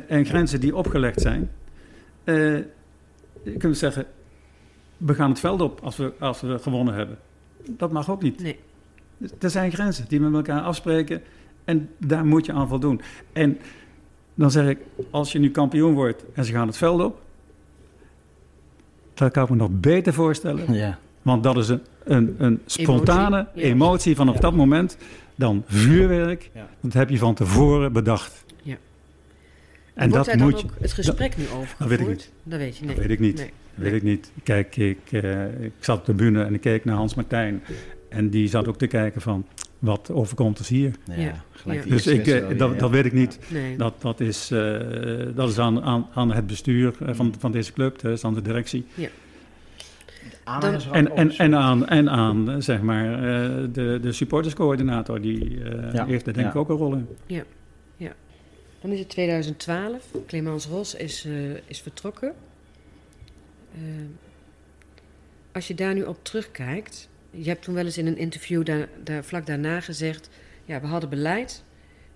En 0.07 0.25
grenzen 0.25 0.59
die 0.59 0.75
opgelegd 0.75 1.21
zijn. 1.21 1.49
Eh, 2.27 2.55
je 3.43 3.57
kunt 3.57 3.77
zeggen, 3.77 4.05
we 4.97 5.13
gaan 5.13 5.29
het 5.29 5.39
veld 5.39 5.61
op 5.61 5.79
als 5.83 5.97
we, 5.97 6.11
als 6.19 6.41
we 6.41 6.59
gewonnen 6.59 6.93
hebben. 6.93 7.17
Dat 7.65 7.91
mag 7.91 8.09
ook 8.09 8.21
niet. 8.21 8.41
Nee. 8.43 8.59
Dus 9.17 9.29
Er 9.39 9.49
zijn 9.49 9.71
grenzen 9.71 10.05
die 10.07 10.19
we 10.19 10.25
met 10.29 10.47
elkaar 10.47 10.63
afspreken 10.63 11.21
en 11.65 11.89
daar 11.97 12.25
moet 12.25 12.45
je 12.45 12.51
aan 12.53 12.67
voldoen. 12.67 13.01
En 13.33 13.57
dan 14.33 14.51
zeg 14.51 14.67
ik, 14.69 14.77
als 15.09 15.31
je 15.31 15.39
nu 15.39 15.51
kampioen 15.51 15.93
wordt 15.93 16.25
en 16.33 16.45
ze 16.45 16.51
gaan 16.51 16.67
het 16.67 16.77
veld 16.77 17.01
op, 17.03 17.21
dat 19.13 19.31
kan 19.31 19.43
ik 19.43 19.49
me 19.49 19.55
nog 19.55 19.69
beter 19.71 20.13
voorstellen. 20.13 20.73
Ja. 20.73 20.99
Want 21.21 21.43
dat 21.43 21.57
is 21.57 21.67
een, 21.69 21.81
een, 22.03 22.35
een 22.37 22.61
spontane 22.65 23.37
Emotie, 23.37 23.61
ja. 23.61 23.73
emotie, 23.73 24.15
vanaf 24.15 24.33
Ja. 24.35 24.39
dat 24.41 24.53
moment 24.55 24.97
dan 25.35 25.63
vuurwerk. 25.67 26.49
Ja. 26.53 26.67
Dat 26.81 26.93
heb 26.93 27.09
je 27.09 27.17
van 27.17 27.33
tevoren 27.33 27.93
bedacht. 27.93 28.45
Ja. 29.97 30.03
En 30.03 30.09
wordt 30.09 30.25
dat 30.25 30.25
daar 30.25 30.37
dan 30.37 30.49
moet 30.49 30.59
je. 30.59 30.65
ook 30.67 30.81
het 30.81 30.93
gesprek 30.93 31.37
nu 31.37 31.43
over 31.55 31.75
dat 31.79 31.87
weet 31.87 31.99
ik 31.99 32.05
gevoerd? 32.05 32.31
Dat 32.43 32.59
weet 32.59 32.77
je 32.77 32.85
niet. 32.85 32.95
Dat 32.95 33.05
weet 33.05 33.11
ik 33.11 33.19
niet. 33.19 33.37
Nee. 33.37 33.51
Dat 33.75 33.83
weet 33.85 33.93
ik 33.93 34.03
niet. 34.03 34.31
Kijk, 34.43 34.75
ik, 34.75 34.97
eh, 35.11 35.61
ik 35.61 35.71
zat 35.79 35.99
op 35.99 36.05
de 36.05 36.13
bühne 36.13 36.43
en 36.43 36.53
ik 36.53 36.61
keek 36.61 36.85
naar 36.85 36.95
Hans 36.95 37.15
Martijn. 37.15 37.63
En 38.09 38.29
die 38.29 38.47
zat 38.47 38.67
ook 38.67 38.77
te 38.77 38.87
kijken 38.87 39.21
van, 39.21 39.45
wat 39.79 40.11
overkomt 40.11 40.59
ons 40.59 40.67
hier? 40.67 40.91
Ja, 41.03 41.15
Ja. 41.15 41.33
Ja. 41.65 41.81
Dus 41.87 42.07
ik, 42.07 42.27
eh, 42.27 42.47
dat, 42.47 42.57
dat 42.57 42.79
ja. 42.79 42.89
weet 42.89 43.05
ik 43.05 43.13
niet. 43.13 43.39
Nee. 43.47 43.77
Dat, 43.77 43.93
dat 44.01 44.19
is, 44.19 44.51
eh, 44.51 44.79
dat 45.35 45.49
is 45.49 45.59
aan, 45.59 45.81
aan, 45.83 46.07
aan 46.13 46.31
het 46.31 46.47
bestuur 46.47 46.93
van, 46.99 47.33
van 47.39 47.51
deze 47.51 47.73
club, 47.73 47.99
dat 47.99 48.11
is 48.11 48.23
aan 48.23 48.33
de 48.33 48.41
directie. 48.41 48.85
Aanhangersrad 50.43 50.95
En, 50.95 51.15
en, 51.15 51.31
en 51.31 51.55
aan, 51.55 51.87
en 51.87 52.09
aan 52.09 52.61
zeg 52.61 52.81
maar, 52.81 53.13
eh, 53.13 53.49
de, 53.71 53.99
de 54.01 54.11
supporterscoördinator, 54.11 55.21
die 55.21 55.63
eh, 55.63 55.93
Ja, 55.93 56.05
heeft 56.05 56.27
er 56.27 56.33
denk 56.33 56.47
ik 56.47 56.53
ja. 56.53 56.59
ook 56.59 56.69
een 56.69 56.75
rol 56.75 56.93
in. 56.93 57.07
Dan 58.81 58.91
is 58.91 58.99
het 58.99 59.09
2012. 59.09 60.03
Clemens 60.27 60.65
Ros 60.65 60.95
is, 60.95 61.25
eh, 61.25 61.55
is 61.55 61.81
vertrokken. 61.81 62.33
Eh, 63.73 63.79
als 65.51 65.67
je 65.67 65.75
daar 65.75 65.93
nu 65.93 66.03
op 66.03 66.23
terugkijkt. 66.23 67.09
Je 67.31 67.49
hebt 67.49 67.61
toen 67.63 67.73
wel 67.73 67.85
eens 67.85 67.97
in 67.97 68.07
een 68.07 68.17
interview 68.17 68.65
daar, 68.65 68.89
daar 69.03 69.23
vlak 69.23 69.45
daarna 69.45 69.79
gezegd. 69.81 70.29
Ja, 70.65 70.81
we 70.81 70.87
hadden 70.87 71.09
beleid. 71.09 71.63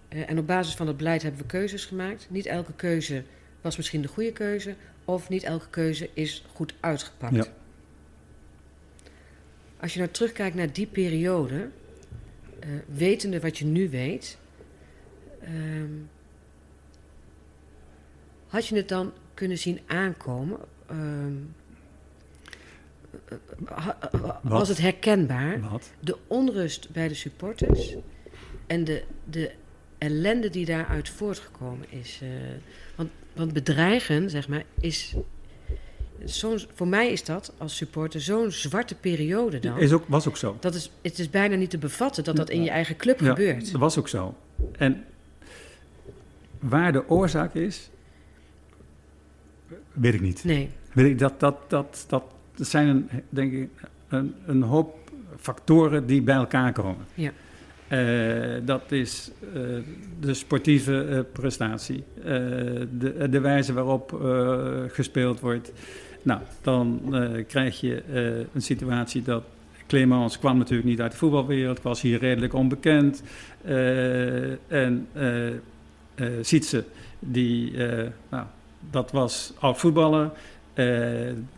eh, 0.07 0.29
en 0.29 0.37
op 0.39 0.47
basis 0.47 0.75
van 0.75 0.85
dat 0.85 0.97
beleid 0.97 1.21
hebben 1.21 1.41
we 1.41 1.47
keuzes 1.47 1.85
gemaakt. 1.85 2.27
Niet 2.29 2.45
elke 2.45 2.73
keuze 2.73 3.23
was 3.61 3.77
misschien 3.77 4.01
de 4.01 4.07
goede 4.07 4.31
keuze. 4.31 4.75
Of 5.05 5.29
niet 5.29 5.43
elke 5.43 5.69
keuze 5.69 6.09
is 6.13 6.43
goed 6.53 6.73
uitgepakt. 6.79 7.35
Ja. 7.35 7.45
Als 9.79 9.93
je 9.93 9.99
nou 9.99 10.11
terugkijkt 10.11 10.55
naar 10.55 10.73
die 10.73 10.87
periode. 10.87 11.69
wetende 12.95 13.39
wat 13.39 13.57
je 13.57 13.65
nu 13.65 13.89
weet. 13.89 14.37
ehm, 15.43 15.89
had 18.51 18.67
je 18.67 18.75
het 18.75 18.89
dan 18.89 19.11
kunnen 19.33 19.57
zien 19.57 19.79
aankomen? 19.87 20.57
Ehm, 20.87 21.33
ha- 23.65 23.97
ha- 23.99 24.39
was 24.43 24.51
Wat? 24.59 24.67
het 24.67 24.77
herkenbaar? 24.77 25.59
Wat? 25.69 25.91
De 25.99 26.17
onrust 26.27 26.89
bij 26.91 27.07
de 27.07 27.13
supporters 27.13 27.95
en 28.67 28.83
de, 28.83 29.03
de 29.29 29.51
ellende 29.97 30.49
die 30.49 30.65
daaruit 30.65 31.09
voortgekomen 31.09 31.85
is. 31.89 32.19
eh, 32.21 32.27
want, 32.95 33.09
want 33.33 33.53
bedreigen, 33.53 34.29
zeg 34.29 34.47
maar, 34.47 34.63
is. 34.79 35.13
Zo'n, 36.25 36.59
voor 36.73 36.87
mij 36.87 37.11
is 37.11 37.23
dat 37.23 37.53
als 37.57 37.75
supporter 37.75 38.21
zo'n 38.21 38.51
zwarte 38.51 38.95
periode 38.95 39.59
dan. 39.59 39.79
Is 39.79 39.91
ook, 39.91 40.03
was 40.07 40.27
ook 40.27 40.37
zo. 40.37 40.57
Dat 40.59 40.75
is, 40.75 40.91
het 41.01 41.19
is 41.19 41.29
bijna 41.29 41.55
niet 41.55 41.69
te 41.69 41.77
bevatten 41.77 42.23
dat 42.23 42.35
dat 42.35 42.49
in 42.49 42.63
je 42.63 42.69
eigen 42.69 42.95
club 42.95 43.19
Ja, 43.19 43.25
gebeurt. 43.29 43.71
dat 43.71 43.81
was 43.81 43.97
ook 43.97 44.07
zo. 44.07 44.35
En 44.77 45.05
waar 46.59 46.91
de 46.91 47.09
oorzaak 47.09 47.53
is, 47.55 47.89
weet 49.93 50.13
ik 50.13 50.21
niet. 50.21 50.43
Nee, 50.43 50.69
Weet 50.93 51.05
ik, 51.05 51.19
dat, 51.19 51.39
dat, 51.39 51.55
dat, 51.67 52.05
dat, 52.07 52.23
dat 52.55 52.67
zijn 52.67 52.87
een, 52.87 53.09
denk 53.29 53.53
ik 53.53 53.69
een, 54.07 54.33
een 54.45 54.61
hoop 54.61 54.97
factoren 55.37 56.05
die 56.05 56.21
bij 56.21 56.35
elkaar 56.35 56.71
komen. 56.71 57.05
Ja. 57.13 57.31
Eh, 57.87 58.61
dat 58.65 58.91
is 58.91 59.31
eh, 59.53 59.61
de 60.19 60.33
sportieve 60.33 61.05
eh, 61.05 61.19
prestatie, 61.31 62.03
de, 62.23 63.27
de 63.29 63.39
wijze 63.39 63.73
waarop 63.73 64.21
gespeeld 64.87 65.39
wordt. 65.39 65.71
Nou, 66.21 66.41
dan 66.61 67.01
krijg 67.47 67.79
je 67.79 68.03
een 68.53 68.61
situatie 68.61 69.21
dat 69.21 69.43
Clemens 69.87 70.39
kwam 70.39 70.57
natuurlijk 70.57 70.89
niet 70.89 71.01
uit 71.01 71.11
de 71.11 71.17
voetbalwereld, 71.17 71.81
was 71.81 72.01
hier 72.01 72.19
redelijk 72.19 72.53
onbekend. 72.53 73.23
En 74.67 75.07
Sietse, 76.41 76.83
die, 77.19 77.71
nou, 78.29 78.45
dat 78.89 79.11
was 79.11 79.53
oud 79.59 79.77
voetballer. 79.77 80.29
eh, 80.73 80.85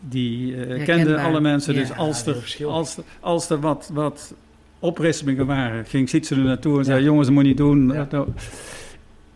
die 0.00 0.64
eh, 0.66 0.84
kende 0.84 1.20
alle 1.20 1.40
mensen. 1.40 1.74
Ja, 1.74 1.80
dus 1.80 1.96
als 1.96 2.26
er, 2.26 2.64
als, 2.66 2.96
er- 2.96 3.04
als 3.20 3.50
er 3.50 3.60
wat, 3.60 3.90
wat 3.92 4.34
oprispingen 4.78 5.46
waren, 5.46 5.84
ging 5.84 6.08
Sietse 6.08 6.34
er 6.34 6.40
naartoe 6.40 6.78
en 6.78 6.84
zei: 6.84 6.98
Ja. 6.98 7.04
Jongens, 7.04 7.26
dat 7.26 7.34
moet 7.34 7.42
je 7.44 7.48
niet 7.48 7.58
doen. 7.58 7.94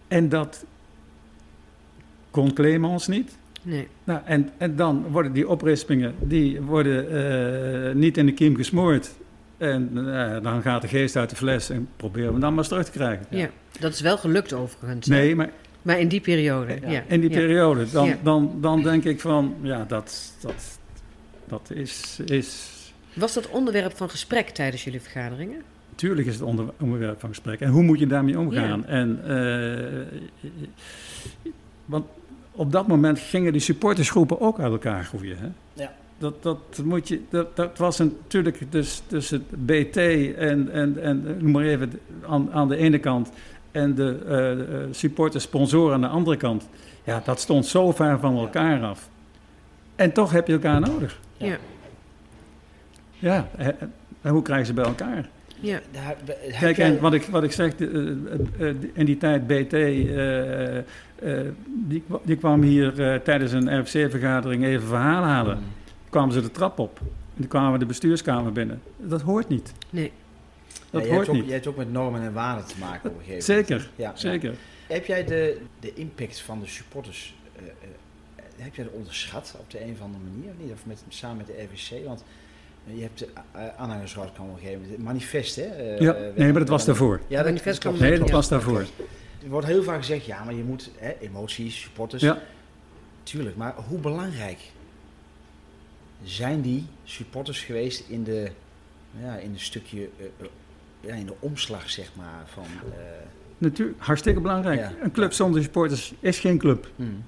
En 0.09 0.29
dat 0.29 0.65
kon 2.31 2.53
Clemens 2.53 3.07
niet. 3.07 3.39
nee. 3.63 3.89
Nou, 4.05 4.21
en, 4.25 4.51
en 4.59 4.77
dan 4.77 5.05
worden 5.11 5.33
die 5.33 5.49
oprispingen 5.49 6.15
die 6.21 6.61
worden, 6.61 7.11
eh, 7.89 7.95
niet 7.95 8.17
in 8.17 8.27
de 8.27 8.33
kiem 8.33 8.57
gesmoord. 8.57 9.11
En 9.57 9.95
dan 10.43 10.63
gaat 10.63 10.83
de 10.83 10.89
geest 10.89 11.17
uit 11.17 11.31
de 11.31 11.37
fles 11.37 11.71
en 11.71 11.89
proberen 11.97 12.27
we 12.27 12.33
hem 12.33 12.41
dan 12.41 12.51
maar 12.51 12.59
eens 12.59 12.69
terug 12.69 12.85
te 12.85 12.91
krijgen. 12.91 13.27
Ja. 13.31 13.49
dat 13.81 13.93
is 13.93 14.01
wel 14.01 14.19
gelukt 14.19 14.53
overigens. 14.53 15.07
hè? 15.07 15.15
Nee, 15.15 15.37
maar 15.37 15.51
Maar 15.83 16.01
in 16.01 16.09
die 16.09 16.21
periode, 16.21 16.79
ja. 16.81 16.91
Ja. 16.91 17.03
in 17.09 17.21
die 17.21 17.31
Ja. 17.31 17.37
periode, 17.37 17.91
dan, 17.91 18.07
Ja. 18.07 18.19
dan, 18.23 18.59
dan 18.61 18.83
denk 18.83 19.05
ik 19.05 19.21
van, 19.21 19.55
ja, 19.63 19.85
dat, 19.89 20.33
dat, 20.41 20.79
dat 21.45 21.71
is, 21.75 22.21
is... 22.25 22.77
Was 23.13 23.35
dat 23.35 23.49
onderwerp 23.49 23.97
van 23.97 24.11
gesprek 24.11 24.49
tijdens 24.49 24.85
jullie 24.85 25.01
vergaderingen? 25.01 25.63
Tuurlijk 25.95 26.27
is 26.27 26.35
het 26.35 26.43
onder, 26.43 26.67
onderwerp 26.81 27.21
van 27.21 27.29
gesprek. 27.29 27.61
En 27.61 27.71
hoe 27.71 27.83
moet 27.83 27.99
je 27.99 28.07
daarmee 28.07 28.39
omgaan? 28.39 28.87
En, 28.87 29.21
eh, 29.25 30.51
want 31.85 32.07
op 32.53 32.73
dat 32.73 32.87
moment 32.87 33.19
gingen 33.19 33.53
die 33.53 33.61
supportersgroepen 33.61 34.41
ook 34.41 34.59
uit 34.61 34.73
elkaar 34.73 35.05
groeien. 35.05 35.39
Hè? 35.39 35.49
Ja. 35.83 35.93
Dat, 36.19 36.43
dat, 36.43 36.81
moet 36.85 37.09
je, 37.09 37.21
dat, 37.31 37.57
dat 37.57 37.79
was 37.79 37.99
een, 37.99 38.17
natuurlijk 38.23 38.73
dus, 38.73 39.03
tussen 39.07 39.45
het 39.51 39.67
BT 39.67 39.97
en, 39.97 40.73
en, 40.73 41.03
en 41.03 41.37
noem 41.39 41.51
maar 41.51 41.65
even 41.65 42.01
aan, 42.27 42.53
aan 42.53 42.69
de 42.69 42.77
ene 42.77 42.99
kant 42.99 43.31
en 43.71 43.95
de 43.95 44.19
eh, 44.27 44.51
eh, 44.53 44.89
supporters, 44.91 45.45
sponsoren 45.45 45.95
aan 45.95 46.01
de 46.01 46.07
andere 46.07 46.37
kant. 46.37 46.69
Ja, 47.05 47.23
dat 47.25 47.41
stond 47.41 47.67
zo 47.67 47.93
ver 47.93 48.19
van 48.19 48.37
elkaar 48.37 48.83
af. 48.83 49.09
En 49.97 50.13
toch 50.13 50.33
heb 50.33 50.47
je 50.47 50.53
elkaar 50.53 50.81
nodig. 50.81 51.21
Ja. 51.37 51.47
Ja. 51.47 51.57
Ja, 53.19 53.49
en, 53.57 53.77
en 54.21 54.31
hoe 54.31 54.43
krijgen 54.43 54.67
ze 54.67 54.73
bij 54.73 54.85
elkaar? 54.85 55.29
Ja. 55.61 55.81
Kijk, 56.61 56.79
en 56.79 57.01
wat 57.01 57.13
ik, 57.13 57.23
wat 57.23 57.43
ik 57.43 57.53
zeg, 57.53 57.75
eh, 57.75 57.89
eh, 58.59 58.75
in 58.93 59.05
die 59.05 59.17
tijd 59.17 59.47
BT, 59.47 59.73
eh, 59.73 60.79
eh, 60.79 60.85
die, 61.65 62.03
die 62.23 62.37
kwam 62.37 62.63
hier 62.63 63.03
eh, 63.03 63.21
tijdens 63.21 63.53
een 63.53 63.81
RFC-vergadering 63.81 64.65
even 64.65 64.89
verhaal 64.89 65.23
halen. 65.23 65.57
Mm. 65.57 65.65
Kwamen 66.09 66.33
ze 66.33 66.41
de 66.41 66.51
trap 66.51 66.79
op. 66.79 67.01
toen 67.37 67.47
kwamen 67.49 67.73
we 67.73 67.79
de 67.79 67.87
bestuurskamer 67.87 68.53
binnen. 68.53 68.81
Dat 68.97 69.23
hoort 69.23 69.49
niet. 69.49 69.73
Nee. 69.91 70.13
Dat 70.91 71.01
Ja, 71.03 71.07
je, 71.09 71.15
hoort 71.15 71.27
hebt 71.27 71.29
ook, 71.29 71.35
niet. 71.43 71.47
je 71.47 71.53
hebt 71.53 71.67
ook 71.67 71.77
met 71.77 71.93
normen 71.93 72.23
en 72.23 72.33
waarden 72.33 72.67
te 72.67 72.79
maken 72.79 73.11
op 73.11 73.17
een 73.17 73.23
gegeven 73.25 73.43
Zeker, 73.43 73.77
moment. 73.77 73.91
Ja, 73.97 74.17
zeker. 74.17 74.51
ja. 74.51 74.57
Heb 74.95 75.07
jij 75.07 75.25
de, 75.25 75.61
de 75.81 75.95
impact 75.95 76.41
van 76.41 76.61
de 76.61 76.67
supporters, 76.67 77.35
eh, 77.57 77.63
eh, 77.63 77.73
heb 78.57 78.75
jij 78.75 78.85
dat 78.85 78.93
onderschat 78.95 79.55
op 79.59 79.71
de 79.71 79.83
een 79.85 79.93
of 79.93 80.01
andere 80.01 80.25
manier? 80.35 80.51
Of 80.51 80.57
Niet? 80.65 80.73
Of 80.73 80.87
met, 80.87 81.03
samen 81.09 81.37
met 81.37 81.47
de 81.47 81.53
RVC? 81.73 82.05
Want 82.07 82.25
eh, 82.89 82.95
je 82.97 83.03
hebt 83.03 83.19
de 83.19 83.29
uh, 83.57 83.63
aanhangersraad 83.77 84.33
kan 84.33 84.45
op 84.49 84.53
een 84.55 84.59
gegeven 84.61 84.81
moment, 84.83 84.99
manifest 85.03 85.57
hè? 85.57 85.63
eh, 85.63 85.99
Ja, 86.01 86.13
nee, 86.37 86.51
maar 86.51 86.61
dat 86.61 86.69
was 86.69 86.85
daarvoor. 86.85 87.21
Ja, 87.27 87.37
dat, 87.37 87.45
Manifest 87.47 87.79
kwam- 87.79 87.99
Nee, 87.99 88.19
dat 88.19 88.31
was 88.31 88.49
daarvoor. 88.49 88.81
Er 89.43 89.49
wordt 89.49 89.67
heel 89.67 89.83
vaak 89.83 89.99
gezegd, 89.99 90.25
ja, 90.25 90.45
maar 90.45 90.55
je 90.55 90.63
moet 90.65 90.91
hè, 90.97 91.13
emoties, 91.21 91.81
supporters. 91.81 92.23
Ja. 92.23 92.39
Tuurlijk, 93.23 93.57
maar 93.57 93.75
hoe 93.89 93.99
belangrijk 93.99 94.59
zijn 96.25 96.61
die 96.61 96.87
supporters 97.05 97.61
geweest 97.63 98.05
in 98.09 98.25
de, 98.25 98.51
ja, 99.23 99.37
in 99.37 99.51
een 99.53 99.61
stukje, 99.61 100.09
eh, 100.19 100.47
ja, 101.01 101.15
in 101.15 101.27
de 101.27 101.35
omslag, 101.39 101.91
zeg 101.91 102.11
maar, 102.17 102.43
van... 102.47 102.65
eh, 102.65 102.99
Natuurlijk, 103.59 104.01
hartstikke 104.01 104.41
belangrijk. 104.41 104.79
Ja. 104.81 104.93
Een 105.03 105.13
club 105.13 105.33
zonder 105.33 105.63
supporters 105.63 106.15
is 106.21 106.39
geen 106.39 106.59
club. 106.59 106.89
hmm, 106.97 107.25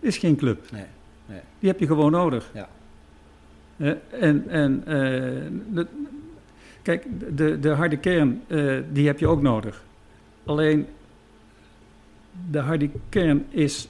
Is 0.00 0.18
geen 0.18 0.36
club. 0.36 0.70
nee, 0.72 0.84
nee. 1.26 1.40
Die 1.58 1.68
heb 1.68 1.78
je 1.80 1.86
gewoon 1.86 2.10
nodig. 2.10 2.50
Ja. 2.54 2.68
Eh, 3.76 3.92
en 4.10 4.48
en 4.48 4.82
eh, 4.86 4.94
de- 5.72 5.86
kijk, 6.82 7.06
de, 7.36 7.60
de 7.60 7.68
harde 7.68 7.96
kern, 7.96 8.42
die 8.92 9.06
heb 9.06 9.18
je 9.18 9.26
ook 9.26 9.42
nodig. 9.42 9.84
Alleen, 10.44 10.86
de 12.50 12.58
harde 12.58 12.90
kern 13.08 13.46
is 13.48 13.88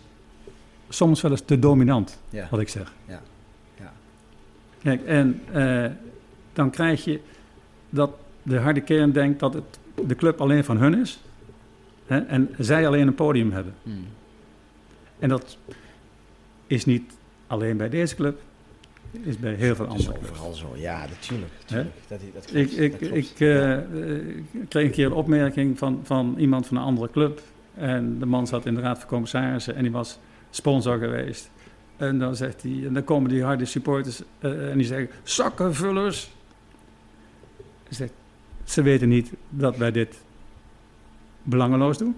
soms 0.89 1.21
wel 1.21 1.31
eens 1.31 1.41
te 1.45 1.59
dominant, 1.59 2.19
Ja. 2.31 2.47
wat 2.51 2.61
ik 2.61 2.69
zeg. 2.69 2.93
Ja. 3.07 3.23
Ja. 3.81 3.93
Kijk, 4.83 5.05
en 5.05 5.41
dan 6.53 6.71
krijg 6.71 7.05
je 7.05 7.21
dat 7.91 8.11
de 8.47 8.59
harde 8.59 8.81
kern 8.81 9.13
denkt 9.13 9.41
dat 9.41 9.55
het, 9.55 9.79
de 10.07 10.15
club 10.15 10.41
alleen 10.41 10.65
van 10.65 10.77
hun 10.77 11.01
is. 11.01 11.21
Hè, 12.07 12.19
en 12.19 12.55
zij 12.59 12.87
alleen 12.87 13.07
een 13.07 13.15
podium 13.15 13.53
hebben. 13.53 13.75
Hmm. 13.83 14.07
En 15.19 15.29
dat 15.29 15.59
is 16.67 16.85
niet 16.85 17.13
alleen 17.47 17.77
bij 17.77 17.89
deze 17.89 18.15
club, 18.15 18.39
is 19.11 19.39
bij 19.39 19.55
heel 19.55 19.75
veel 19.75 19.87
andere 19.87 20.13
clubs. 20.13 20.31
overal 20.31 20.53
zo, 20.53 20.73
ja, 20.77 21.07
natuurlijk. 21.07 21.53
natuurlijk. 21.61 21.95
Dat, 22.09 22.21
dat 22.35 22.55
Ik, 22.55 22.67
klopt, 22.67 22.81
ik, 22.81 22.91
dat 22.91 22.99
klopt. 22.99 23.15
ik 23.17 23.35
kreeg 24.69 24.85
een 24.85 24.91
keer 24.91 25.07
een 25.07 25.13
opmerking 25.13 25.79
van, 25.79 26.01
van 26.03 26.35
iemand 26.39 26.67
van 26.67 26.77
een 26.77 26.83
andere 26.83 27.11
club. 27.11 27.41
En 27.75 28.19
de 28.19 28.27
man 28.27 28.47
zat 28.47 28.67
in 28.67 28.75
de 28.75 28.81
raad 28.81 28.99
van 28.99 29.09
commissarissen 29.09 29.75
en 29.75 29.83
die 29.83 29.93
was 29.93 30.19
sponsor 30.51 30.99
geweest. 30.99 31.51
En 31.97 32.19
dan 32.19 32.37
zegt 32.37 32.63
hij, 32.63 32.83
en 32.87 32.93
dan 32.93 33.05
komen 33.05 33.31
die 33.31 33.43
harde 33.43 33.65
supporters 33.65 34.23
eh, 34.39 34.71
en 34.71 34.79
die 34.79 34.87
zeggen, 34.87 35.09
zakkenvullers. 35.23 36.31
Zegt, 37.89 38.13
ze 38.67 38.83
weten 38.83 39.09
niet 39.09 39.31
dat 39.51 39.77
wij 39.77 39.91
dit 39.93 40.15
belangeloos 41.43 41.99
doen. 41.99 42.17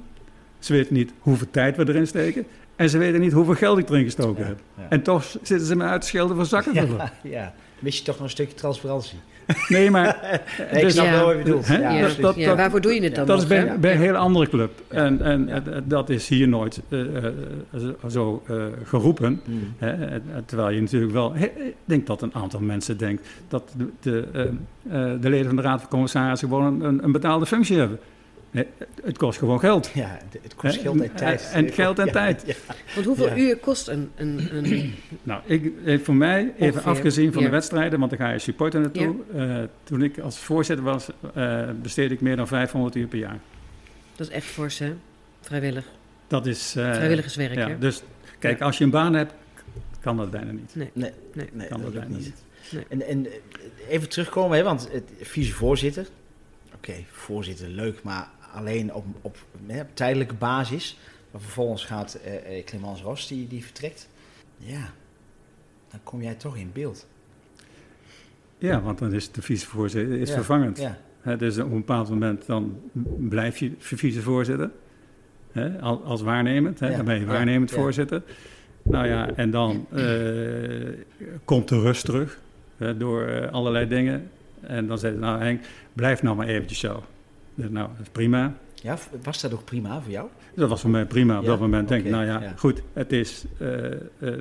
Ze 0.58 0.72
weten 0.72 0.94
niet 0.94 1.12
hoeveel 1.18 1.50
tijd 1.50 1.76
we 1.76 1.88
erin 1.88 2.06
steken. 2.06 2.46
En 2.76 2.90
ze 2.90 2.98
weten 2.98 3.20
niet 3.20 3.32
hoeveel 3.32 3.54
geld 3.54 3.78
ik 3.78 3.88
erin 3.88 4.04
gestoken 4.04 4.42
Ja, 4.42 4.48
heb. 4.48 4.60
ja. 4.76 4.86
En 4.88 5.02
toch 5.02 5.24
zitten 5.42 5.66
ze 5.66 5.76
me 5.76 5.84
uit 5.84 6.00
te 6.00 6.06
schelden 6.06 6.36
voor 6.36 6.44
zakkenvullers. 6.46 7.10
ja, 7.22 7.30
ja. 7.30 7.54
Mis 7.78 7.98
je 7.98 8.04
toch 8.04 8.14
nog 8.14 8.24
een 8.24 8.30
stukje 8.30 8.54
transparantie? 8.54 9.18
Nee, 9.68 9.90
maar... 9.90 10.40
Nee, 10.58 10.68
ik 10.70 10.80
dus- 10.80 10.92
snap 10.92 11.04
Ja. 11.04 11.12
wel 11.12 11.24
wat 11.26 11.36
je 11.36 11.42
bedoelt. 11.42 11.66
Hè? 11.68 11.78
Ja, 11.78 11.90
Ja, 11.90 12.00
precies. 12.00 12.18
dat- 12.22 12.34
ja, 12.36 12.56
waarvoor 12.56 12.80
doe 12.80 12.94
je 12.94 13.02
het 13.02 13.14
dan 13.14 13.26
Dat 13.26 13.34
nog, 13.36 13.44
is 13.44 13.50
bij, 13.50 13.78
bij 13.80 13.92
een 13.92 13.98
hele 14.00 14.16
andere 14.16 14.48
club. 14.48 14.70
En, 14.88 15.22
en 15.22 15.48
eh, 15.48 15.62
dat 15.84 16.10
is 16.10 16.28
hier 16.28 16.48
nooit 16.48 16.80
eh, 16.88 17.00
eh, 17.16 17.32
zo- 18.08 18.42
geroepen. 18.84 19.40
Hmm. 19.44 19.74
Hè? 19.78 20.20
Terwijl 20.46 20.70
je 20.70 20.80
natuurlijk 20.80 21.12
wel... 21.12 21.34
Ik 21.36 21.52
denk 21.84 22.06
dat 22.06 22.22
een 22.22 22.34
aantal 22.34 22.60
mensen 22.60 22.98
denkt... 22.98 23.28
dat 23.48 23.74
de, 23.76 23.88
de, 24.00 24.50
de 25.20 25.28
leden 25.30 25.46
van 25.46 25.56
de 25.56 25.62
Raad 25.62 25.80
van 25.80 25.88
Commissarissen... 25.90 26.48
gewoon 26.48 26.82
een, 26.82 27.04
een 27.04 27.12
betaalde 27.12 27.46
functie 27.46 27.78
hebben. 27.78 27.98
Nee, 28.50 28.66
het 29.04 29.18
kost 29.18 29.38
gewoon 29.38 29.60
geld. 29.60 29.90
Ja, 29.94 30.18
het- 30.42 30.54
kost 30.54 30.78
geld 30.80 31.00
en 31.00 31.14
tijd. 31.14 31.50
En 31.52 31.72
geld 31.72 31.98
en 31.98 32.06
Ja, 32.06 32.12
tijd. 32.12 32.42
ja. 32.46 32.54
Want 32.94 33.06
hoeveel 33.06 33.26
Ja. 33.28 33.36
uur 33.36 33.56
kost 33.56 33.88
een... 33.88 34.10
een, 34.16 34.48
een 34.52 34.94
Nou, 35.22 35.40
ik, 35.44 35.72
eh, 35.84 35.98
voor 36.00 36.14
mij, 36.14 36.40
even 36.56 36.66
Ongeveer, 36.66 36.90
afgezien 36.90 37.32
van 37.32 37.42
ja. 37.42 37.48
de 37.48 37.54
wedstrijden... 37.54 37.98
want 37.98 38.10
daar 38.10 38.20
ga 38.20 38.30
je 38.32 38.38
supporter 38.38 38.80
naartoe. 38.80 39.16
eh, 39.34 39.56
toen 39.84 40.02
ik 40.02 40.18
als 40.18 40.38
voorzitter 40.38 40.84
was... 40.84 41.08
eh 41.34 41.68
besteedde 41.82 42.14
ik 42.14 42.20
meer 42.20 42.36
dan 42.36 42.46
500 42.48 42.94
uur 42.94 43.06
per 43.06 43.18
jaar. 43.18 43.38
dat 44.16 44.26
is 44.28 44.32
echt 44.34 44.46
fors, 44.46 44.78
hè? 44.78 44.94
Vrijwillig. 45.40 45.84
Dat 46.26 46.46
is... 46.46 46.74
eh, 46.76 46.92
Vrijwilligerswerk, 46.94 47.54
Ja, 47.54 47.68
hè? 47.68 47.78
dus 47.78 48.02
kijk, 48.38 48.58
Ja. 48.58 48.64
als 48.64 48.78
je 48.78 48.84
een 48.84 48.90
baan 48.90 49.14
hebt, 49.14 49.32
kan 50.00 50.16
dat 50.16 50.30
bijna 50.30 50.50
niet. 50.52 50.74
Nee. 50.74 50.90
Nee, 50.92 51.10
Nee. 51.34 51.48
nee 51.52 51.68
Kan 51.68 51.80
dat 51.80 51.92
bijna 51.92 52.16
niet. 52.16 52.32
Nee. 52.70 52.84
En, 52.88 53.06
en 53.06 53.26
even 53.88 54.08
terugkomen, 54.08 54.56
hè, 54.58 54.62
want 54.64 54.88
het 54.92 55.10
vicevoorzitter. 55.20 56.06
Oké, 56.74 56.92
voorzitter, 57.10 57.68
leuk, 57.68 58.02
maar 58.02 58.28
alleen 58.58 58.94
op, 58.94 59.04
op, 59.20 59.36
hè, 59.66 59.80
op 59.80 59.88
tijdelijke 59.94 60.34
basis. 60.34 60.98
Maar 61.30 61.40
vervolgens 61.40 61.84
gaat 61.84 62.14
eh 62.14 62.58
eh, 62.58 62.64
Clemens 62.64 63.02
Ros, 63.02 63.26
die, 63.26 63.48
die 63.48 63.64
vertrekt. 63.64 64.08
Ja, 64.56 64.90
dan 65.90 66.00
kom 66.02 66.22
jij 66.22 66.34
toch 66.34 66.56
in 66.56 66.70
beeld. 66.72 67.06
Ja, 68.58 68.80
want 68.80 68.98
dan 68.98 69.12
is 69.12 69.32
de 69.32 69.42
vicevoorzitter 69.42 70.18
is 70.18 70.28
Ja, 70.28 70.34
vervangend. 70.34 70.78
Ja, 71.24 71.36
dus 71.36 71.58
op 71.58 71.70
een 71.70 71.76
bepaald 71.76 72.08
moment 72.08 72.46
dan 72.46 72.80
blijf 73.18 73.58
je 73.58 73.72
vicevoorzitter. 73.78 74.70
Als 75.80 76.22
waarnemend. 76.22 76.78
Ja, 76.78 76.88
dan 76.88 77.04
ben 77.04 77.18
je 77.18 77.26
waarnemend 77.26 77.70
voorzitter. 77.70 78.22
Nou 78.82 79.06
ja, 79.06 79.30
en 79.34 79.50
dan 79.50 79.86
eh, 79.92 80.04
komt 81.44 81.68
de 81.68 81.80
rust 81.80 82.04
terug 82.04 82.40
door 82.96 83.50
allerlei 83.50 83.88
dingen. 83.88 84.30
En 84.60 84.86
dan 84.86 84.98
zegt 84.98 85.12
hij, 85.12 85.22
nou 85.22 85.42
Henk, 85.42 85.64
blijf 85.92 86.22
nou 86.22 86.36
maar 86.36 86.46
eventjes 86.46 86.78
zo. 86.78 87.02
Dus, 87.58 87.70
nou, 87.70 87.88
dat 87.88 88.00
is 88.00 88.08
prima. 88.12 88.54
ja, 88.74 88.98
was 89.22 89.40
dat 89.40 89.52
ook 89.52 89.64
prima 89.64 90.00
voor 90.00 90.10
jou? 90.10 90.28
Dat 90.54 90.68
was 90.68 90.80
voor 90.80 90.90
mij 90.90 91.04
prima 91.04 91.36
op 91.36 91.42
Ja, 91.42 91.48
dat 91.48 91.60
moment. 91.60 91.88
Denk 91.88 92.04
ik, 92.04 92.10
nou 92.10 92.24
ja, 92.24 92.40
ja. 92.40 92.52
goed, 92.56 92.82
het 92.92 93.12
is, 93.12 93.44
eh, 93.58 93.92
eh, 93.92 93.98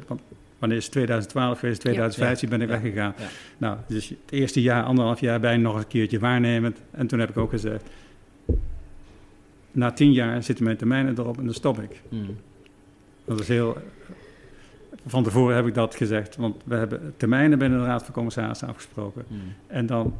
want 0.08 0.22
wanneer 0.60 0.78
is 0.78 0.84
het 0.84 0.92
2012 0.94 1.60
geweest, 1.60 1.80
2015 1.80 2.50
ben 2.50 2.62
ik 2.62 2.68
weggegaan. 2.68 3.14
Nou, 3.58 3.78
dus 3.88 4.10
het 4.10 4.18
eerste 4.30 4.62
jaar, 4.62 4.84
anderhalf 4.84 5.20
jaar 5.20 5.40
ben 5.40 5.54
ik 5.54 5.60
nog 5.60 5.76
een 5.76 5.88
keertje 5.88 6.20
waarnemend. 6.20 6.78
En 6.92 7.08
toen 7.08 7.20
heb 7.20 7.30
ik 7.30 7.38
ook 7.38 7.50
gezegd, 7.50 7.84
na 9.72 9.92
tien 9.92 10.12
jaar 10.12 10.44
zitten 10.44 10.66
mijn 10.66 10.78
termijnen 10.78 11.18
erop 11.18 11.38
en 11.38 11.46
dan 11.46 11.54
stop 11.54 11.80
ik. 11.82 12.02
Hmm. 12.10 12.38
Dat 13.26 13.40
is 13.40 13.48
heel, 13.48 13.78
van 15.06 15.24
tevoren 15.24 15.56
heb 15.56 15.66
ik 15.68 15.74
dat 15.74 15.96
gezegd, 15.96 16.36
want 16.36 16.56
we 16.66 16.76
hebben 16.76 17.14
termijnen 17.18 17.60
binnen 17.60 17.80
de 17.80 17.86
Raad 17.86 18.04
van 18.04 18.14
Commissarissen 18.14 18.68
afgesproken. 18.68 19.26
Hmm. 19.28 19.54
En 19.68 19.86
dan 19.86 20.18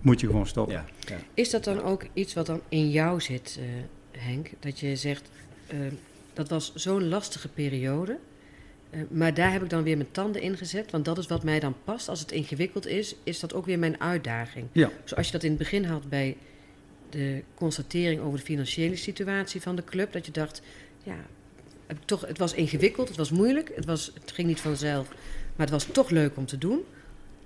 moet 0.00 0.20
je 0.20 0.26
gewoon 0.26 0.46
stoppen. 0.46 0.74
Ja, 0.74 0.84
ja. 1.00 1.16
Is 1.34 1.50
dat 1.50 1.64
dan 1.64 1.82
ook 1.82 2.06
iets 2.12 2.34
wat 2.34 2.46
dan 2.46 2.60
in 2.68 2.90
jou 2.90 3.20
zit, 3.20 3.58
eh, 3.60 4.20
Henk? 4.20 4.50
Dat 4.60 4.80
je 4.80 4.96
zegt, 4.96 5.30
eh, 5.66 5.78
dat 6.32 6.48
was 6.48 6.74
zo'n 6.74 7.08
lastige 7.08 7.48
periode. 7.48 8.16
eh, 8.90 9.00
maar 9.08 9.34
daar 9.34 9.52
heb 9.52 9.62
ik 9.62 9.70
dan 9.70 9.82
weer 9.82 9.96
mijn 9.96 10.10
tanden 10.10 10.42
in 10.42 10.56
gezet. 10.56 10.90
Want 10.90 11.04
dat 11.04 11.18
is 11.18 11.26
wat 11.26 11.42
mij 11.44 11.60
dan 11.60 11.74
past. 11.84 12.08
Als 12.08 12.20
het 12.20 12.32
ingewikkeld 12.32 12.86
is, 12.86 13.14
is 13.22 13.40
dat 13.40 13.54
ook 13.54 13.66
weer 13.66 13.78
mijn 13.78 14.00
uitdaging. 14.00 14.66
Ja. 14.72 14.90
Zoals 15.04 15.26
je 15.26 15.32
dat 15.32 15.42
in 15.42 15.48
het 15.48 15.58
begin 15.58 15.84
had 15.84 16.08
bij 16.08 16.36
de 17.10 17.42
constatering 17.54 18.20
over 18.20 18.38
de 18.38 18.44
financiële 18.44 18.96
situatie 18.96 19.60
van 19.60 19.76
de 19.76 19.84
club. 19.84 20.12
Dat 20.12 20.26
je 20.26 20.32
dacht, 20.32 20.62
ja, 21.02 21.16
het, 21.86 21.96
toch, 22.04 22.26
het 22.26 22.38
was 22.38 22.54
ingewikkeld, 22.54 23.08
het 23.08 23.16
was 23.16 23.30
moeilijk. 23.30 23.72
Het, 23.74 23.84
was, 23.84 24.12
het 24.20 24.32
ging 24.32 24.48
niet 24.48 24.60
vanzelf. 24.60 25.08
Maar 25.56 25.66
het 25.66 25.70
was 25.70 25.84
toch 25.84 26.10
leuk 26.10 26.36
om 26.36 26.46
te 26.46 26.58
doen. 26.58 26.80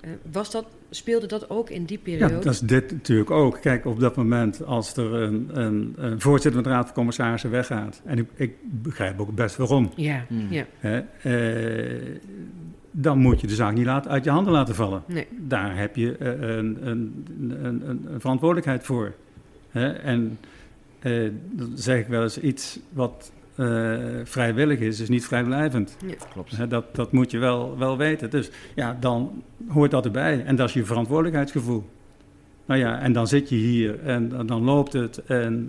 Eh, 0.01 0.11
was 0.33 0.51
dat, 0.51 0.67
speelde 0.91 1.27
dat 1.27 1.51
ook 1.51 1.71
in 1.71 1.85
die 1.85 1.97
Ja, 1.97 2.03
periode? 2.05 2.45
dat 2.45 2.53
is 2.53 2.61
dit 2.61 2.93
natuurlijk 2.93 3.31
ook. 3.31 3.61
Kijk, 3.61 3.85
op 3.87 4.01
dat 4.01 4.17
moment 4.17 4.65
als 4.65 4.97
er 4.97 5.13
een, 5.15 5.51
een, 5.53 5.95
een 5.97 6.21
voorzitter 6.21 6.63
van 6.63 6.71
de 6.71 6.77
Raad 6.77 6.85
van 6.85 6.95
Commissarissen 6.95 7.51
weggaat... 7.51 8.01
en 8.05 8.19
ik, 8.19 8.29
ik 8.35 8.55
begrijp 8.63 9.21
ook 9.21 9.35
best 9.35 9.57
waarom... 9.57 9.93
Ja, 9.97 10.25
Hmm. 10.29 10.47
ja. 10.51 10.65
Hè, 10.79 10.99
eh, 11.23 12.19
dan 12.91 13.19
moet 13.19 13.41
je 13.41 13.47
de 13.47 13.55
zaak 13.55 13.75
niet 13.75 13.87
laten, 13.87 14.11
uit 14.11 14.25
je 14.25 14.31
handen 14.31 14.53
laten 14.53 14.75
vallen. 14.75 15.03
Nee. 15.07 15.27
Daar 15.39 15.77
heb 15.77 15.97
je 15.97 16.17
eh, 16.17 16.29
een, 16.29 16.87
een, 16.87 17.25
een, 17.41 17.65
een, 17.65 18.07
een 18.13 18.21
verantwoordelijkheid 18.21 18.85
voor. 18.85 19.13
Hè? 19.71 19.93
En 19.93 20.39
eh, 20.99 21.29
dan 21.51 21.73
zeg 21.75 21.99
ik 21.99 22.07
wel 22.07 22.23
eens 22.23 22.39
iets 22.39 22.79
wat 22.93 23.33
eh, 23.61 24.21
vrijwillig 24.25 24.79
is, 24.79 25.01
is 25.01 25.09
niet 25.09 25.25
vrijblijvend. 25.25 25.97
Klopt. 26.33 26.57
Hè, 26.57 26.67
dat, 26.67 26.95
dat 26.95 27.13
moet 27.13 27.31
je 27.31 27.39
wel, 27.39 27.79
wel 27.79 27.97
weten. 27.97 28.31
Dus 28.31 28.51
ja, 28.75 28.97
dan 29.01 29.43
hoort 29.69 29.91
dat 29.91 30.05
erbij. 30.05 30.45
En 30.45 30.57
dat 30.57 30.69
is 30.69 30.75
je 30.75 30.85
verantwoordelijkheidsgevoel. 30.85 31.85
Nou 32.67 32.81
ja, 32.81 33.01
en 33.01 33.13
dan 33.13 33.27
zit 33.27 33.49
je 33.49 33.57
hier 33.57 34.01
en 34.01 34.29
dan- 34.29 34.47
dan 34.47 34.63
loopt 34.63 34.93
het. 34.93 35.25
En 35.25 35.67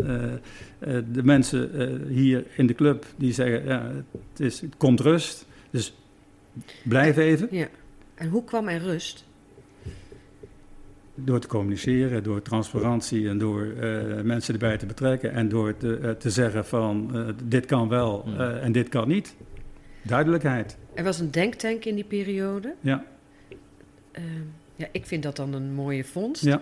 eh, 0.80 0.96
eh, 0.98 1.04
de 1.12 1.24
mensen 1.24 1.74
eh, 1.80 1.88
hier 2.16 2.44
in 2.56 2.68
de 2.68 2.74
club 2.74 3.06
die 3.18 3.34
zeggen, 3.34 3.66
ja, 3.66 3.92
het, 4.32 4.40
is, 4.40 4.62
het 4.62 4.78
komt 4.78 5.00
rust. 5.00 5.46
Dus 5.70 5.94
blijf 6.84 7.18
even. 7.18 7.48
Ja. 7.52 7.68
En 8.16 8.30
hoe 8.30 8.44
kwam 8.44 8.68
er 8.68 8.82
rust? 8.82 9.26
Door 11.26 11.40
te 11.40 11.48
communiceren, 11.48 12.24
door 12.24 12.42
transparantie 12.42 13.30
en 13.30 13.38
door 13.38 13.66
eh, 13.80 14.22
mensen 14.24 14.54
erbij 14.54 14.78
te 14.78 14.86
betrekken. 14.86 15.32
En 15.34 15.50
door 15.50 15.78
te, 15.78 15.98
eh, 15.98 16.10
te 16.12 16.30
zeggen 16.30 16.66
van, 16.66 17.10
eh, 17.16 17.22
dit 17.44 17.66
kan 17.66 17.90
wel 17.90 18.24
Mm. 18.28 18.40
eh, 18.40 18.64
en 18.64 18.72
dit 18.72 18.90
kan 18.90 19.08
niet. 19.08 19.36
Duidelijkheid, 20.04 20.78
Er 20.94 21.04
was 21.04 21.20
een 21.20 21.32
denktank 21.32 21.86
in 21.86 21.96
die 21.96 22.04
periode. 22.04 22.74
ja. 22.80 23.06
Eh, 24.12 24.24
Ja, 24.76 24.88
ik 24.92 25.06
vind 25.06 25.24
dat 25.24 25.36
dan 25.36 25.54
een 25.54 25.74
mooie 25.74 26.04
vondst. 26.06 26.44
Ja. 26.44 26.62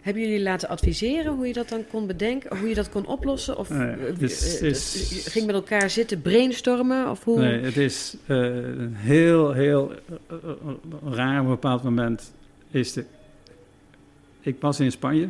Hebben 0.00 0.22
jullie 0.22 0.42
laten 0.42 0.68
adviseren 0.68 1.32
hoe 1.34 1.46
je 1.46 1.52
dat 1.52 1.68
dan 1.68 1.84
kon 1.90 2.06
bedenken, 2.06 2.58
hoe 2.58 2.68
je 2.68 2.74
dat 2.74 2.88
kon 2.90 3.06
oplossen? 3.06 3.58
Of 3.58 3.70
Nee, 3.70 3.94
is- 4.18 4.60
is- 4.60 5.26
ging 5.30 5.46
met 5.46 5.54
elkaar 5.54 5.90
zitten 5.90 6.22
brainstormen? 6.22 7.10
Of 7.10 7.24
hoe? 7.24 7.38
Nee, 7.40 7.60
het 7.60 7.76
is 7.76 8.16
eh, 8.26 8.50
heel, 8.92 9.52
heel 9.52 9.92
raar 11.04 11.38
op 11.38 11.44
een 11.44 11.50
bepaald 11.50 11.82
moment. 11.82 12.32
Is 12.70 12.92
de, 12.92 13.04
ik 14.40 14.60
was 14.60 14.80
in 14.80 14.90
Spanje 14.92 15.28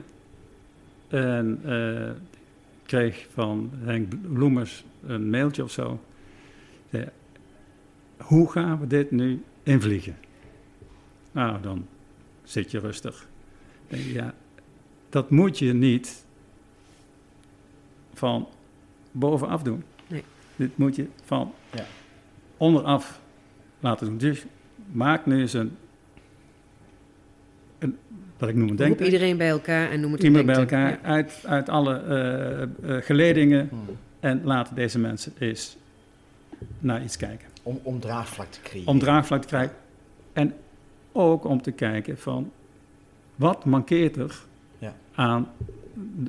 en 1.09 1.61
eh, 1.65 2.09
ik 2.09 2.85
kreeg 2.85 3.27
van 3.33 3.71
Henk 3.75 4.33
Bloemers 4.33 4.85
een 5.07 5.31
mailtje 5.31 5.63
of 5.63 5.71
zo. 5.71 6.01
Zei, 6.91 7.09
hoe 8.17 8.51
gaan 8.51 8.81
we 8.81 8.87
dit 8.87 9.11
nu 9.11 9.43
invliegen? 9.63 10.17
Nou, 11.33 11.63
dan 11.63 11.87
zit 12.43 12.71
je 12.71 12.79
rustig. 12.79 13.29
Denk 13.89 14.03
ja, 14.03 14.35
dat 15.09 15.31
moet 15.31 15.59
je 15.59 15.73
niet 15.73 16.25
van 18.15 18.49
bovenaf 19.13 19.63
doen. 19.63 19.85
Nee. 20.07 20.23
Dit 20.57 20.77
moet 20.79 20.97
je 20.97 21.07
van 21.25 21.53
Ja. 21.73 21.85
onderaf 22.57 23.21
laten 23.81 24.07
doen. 24.07 24.19
Dus 24.19 24.45
maak 24.93 25.27
nu 25.27 25.41
eens 25.41 25.53
een, 25.53 25.77
een 27.79 27.97
wat 28.39 28.49
ik 28.49 28.55
noem 28.55 28.76
denktank. 28.76 29.11
iedereen 29.11 29.36
bij 29.36 29.49
elkaar 29.49 29.91
en 29.91 30.01
noem 30.01 30.12
het 30.12 30.20
een 30.20 30.26
Iemand 30.26 30.47
bij 30.47 30.55
elkaar 30.55 30.99
uit, 31.03 31.32
uit 31.45 31.68
alle 31.68 31.97
eh, 31.99 32.62
eh, 32.62 33.05
geledingen 33.05 33.68
Hmm. 33.68 33.80
en 34.20 34.41
laten 34.45 34.74
deze 34.74 34.99
mensen 34.99 35.32
eens 35.39 35.76
naar 36.78 37.03
iets 37.03 37.16
kijken. 37.16 37.49
Om, 37.62 37.80
om 37.82 38.01
draagvlak 38.01 38.47
te 38.51 38.61
creëren. 38.62 38.89
Om 38.89 38.99
draagvlak 38.99 39.41
te 39.41 39.47
krijgen 39.49 39.76
en 40.32 40.55
ook 41.12 41.45
om 41.45 41.62
te 41.62 41.70
kijken 41.72 42.18
van 42.18 42.51
wat 43.36 43.64
mankeert 43.64 44.16
er 44.16 44.39
Ja. 44.78 44.95
aan 45.14 45.49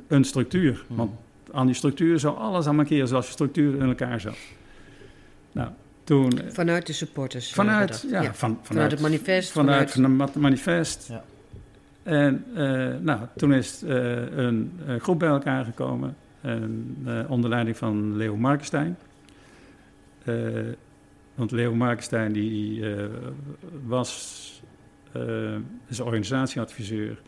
een 0.08 0.24
structuur. 0.24 0.84
Hmm. 0.88 0.96
Want 0.98 1.12
aan 1.52 1.66
die 1.66 1.76
structuur 1.76 2.20
zou 2.20 2.38
alles 2.38 2.68
aan 2.68 2.76
mankeren 2.76 3.08
zoals 3.08 3.26
je 3.26 3.32
structuur 3.32 3.74
in 3.76 3.88
elkaar 3.88 4.20
zat. 4.20 4.38
Nou, 5.52 5.70
toen... 6.04 6.32
Ja. 6.44 6.52
Vanuit 6.52 6.88
de 6.88 6.94
supporters. 6.94 7.50
eh, 7.50 7.56
Vanuit, 7.56 8.06
ja, 8.10 8.22
Van, 8.24 8.34
vanuit, 8.34 8.58
vanuit 8.68 8.92
het 8.92 9.00
manifest. 9.02 9.52
Vanuit, 9.52 9.92
Vanuit, 9.92 10.12
van 10.18 10.28
het 10.28 10.36
manifest. 10.36 11.08
Ja. 11.10 11.24
En 12.10 12.46
eh, 12.56 13.00
nou, 13.02 13.20
toen 13.36 13.54
is 13.54 13.84
eh, 13.84 14.38
een 14.38 14.72
eh, 14.88 14.96
groep 14.96 15.20
bij 15.20 15.30
elkaar 15.30 15.66
gekomen. 15.66 16.16
En, 16.42 16.98
onder 17.28 17.50
leiding 17.50 17.78
van 17.78 18.18
Leo 18.18 18.36
Markenstein. 18.36 18.98
Want 21.36 21.52
Leo 21.52 21.76
Markenstein 21.76 22.32
die, 22.32 22.84
was, 23.86 24.62
is 25.88 26.00
organisatieadviseur. 26.00 27.22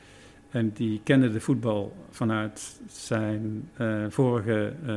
En 0.49 0.71
die 0.73 1.01
kende 1.03 1.31
de 1.31 1.39
voetbal 1.39 1.95
vanuit 2.09 2.81
zijn 2.87 3.69
vorige, 4.09 4.73
eh, 4.85 4.95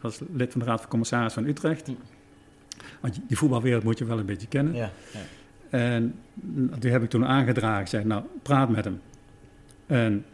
was 0.00 0.20
lid 0.32 0.52
van 0.52 0.60
de 0.60 0.66
Raad 0.66 0.80
van 0.80 0.90
Commissaris 0.90 1.32
van 1.32 1.44
Utrecht. 1.44 1.86
Hm. 1.86 1.92
Want 3.00 3.20
die 3.28 3.36
voetbalwereld 3.36 3.84
moet 3.84 3.98
je 3.98 4.04
wel 4.04 4.18
een 4.18 4.26
beetje 4.26 4.48
kennen. 4.48 4.74
Ja, 4.74 4.90
ja. 5.12 5.20
En 5.70 6.14
die 6.78 6.90
heb 6.90 7.02
ik 7.02 7.10
toen 7.10 7.26
aangedragen. 7.26 7.88
Zei, 7.88 8.04
nou, 8.04 8.22
praat 8.42 8.68
met 8.68 8.84
hem. 8.84 9.00
En 9.86 10.24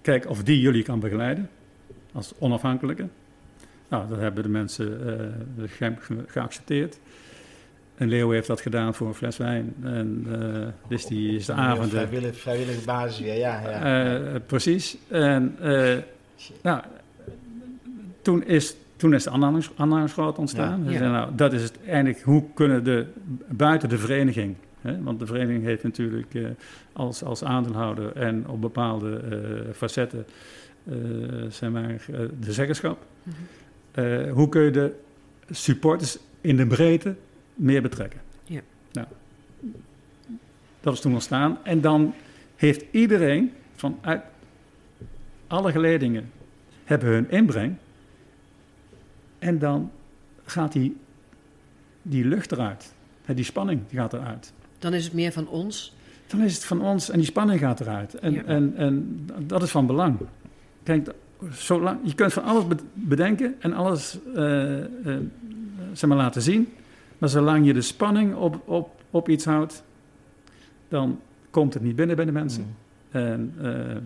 kijk 0.00 0.28
of 0.28 0.42
die 0.42 0.60
jullie 0.60 0.82
kan 0.82 1.00
begeleiden. 1.00 1.48
Als 2.12 2.32
onafhankelijke. 2.38 3.06
Nou, 3.88 4.08
dat 4.08 4.18
hebben 4.18 4.42
de 4.42 4.48
mensen 4.48 5.06
eh, 5.58 5.64
ge- 5.68 5.94
ge- 5.98 6.24
geaccepteerd. 6.26 6.98
En 7.96 8.08
Leo 8.08 8.30
heeft 8.30 8.46
dat 8.46 8.60
gedaan 8.60 8.94
voor 8.94 9.06
een 9.08 9.14
fles 9.14 9.36
wijn. 9.36 9.74
En 9.82 10.26
eh, 10.32 10.66
dus 10.88 11.06
die 11.06 11.36
is 11.36 11.46
de 11.46 11.52
avond... 11.52 11.90
Vrijwillige, 11.90 12.34
vrijwillige 12.34 12.84
basis 12.84 13.20
weer, 13.20 13.36
ja. 13.36 13.60
ja. 13.60 14.14
Eh, 14.34 14.40
precies. 14.46 14.96
En 15.08 15.56
eh, 15.60 15.96
nou, 16.62 16.82
toen 18.22 18.44
is, 18.44 18.74
toen 18.96 19.14
is 19.14 19.24
de 19.24 19.30
aanhangersgroot 19.76 20.38
ontstaan. 20.38 20.78
Ja. 20.78 20.84
Ze 20.86 20.92
Ja. 20.92 20.98
zeiden, 20.98 21.12
nou, 21.20 21.34
dat 21.34 21.52
is 21.52 21.62
het 21.62 21.78
eigenlijk, 21.86 22.20
hoe 22.22 22.44
kunnen 22.54 22.84
de, 22.84 23.06
buiten 23.48 23.88
de 23.88 23.98
vereniging, 23.98 24.54
hè, 24.80 25.02
want 25.02 25.18
de 25.18 25.26
vereniging 25.26 25.64
heeft 25.64 25.82
natuurlijk 25.82 26.34
eh, 26.34 26.44
als, 26.92 27.22
als 27.22 27.44
aandeelhouder 27.44 28.16
en 28.16 28.48
op 28.48 28.60
bepaalde 28.60 29.16
eh, 29.16 29.74
facetten, 29.74 30.26
eh, 30.84 30.94
zeg 31.48 31.70
maar, 31.70 32.04
de 32.40 32.52
zeggenschap. 32.52 33.06
Mhm. 33.22 34.30
Hoe 34.30 34.48
kun 34.48 34.62
je 34.62 34.70
de 34.70 34.94
supporters 35.50 36.18
in 36.40 36.56
de 36.56 36.66
breedte 36.66 37.14
meer 37.54 37.82
betrekken? 37.82 38.20
Ja. 38.44 38.60
Nou, 38.92 39.06
dat 40.80 40.92
is 40.92 41.00
toen 41.00 41.12
ontstaan. 41.12 41.58
En 41.64 41.80
dan 41.80 42.14
heeft 42.56 42.84
iedereen 42.90 43.52
vanuit 43.74 44.22
alle 45.46 45.72
geledingen 45.72 46.30
hebben 46.84 47.08
hun 47.08 47.30
inbreng. 47.30 47.76
En 49.38 49.58
dan 49.58 49.90
gaat 50.44 50.72
die, 50.72 50.96
die 52.02 52.24
lucht 52.24 52.52
eruit. 52.52 52.92
Die 53.34 53.44
spanning 53.44 53.80
die 53.88 53.98
gaat 53.98 54.12
eruit. 54.12 54.52
Dan 54.80 54.94
is 54.94 55.04
het 55.04 55.12
meer 55.12 55.32
van 55.32 55.48
ons. 55.48 55.94
Dan 56.26 56.40
is 56.42 56.54
het 56.54 56.64
van 56.64 56.80
ons 56.82 57.10
en 57.10 57.16
die 57.18 57.26
spanning 57.26 57.60
gaat 57.60 57.80
eruit. 57.80 58.14
En, 58.14 58.32
Ja. 58.32 58.44
en, 58.44 58.72
en 58.76 59.26
dat 59.46 59.62
is 59.62 59.70
van 59.70 59.86
belang. 59.86 60.18
Kijk, 60.82 61.08
zolang, 61.52 61.98
je 62.02 62.14
kunt 62.14 62.32
van 62.32 62.42
alles 62.44 62.66
be- 62.66 62.76
bedenken 62.92 63.54
en 63.58 63.72
alles 63.72 64.18
eh, 64.34 64.78
eh, 64.80 64.86
zeg 65.92 66.08
maar, 66.08 66.18
laten 66.18 66.42
zien. 66.42 66.68
Maar 67.18 67.28
zolang 67.28 67.66
je 67.66 67.72
de 67.72 67.80
spanning 67.80 68.34
op, 68.34 68.68
op, 68.68 68.90
op 69.10 69.28
iets 69.28 69.44
houdt, 69.44 69.82
dan 70.88 71.20
komt 71.50 71.74
het 71.74 71.82
niet 71.82 71.96
binnen 71.96 72.16
bij 72.16 72.24
de 72.24 72.32
mensen. 72.32 72.74
Hmm. 73.10 73.20
En 73.20 73.54
eh, 73.62 73.96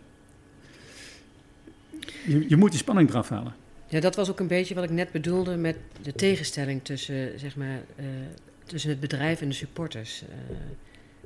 je, 2.27 2.49
je 2.49 2.57
moet 2.57 2.70
die 2.70 2.81
spanning 2.81 3.09
eraf 3.11 3.29
halen. 3.29 3.55
Ja, 3.89 4.01
dat 4.01 4.16
was 4.16 4.31
ook 4.31 4.41
een 4.41 4.47
beetje 4.47 4.75
wat 4.75 4.85
ik 4.85 4.91
net 4.91 5.12
bedoelde 5.12 5.57
met 5.57 5.77
de 6.03 6.12
tegenstelling 6.12 6.81
tussen, 6.85 7.39
zeg 7.41 7.57
maar, 7.57 7.81
eh, 7.97 8.05
tussen 8.64 8.90
het 8.90 9.00
bedrijf 9.00 9.40
en 9.40 9.48
de 9.48 9.54
supporters. 9.54 10.22
Eh, 10.22 10.56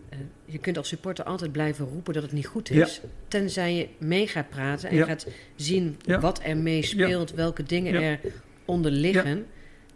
eh, 0.09 0.18
je 0.45 0.59
kunt 0.59 0.76
als 0.76 0.89
supporter 0.89 1.24
altijd 1.24 1.53
blijven 1.53 1.86
roepen 1.86 2.14
dat 2.14 2.22
het 2.22 2.32
niet 2.32 2.47
goed 2.47 2.70
is. 2.70 3.01
Tenzij 3.28 3.74
je 3.74 3.89
mee 3.99 4.26
gaat 4.26 4.49
praten 4.49 4.89
en 4.89 4.97
Ja. 4.97 5.05
gaat 5.05 5.26
zien 5.57 5.97
Ja. 6.05 6.20
wat 6.20 6.41
er 6.45 6.57
mee 6.57 6.82
speelt, 6.82 7.32
welke 7.32 7.62
dingen 7.62 7.93
Ja. 7.93 8.01
er 8.01 8.20
onder 8.64 8.91
liggen. 8.91 9.47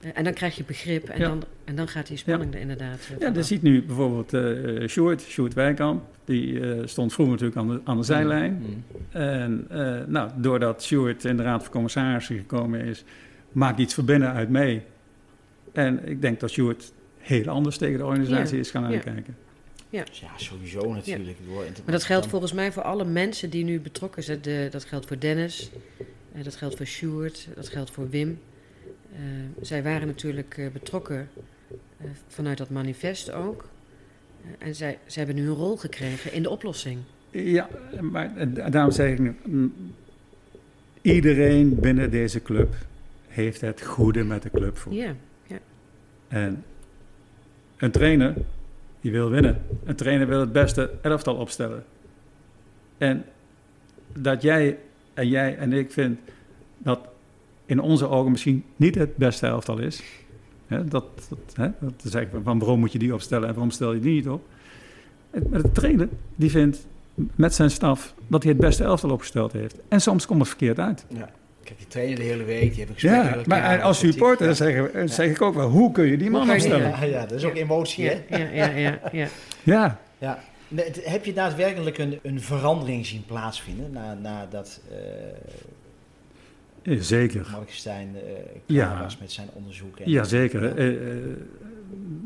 Eh, 0.00 0.10
en 0.14 0.24
dan 0.24 0.32
krijg 0.32 0.56
je 0.56 0.64
begrip 0.64 1.08
en, 1.08 1.20
Ja. 1.20 1.28
dan, 1.28 1.42
en 1.64 1.76
dan 1.76 1.88
gaat 1.88 2.06
die 2.06 2.16
spanning 2.16 2.54
er 2.54 2.60
inderdaad 2.60 2.98
eh, 3.10 3.20
Ja, 3.20 3.32
je 3.34 3.42
ziet 3.42 3.62
nu 3.62 3.82
bijvoorbeeld 3.82 4.34
eh 4.34 4.88
Sjoerd, 4.88 5.20
Sjoerd 5.22 5.54
Wijkamp. 5.54 6.02
Die 6.24 6.60
stond 6.88 7.12
vroeger 7.12 7.34
natuurlijk 7.34 7.60
aan 7.60 7.68
de, 7.68 7.80
aan 7.84 7.96
de 7.96 8.02
zijlijn. 8.02 8.62
Hmm. 8.64 8.84
En 9.22 9.66
eh, 9.70 10.00
nou, 10.06 10.30
doordat 10.36 10.82
Sjoerd 10.82 11.24
in 11.24 11.36
de 11.36 11.42
Raad 11.42 11.62
van 11.62 11.72
Commissarissen 11.72 12.36
gekomen 12.36 12.80
is, 12.80 13.04
maakt 13.52 13.78
iets 13.78 13.94
van 13.94 14.04
binnenuit 14.04 14.48
mee. 14.48 14.82
En 15.72 16.08
ik 16.08 16.20
denk 16.20 16.40
dat 16.40 16.50
Sjoerd 16.50 16.92
heel 17.22 17.48
anders 17.48 17.78
tegen 17.78 17.98
de 17.98 18.04
organisatie 18.04 18.54
Ja, 18.54 18.60
is 18.60 18.70
gaan 18.70 18.90
ja. 18.90 18.96
aankijken. 18.96 19.36
Ja, 19.90 20.04
sowieso 20.36 20.92
natuurlijk. 20.92 21.38
Maar 21.84 21.92
dat 21.92 22.04
geldt 22.04 22.26
volgens 22.26 22.52
mij 22.52 22.72
voor 22.72 22.82
alle 22.82 23.04
mensen 23.04 23.50
die 23.50 23.64
nu 23.64 23.80
betrokken 23.80 24.22
zijn. 24.22 24.42
De, 24.42 24.68
dat 24.70 24.84
geldt 24.84 25.06
voor 25.06 25.18
Dennis, 25.18 25.70
eh, 26.34 26.44
dat 26.44 26.56
geldt 26.56 26.76
voor 26.76 26.86
Sjoerd, 26.86 27.48
dat 27.54 27.68
geldt 27.68 27.90
voor 27.90 28.10
Wim. 28.10 28.38
Eh, 29.12 29.20
zij 29.60 29.82
waren 29.82 30.06
natuurlijk 30.06 30.58
eh, 30.58 30.66
betrokken 30.72 31.28
eh, 31.96 32.06
vanuit 32.26 32.58
dat 32.58 32.70
manifest 32.70 33.32
ook. 33.32 33.68
En 34.58 34.74
zij, 34.74 34.98
zij 35.06 35.24
hebben 35.24 35.42
nu 35.42 35.48
een 35.48 35.56
rol 35.56 35.76
gekregen 35.76 36.32
in 36.32 36.42
de 36.42 36.50
oplossing. 36.50 36.98
Ja, 37.30 37.68
maar 38.00 38.52
daarom 38.70 38.90
zeg 38.90 39.10
ik 39.12 39.18
nu, 39.18 39.36
mm, 39.44 39.72
iedereen 41.00 41.80
binnen 41.80 42.10
deze 42.10 42.42
club 42.42 42.74
heeft 43.28 43.60
het 43.60 43.82
goede 43.82 44.24
met 44.24 44.42
de 44.42 44.50
club 44.50 44.76
voor. 44.76 44.92
Ja, 44.92 45.14
En 46.28 46.64
een 47.82 47.90
trainer, 47.90 48.34
die 49.00 49.12
wil 49.12 49.30
winnen. 49.30 49.62
Een 49.84 49.94
trainer 49.94 50.26
wil 50.26 50.40
het 50.40 50.52
beste 50.52 50.90
elftal 51.00 51.34
opstellen. 51.34 51.84
En 52.98 53.24
dat 54.12 54.42
jij 54.42 54.78
en 55.14 55.28
jij 55.28 55.56
en 55.56 55.72
ik 55.72 55.92
vind 55.92 56.18
dat 56.78 57.00
in 57.66 57.80
onze 57.80 58.08
ogen 58.08 58.30
misschien 58.30 58.64
niet 58.76 58.94
het 58.94 59.16
beste 59.16 59.46
elftal 59.46 59.78
is. 59.78 60.02
Hè, 60.66 60.84
dat, 60.84 61.04
dat, 61.28 61.38
hè, 61.54 61.70
dat 61.80 62.26
van 62.42 62.58
waarom 62.58 62.80
moet 62.80 62.92
je 62.92 62.98
die 62.98 63.14
opstellen 63.14 63.48
en 63.48 63.54
waarom 63.54 63.70
stel 63.70 63.92
je 63.92 64.00
die 64.00 64.14
niet 64.14 64.28
op. 64.28 64.46
Maar 65.50 65.62
de 65.62 65.72
trainer 65.72 66.08
die 66.34 66.50
vindt 66.50 66.86
met 67.14 67.54
zijn 67.54 67.70
staf 67.70 68.14
dat 68.26 68.42
hij 68.42 68.52
het 68.52 68.60
beste 68.60 68.84
elftal 68.84 69.10
opgesteld 69.10 69.52
heeft. 69.52 69.76
En 69.88 70.00
soms 70.00 70.26
komt 70.26 70.38
het 70.38 70.48
verkeerd 70.48 70.78
uit. 70.78 71.06
Ja. 71.08 71.30
Kijk, 71.64 71.78
die 71.78 71.86
trainen 71.86 72.16
de 72.16 72.22
hele 72.22 72.44
week, 72.44 72.68
die 72.68 72.76
hebben 72.78 72.94
gesprekken 72.94 73.30
Ja, 73.30 73.36
met 73.36 73.46
maar 73.46 73.82
als 73.82 73.98
supporter 73.98 74.46
ja. 74.46 74.52
zeg, 74.54 74.76
ik- 74.76 75.08
zeg 75.08 75.30
ik 75.30 75.42
ook 75.42 75.54
wel, 75.54 75.68
hoe 75.68 75.92
kun 75.92 76.04
je 76.04 76.16
die 76.16 76.30
man 76.30 76.50
opstellen? 76.50 76.88
Ja, 76.88 77.04
ja, 77.04 77.20
dat 77.20 77.32
is 77.38 77.44
ook 77.44 77.54
emotie, 77.56 78.04
ja, 78.04 78.10
hè? 78.28 78.36
ja, 78.36 78.48
ja, 78.52 78.66
ja, 78.78 78.98
ja. 79.12 79.26
Ja, 79.62 80.00
Ja. 80.18 80.38
Nee, 80.68 80.84
het- 80.84 81.04
Heb 81.04 81.24
je 81.24 81.32
daadwerkelijk 81.32 81.98
een, 81.98 82.18
een 82.22 82.40
verandering 82.40 83.06
zien 83.06 83.24
plaatsvinden 83.26 83.90
na, 83.92 84.14
nadat 84.14 84.80
eh 84.90 84.96
zeker. 87.00 87.48
Markstein 87.52 88.16
eh 88.16 88.20
Ja. 88.66 88.86
klaar 88.86 89.02
was 89.02 89.18
met 89.18 89.32
zijn 89.32 89.48
onderzoek? 89.52 89.98
En, 89.98 90.10
Jazeker. 90.10 90.62
Ja. 90.62 90.74
Eh, 90.74 90.88
eh, 90.88 91.16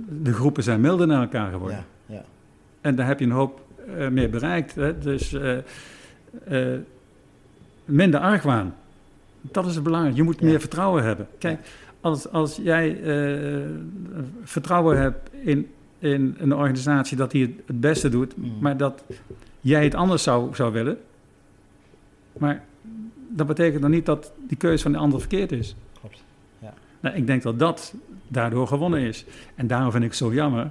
de 0.08 0.32
groepen 0.32 0.62
zijn 0.62 0.80
milder 0.80 1.06
naar 1.06 1.20
elkaar 1.20 1.50
geworden. 1.50 1.84
Ja, 2.06 2.14
ja. 2.14 2.24
En 2.80 2.94
daar 2.94 3.06
heb 3.06 3.18
je 3.18 3.24
een 3.24 3.30
hoop 3.30 3.60
uh, 3.98 4.08
mee 4.08 4.28
bereikt. 4.28 4.74
Hè? 4.74 4.98
Dus 4.98 5.32
uh, 5.32 5.56
uh, 6.48 6.78
minder 7.84 8.20
argwaan. 8.20 8.74
Dat 9.40 9.66
is 9.66 9.74
het 9.74 9.84
belangrijk. 9.84 10.16
Je 10.16 10.22
moet 10.22 10.40
meer 10.40 10.60
vertrouwen 10.60 11.04
hebben. 11.04 11.28
Kijk, 11.38 11.58
als, 12.00 12.30
als 12.30 12.56
jij 12.62 13.00
vertrouwen 14.42 14.98
hebt 14.98 15.30
in, 15.40 15.70
in 15.98 16.34
een 16.38 16.54
organisatie 16.54 17.16
dat 17.16 17.30
die 17.30 17.42
het, 17.42 17.52
het 17.66 17.80
beste 17.80 18.08
doet, 18.08 18.36
mm. 18.36 18.52
maar 18.60 18.76
dat 18.76 19.04
jij 19.60 19.84
het 19.84 19.94
anders 19.94 20.22
zou, 20.22 20.54
zou 20.54 20.72
willen. 20.72 20.98
Maar 22.32 22.64
dat 23.28 23.46
betekent 23.46 23.82
dan 23.82 23.90
niet 23.90 24.06
dat 24.06 24.32
die 24.48 24.56
keuze 24.56 24.82
van 24.82 24.92
de 24.92 24.98
ander 24.98 25.20
verkeerd 25.20 25.52
is. 25.52 25.76
Klopt. 26.00 26.24
Ja. 26.58 26.74
Nou, 27.00 27.16
ik 27.16 27.26
denk 27.26 27.42
dat 27.42 27.58
dat 27.58 27.94
daardoor 28.28 28.66
gewonnen 28.66 29.00
is. 29.00 29.24
En 29.54 29.66
daarom 29.66 29.90
vind 29.90 30.02
ik 30.02 30.08
het 30.08 30.18
zo 30.18 30.32
jammer 30.32 30.70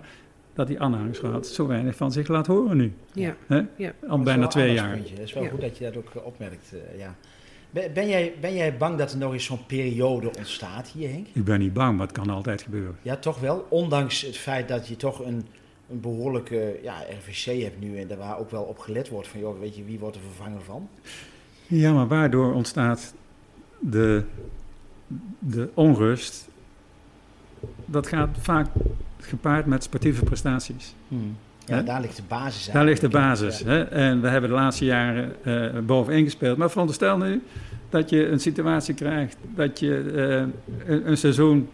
dat 0.54 0.68
die 0.68 0.80
aanhangensraad 0.80 1.48
zo 1.48 1.68
weinig 1.68 1.96
van 1.96 2.12
zich 2.12 2.28
laat 2.28 2.48
horen 2.48 2.78
nu. 2.78 2.94
Ja. 3.14 3.36
ja. 3.78 3.92
Al 4.08 4.20
bijna 4.20 4.48
twee 4.48 4.74
jaar. 4.74 4.98
Het 4.98 5.20
is 5.20 5.34
wel 5.34 5.48
goed 5.48 5.62
dat 5.62 5.78
je 5.78 5.84
dat 5.84 5.98
ook 5.98 6.10
eh, 6.16 6.26
opmerkt. 6.26 6.74
Uh, 6.74 7.00
ja. 7.00 7.16
Ben, 7.94 8.08
jij, 8.08 8.34
ben 8.42 8.56
jij 8.56 8.78
bang 8.78 8.98
dat 8.98 9.12
er 9.12 9.18
nog 9.18 9.34
eens 9.34 9.46
zo'n 9.46 9.66
periode 9.66 10.32
ontstaat 10.38 10.88
hier, 10.88 11.10
Henk? 11.10 11.28
Ik 11.34 11.44
ben 11.44 11.60
niet 11.60 11.74
bang, 11.74 11.98
maar 11.98 12.08
het 12.08 12.16
kan 12.16 12.30
altijd 12.30 12.62
gebeuren. 12.62 12.98
Ja, 13.02 13.16
toch 13.16 13.40
wel. 13.40 13.66
Ondanks 13.70 14.22
het 14.22 14.38
feit 14.38 14.68
dat 14.68 14.88
je 14.88 14.96
toch 14.96 15.26
een, 15.26 15.46
een 15.90 16.00
behoorlijke 16.00 16.80
ja, 16.84 17.04
RVC 17.20 17.62
hebt 17.62 17.80
nu 17.80 18.00
en 18.00 18.08
daar 18.08 18.18
waar 18.18 18.40
ook 18.40 18.52
wel 18.52 18.64
op 18.64 18.80
gelet 18.80 19.10
wordt 19.10 19.28
van, 19.28 19.40
joh, 19.40 19.60
weet 19.60 19.76
je, 19.76 19.84
wie 19.84 20.00
wordt 20.00 20.16
er 20.16 20.22
vervangen 20.22 20.64
van? 20.64 20.90
Ja, 21.68 21.94
maar 21.94 22.08
waardoor 22.08 22.54
ontstaat 22.54 23.14
de, 23.80 24.24
de 25.40 25.70
onrust? 25.74 26.48
Dat 27.86 28.08
gaat 28.08 28.38
vaak 28.40 28.68
gepaard 29.20 29.66
met 29.66 29.84
sportieve 29.84 30.24
prestaties. 30.24 30.94
Hmm. 31.08 31.38
Ja, 31.66 31.82
daar 31.82 32.02
ligt 32.02 32.16
de 32.16 32.24
basis. 32.28 32.66
Daar 32.66 32.86
ligt 32.86 33.02
de 33.02 33.10
basis. 33.10 33.60
Hè? 33.60 33.84
En 33.84 34.22
we 34.22 34.28
hebben 34.28 34.50
de 34.50 34.56
laatste 34.56 34.86
jaren 34.86 35.36
uh, 35.44 35.80
bovenin 35.80 36.24
gespeeld. 36.24 36.58
Maar 36.58 36.70
veronderstel 36.70 37.18
nu 37.18 37.44
dat 37.90 38.10
je 38.10 38.28
een 38.28 38.40
situatie 38.40 38.94
krijgt 38.94 39.38
dat 39.56 39.80
je 39.80 40.12
uh, 40.14 40.94
een, 40.94 41.10
een, 41.10 41.18
seizoen 41.18 41.70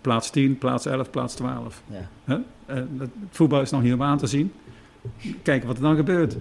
plaats 0.00 0.30
10, 0.30 0.58
plaats 0.58 0.86
11, 0.86 1.10
plaats 1.10 1.34
12. 1.34 1.82
Ja. 1.86 2.08
Hè? 2.24 2.34
Uh, 2.34 2.82
het 2.98 3.10
voetbal 3.30 3.60
is 3.60 3.70
nog 3.70 3.82
niet 3.82 3.92
om 3.92 4.02
aan 4.02 4.18
te 4.18 4.26
zien. 4.26 4.52
Kijken 5.42 5.66
wat 5.66 5.76
er 5.76 5.82
dan 5.82 5.96
gebeurt. 5.96 6.36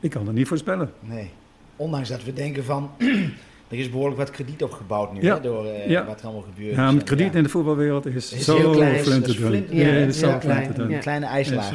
Ik 0.00 0.10
kan 0.10 0.26
er 0.26 0.32
niet 0.32 0.48
voorspellen. 0.48 0.92
Nee. 1.00 1.30
Ondanks 1.76 2.08
dat 2.08 2.24
we 2.24 2.32
denken 2.32 2.64
van 2.64 2.90
er 3.68 3.78
is 3.78 3.90
behoorlijk 3.90 4.18
wat 4.18 4.30
krediet 4.30 4.62
opgebouwd 4.62 5.12
nu, 5.12 5.28
hè, 5.28 5.40
door 5.40 5.64
uh, 5.64 5.88
ja. 5.88 6.04
wat 6.04 6.18
er 6.18 6.24
allemaal 6.24 6.44
gebeurt. 6.54 6.76
Ja, 6.76 6.94
het 6.94 7.02
krediet 7.02 7.34
in 7.34 7.42
de 7.42 7.48
voetbalwereld 7.48 8.06
is, 8.06 8.32
is 8.32 8.44
zo 8.44 8.72
flink 8.72 9.24
te 9.24 9.34
doen. 9.34 9.66
Ja, 9.70 9.84
het 9.84 10.08
is 10.08 10.18
zo 10.18 10.38
doen. 10.74 10.92
Een 10.92 11.00
kleine 11.00 11.26
ijslaag. 11.26 11.72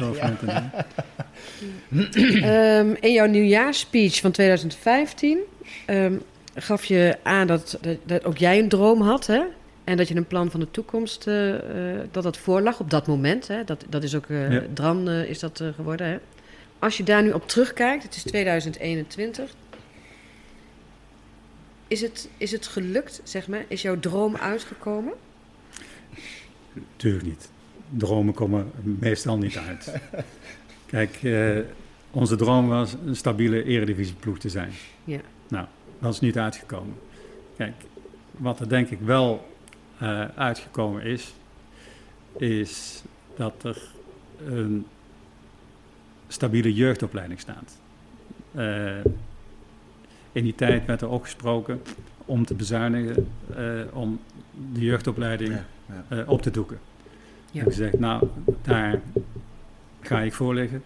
um, 1.90 2.96
in 3.00 3.12
jouw 3.12 3.26
nieuwjaarspeech 3.26 4.20
van 4.20 4.30
2015 4.30 5.38
um, 5.86 6.22
gaf 6.54 6.84
je 6.84 7.16
aan 7.22 7.46
dat, 7.46 7.78
dat, 7.80 7.96
dat, 8.04 8.24
ook 8.24 8.36
jij 8.36 8.58
een 8.58 8.68
droom 8.68 9.00
had, 9.00 9.26
hè? 9.26 9.42
En 9.84 9.96
dat 9.96 10.08
je 10.08 10.16
een 10.16 10.26
plan 10.26 10.50
van 10.50 10.60
de 10.60 10.70
toekomst, 10.70 11.26
uh, 11.26 11.48
uh, 11.48 11.58
dat 12.10 12.22
dat 12.22 12.36
voorlag 12.36 12.80
op 12.80 12.90
dat 12.90 13.06
moment. 13.06 13.48
Hè? 13.48 13.64
Dat, 13.64 13.84
dat 13.88 14.02
is 14.02 14.14
ook, 14.14 14.26
uh, 14.26 14.56
Dran 14.74 15.08
is 15.10 15.38
dat 15.38 15.62
geworden. 15.74 16.06
Hè? 16.06 16.18
Als 16.78 16.96
je 16.96 17.02
daar 17.02 17.22
nu 17.22 17.30
op 17.30 17.48
terugkijkt, 17.48 18.02
het 18.02 18.14
is 18.14 18.22
2021, 18.22 19.54
is 21.94 22.00
het, 22.00 22.28
is 22.36 22.52
het 22.52 22.66
gelukt, 22.66 23.20
zeg 23.24 23.48
maar? 23.48 23.64
Is 23.68 23.82
jouw 23.82 23.98
droom 23.98 24.36
uitgekomen? 24.36 25.12
Tuurlijk 26.96 27.24
niet. 27.24 27.50
Dromen 27.90 28.34
komen 28.34 28.70
meestal 28.82 29.38
niet 29.38 29.56
uit. 29.56 29.92
Kijk, 30.86 31.22
eh, 31.22 31.58
onze 32.10 32.36
droom 32.36 32.68
was 32.68 32.96
een 33.06 33.16
stabiele 33.16 33.64
eredivisieploeg 33.64 34.38
te 34.38 34.48
zijn. 34.48 34.70
Ja. 35.04 35.20
Nou, 35.48 35.66
dat 35.98 36.12
is 36.12 36.20
niet 36.20 36.38
uitgekomen. 36.38 36.94
Kijk, 37.56 37.74
wat 38.30 38.60
er 38.60 38.68
denk 38.68 38.90
ik 38.90 39.00
wel 39.00 39.48
uh, 40.02 40.24
uitgekomen 40.28 41.02
is, 41.02 41.34
is 42.38 43.02
dat 43.36 43.64
er 43.64 43.82
een 44.46 44.86
stabiele 46.28 46.72
jeugdopleiding 46.72 47.40
staat. 47.40 47.78
Uh, 48.56 49.04
in 50.34 50.44
die 50.44 50.54
tijd 50.54 50.86
werd 50.86 51.00
er 51.00 51.08
ook 51.08 51.24
gesproken 51.24 51.82
om 52.24 52.44
te 52.44 52.54
bezuinigen, 52.54 53.28
uh, 53.58 53.80
om 53.92 54.20
de 54.72 54.80
jeugdopleiding 54.80 55.52
ja, 55.52 55.64
ja. 56.10 56.16
Uh, 56.16 56.28
op 56.28 56.42
te 56.42 56.50
doeken. 56.50 56.78
Ja. 57.50 57.64
Ik 57.64 57.72
zeg, 57.72 57.92
nou, 57.92 58.28
daar 58.62 59.00
ga 60.00 60.20
ik 60.20 60.32
voor 60.32 60.54
liggen, 60.54 60.82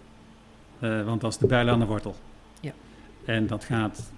uh, 0.80 1.04
want 1.04 1.20
dat 1.20 1.32
is 1.32 1.38
de 1.38 1.46
bijl 1.46 1.68
aan 1.68 1.78
de 1.78 1.86
wortel. 1.86 2.16
Ja. 2.60 2.72
En 3.24 3.46
dat 3.46 3.64
gaat 3.64 4.12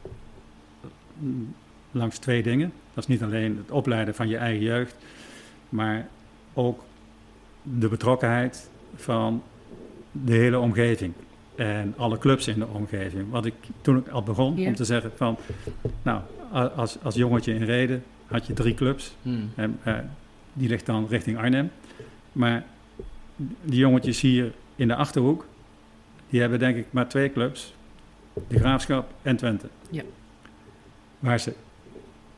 langs 1.91 2.19
twee 2.19 2.43
dingen. 2.43 2.73
Dat 2.95 3.03
is 3.03 3.11
niet 3.11 3.23
alleen 3.23 3.57
het 3.57 3.71
opleiden 3.71 4.15
van 4.15 4.29
je 4.29 4.37
eigen 4.37 4.63
jeugd, 4.63 4.97
maar 5.69 6.09
ook 6.55 6.83
de 7.63 7.89
betrokkenheid 7.89 8.71
van 8.95 9.43
de 10.13 10.35
hele 10.35 10.59
omgeving 10.59 11.13
en 11.61 11.95
alle 11.97 12.19
clubs 12.19 12.49
in 12.49 12.59
de 12.59 12.67
omgeving. 12.67 13.31
Wat 13.31 13.47
ik 13.47 13.55
toen 13.81 13.97
ik 13.97 14.09
al 14.09 14.23
begon 14.23 14.67
om 14.67 14.75
te 14.75 14.85
zeggen 14.85 15.13
van, 15.17 15.37
nou, 16.03 16.21
als, 16.77 16.97
als 17.03 17.15
jongetje 17.15 17.55
in 17.55 17.63
Reden 17.63 18.03
had 18.27 18.47
je 18.47 18.53
drie 18.53 18.75
clubs. 18.75 19.15
Hmm. 19.23 19.51
En, 19.55 19.79
uh, 19.87 19.99
die 20.53 20.69
ligt 20.69 20.87
dan 20.87 21.07
richting 21.09 21.39
Arnhem. 21.39 21.71
Maar 22.33 22.65
die 23.63 23.79
jongetjes 23.79 24.21
hier 24.21 24.53
in 24.77 24.89
de 24.89 24.95
Achterhoek, 24.95 25.47
die 26.29 26.41
hebben 26.41 26.59
denk 26.59 26.77
ik 26.77 26.87
maar 26.91 27.09
twee 27.09 27.33
clubs. 27.33 27.75
De 28.49 28.59
Graafschap 28.59 29.13
en 29.23 29.37
Twente. 29.37 29.69
Ja. 29.91 30.03
Waar 31.19 31.41
ze 31.41 31.53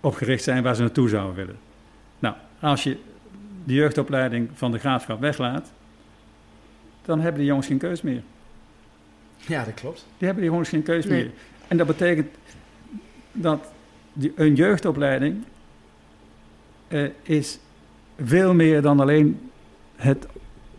op 0.00 0.14
gericht 0.14 0.42
zijn, 0.42 0.62
waar 0.62 0.74
ze 0.74 0.80
naartoe 0.80 1.08
zouden 1.08 1.34
willen. 1.34 1.58
Nou, 2.18 2.34
als 2.60 2.82
je 2.82 2.96
de 3.64 3.74
jeugdopleiding 3.74 4.50
van 4.54 4.72
de 4.72 4.78
Graafschap 4.78 5.20
weglaat, 5.20 5.72
dan 7.02 7.20
hebben 7.20 7.38
die 7.38 7.48
jongens 7.48 7.66
geen 7.66 7.78
keus 7.78 8.02
meer. 8.02 8.22
Ja, 9.47 9.64
dat 9.64 9.74
klopt. 9.74 10.07
Die 10.18 10.26
hebben 10.26 10.43
die 10.43 10.51
gewoon 10.51 10.66
geen 10.66 10.82
keuze 10.82 11.09
meer. 11.09 11.30
En 11.68 11.76
dat 11.76 11.86
betekent 11.86 12.28
dat 13.32 13.72
die, 14.12 14.32
een 14.36 14.55
jeugdopleiding 14.55 15.45
uh, 16.88 17.09
is 17.22 17.59
veel 18.24 18.55
meer 18.55 18.82
dan 18.82 19.01
alleen 19.01 19.51
het 19.97 20.26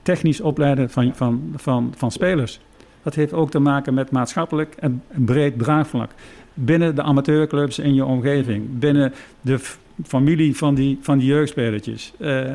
technisch 0.02 0.42
opleiden 0.42 0.90
van, 0.90 1.16
van, 1.16 1.54
van, 1.56 1.94
van 1.98 2.12
spelers. 2.12 2.60
Dat 3.04 3.16
heeft 3.16 3.34
ook 3.34 3.52
te 3.52 3.60
maken 3.60 3.94
met 3.94 4.12
maatschappelijk 4.12 4.76
en 4.76 5.04
breed 5.08 5.60
draagvlak. 5.60 6.12
Binnen 6.54 6.96
de 6.96 7.02
amateurclubs 7.02 7.80
in 7.80 7.94
je 7.94 8.06
omgeving, 8.06 8.80
binnen 8.80 9.14
de 9.42 9.60
familie 10.04 10.58
van 10.58 10.76
die, 10.76 10.98
van 11.02 11.18
die 11.18 11.28
jeugdspelertjes. 11.28 12.14
Uh, 12.20 12.52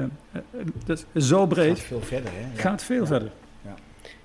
dat 0.85 1.07
is 1.13 1.27
zo 1.27 1.47
breed. 1.47 1.69
Het 1.69 1.79
gaat 1.79 1.87
veel 1.87 2.01
verder, 2.01 2.31
hè? 2.33 2.41
Ja. 2.41 2.61
Gaat 2.61 2.85
veel 2.85 3.07
verder. 3.07 3.31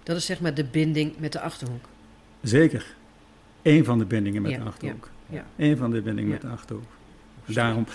Dat 0.03 0.15
is 0.15 0.25
zeg 0.25 0.39
maar 0.39 0.53
de 0.53 0.63
binding 0.63 1.13
met 1.17 1.31
de 1.31 1.39
Achterhoek. 1.39 1.85
Zeker. 2.41 2.95
Eén 3.61 3.85
van 3.85 3.99
de 3.99 4.05
bindingen 4.05 4.41
met 4.41 4.55
de 4.55 4.61
Achterhoek. 4.61 5.09
Ja, 5.29 5.45
Eén 5.57 5.77
van 5.77 5.91
de 5.91 6.01
bindingen 6.01 6.31
met 6.31 6.41
de 6.41 6.47
Achterhoek. 6.47 6.91
Daarom, 7.45 7.85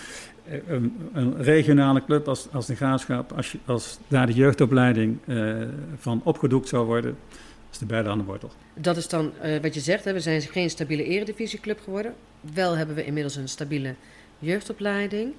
eh, 0.45 0.59
een, 0.67 1.11
een, 1.13 1.43
regionale 1.43 2.05
club 2.05 2.29
als, 2.29 2.49
als 2.53 2.67
de 2.67 2.77
Graafschap, 2.77 3.33
als, 3.33 3.53
je, 3.53 3.59
als 3.65 3.99
daar 4.09 4.27
de 4.27 4.33
jeugdopleiding 4.33 5.19
uh, 5.27 5.63
van 5.99 6.21
opgedoekt 6.25 6.69
zou 6.69 6.87
worden, 6.87 7.17
is 7.73 7.79
de 7.79 7.87
beide 7.87 8.09
aan 8.09 8.19
de 8.19 8.25
wortel. 8.25 8.51
Dat 8.75 8.97
is 8.97 9.09
dan 9.09 9.33
uh, 9.45 9.61
wat 9.61 9.75
je 9.75 9.81
zegt, 9.81 10.05
hè? 10.05 10.13
we 10.13 10.21
zijn 10.21 10.41
geen 10.41 10.71
stabiele 10.71 11.05
eredivisieclub 11.05 11.81
geworden. 11.85 12.15
Wel 12.55 12.77
hebben 12.77 12.95
we 12.95 13.05
inmiddels 13.05 13.37
een 13.37 13.49
stabiele 13.49 13.95
jeugdopleiding. 14.39 15.33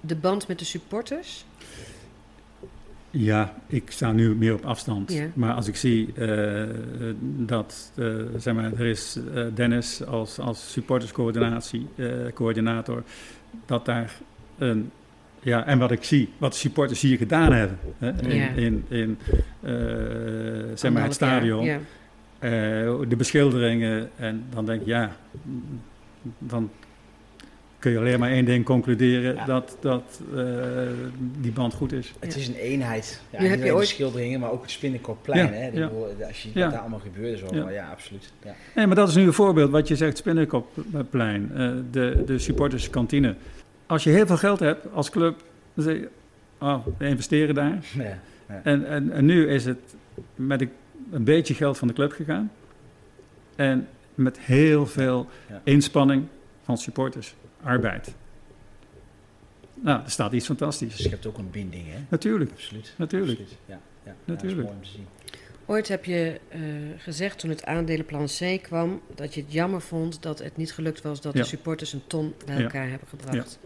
De 0.00 0.16
band 0.16 0.48
met 0.48 0.58
de 0.58 0.64
supporters, 0.64 1.44
ja, 3.18 3.54
ik 3.66 3.90
sta 3.90 4.12
nu 4.12 4.34
meer 4.34 4.54
op 4.54 4.64
afstand. 4.64 5.20
Maar 5.34 5.54
als 5.54 5.68
ik 5.68 5.76
zie 5.76 6.12
uh, 6.18 6.62
dat, 7.36 7.92
uh, 7.94 8.22
zeg 8.36 8.54
maar, 8.54 8.72
er 8.72 8.86
is 8.86 9.18
uh, 9.34 9.44
Dennis 9.54 10.04
als, 10.04 10.38
als 10.38 10.72
supporterscoördinatie, 10.72 11.86
coördinator, 12.34 13.02
dat 13.66 13.84
daar 13.84 14.16
een, 14.58 14.90
ja, 15.40 15.66
en 15.66 15.78
wat 15.78 15.90
ik 15.90 16.04
zie, 16.04 16.28
wat 16.38 16.52
de 16.52 16.58
supporters 16.58 17.00
hier 17.00 17.16
gedaan 17.16 17.52
hebben 17.52 17.78
hè, 17.98 18.22
in, 18.22 18.36
ja. 18.36 18.48
in, 18.48 18.84
in 18.88 19.18
zeg 20.74 20.92
maar, 20.92 21.02
het 21.02 21.14
stadion, 21.14 21.64
ja. 21.64 21.78
de 23.08 23.16
beschilderingen, 23.16 24.10
en 24.16 24.44
dan 24.50 24.66
denk 24.66 24.80
ik, 24.80 24.86
ja, 24.86 25.16
dan 26.38 26.70
kun 27.86 27.94
je 27.94 28.00
alleen 28.00 28.20
maar 28.20 28.30
één 28.30 28.44
ding 28.44 28.64
concluderen, 28.64 29.46
dat, 29.46 29.76
dat 29.80 30.20
uh, 30.34 30.44
die 31.40 31.52
band 31.52 31.74
goed 31.74 31.92
is. 31.92 32.12
Het 32.18 32.36
is 32.36 32.48
een 32.48 32.54
eenheid. 32.54 33.20
Ja, 33.30 33.42
niet 33.42 33.52
alleen 33.52 33.72
ooit... 33.72 33.88
de 33.88 33.94
schilderingen, 33.94 34.40
maar 34.40 34.50
ook 34.50 34.62
het 34.62 34.70
Spinnenkoplein. 34.70 35.46
Ja, 35.46 35.52
hè? 35.52 35.66
Ja. 35.66 35.90
Als 36.26 36.42
je 36.42 36.60
wat 36.60 36.70
daar 36.70 36.80
allemaal 36.80 36.98
gebeurde, 36.98 37.36
zo, 37.36 37.46
ja. 37.54 37.70
ja, 37.70 37.90
absoluut. 37.90 38.32
Ja. 38.44 38.54
Nee, 38.74 38.86
maar 38.86 38.96
dat 38.96 39.08
is 39.08 39.14
nu 39.14 39.22
een 39.22 39.32
voorbeeld 39.32 39.70
wat 39.70 39.88
je 39.88 39.96
zegt, 39.96 40.16
Spinnenkoplein, 40.16 41.50
uh, 41.52 41.70
de, 41.90 42.22
de 42.26 42.38
supporterskantine. 42.38 43.34
Als 43.86 44.04
je 44.04 44.10
heel 44.10 44.26
veel 44.26 44.36
geld 44.36 44.60
hebt 44.60 44.86
als 44.92 45.10
club, 45.10 45.42
dan 45.74 45.84
zeg 45.84 45.94
je, 45.94 46.08
oh, 46.58 46.86
we 46.98 47.06
investeren 47.06 47.54
daar. 47.54 47.78
Ja. 48.48 48.60
En, 48.62 48.86
en, 48.86 49.10
en 49.12 49.24
nu 49.24 49.48
is 49.48 49.64
het 49.64 49.78
met 50.34 50.60
een, 50.60 50.70
een 51.10 51.24
beetje 51.24 51.54
geld 51.54 51.78
van 51.78 51.88
de 51.88 51.94
club 51.94 52.12
gegaan. 52.12 52.50
En 53.56 53.88
met 54.14 54.38
heel 54.38 54.86
veel 54.86 55.28
Ja. 55.48 55.60
inspanning 55.64 56.24
van 56.64 56.78
supporters, 56.78 57.34
arbeid. 57.62 58.14
Nou, 59.74 60.02
er 60.04 60.10
staat 60.10 60.32
iets 60.32 60.46
Dus 60.46 60.56
fantastisch. 60.56 60.96
je 60.96 61.08
hebt 61.08 61.26
ook 61.26 61.38
een 61.38 61.50
binding, 61.50 61.84
hè? 61.88 61.98
Natuurlijk, 62.08 62.50
Absoluut. 62.50 62.94
natuurlijk. 62.96 63.30
Absoluut. 63.40 63.58
Ja, 63.66 63.80
ja. 64.04 64.14
Natuurlijk. 64.24 64.26
Ja, 64.26 64.34
dat 64.34 64.44
is 64.44 64.54
mooi 64.54 64.76
om 64.76 64.82
te 64.82 64.88
zien. 64.88 65.06
Ooit 65.68 65.88
heb 65.88 66.04
je 66.04 66.40
eh, 66.48 66.60
gezegd 66.96 67.38
toen 67.38 67.50
het 67.50 67.64
aandelenplan 67.64 68.26
C 68.26 68.62
kwam 68.62 69.00
dat 69.14 69.34
je 69.34 69.40
het 69.42 69.52
jammer 69.52 69.80
vond 69.80 70.22
dat 70.22 70.38
het 70.38 70.56
niet 70.56 70.72
gelukt 70.72 71.02
was 71.02 71.20
dat 71.20 71.32
Ja. 71.34 71.40
de 71.40 71.46
supporters 71.46 71.92
een 71.92 72.02
ton 72.06 72.34
bij 72.46 72.56
Ja. 72.56 72.62
elkaar 72.62 72.88
hebben 72.88 73.08
gebracht. 73.08 73.58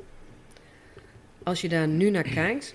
Als 1.43 1.61
je 1.61 1.69
daar 1.69 1.89
nu 1.89 2.11
naar 2.11 2.23
kijkt, 2.23 2.75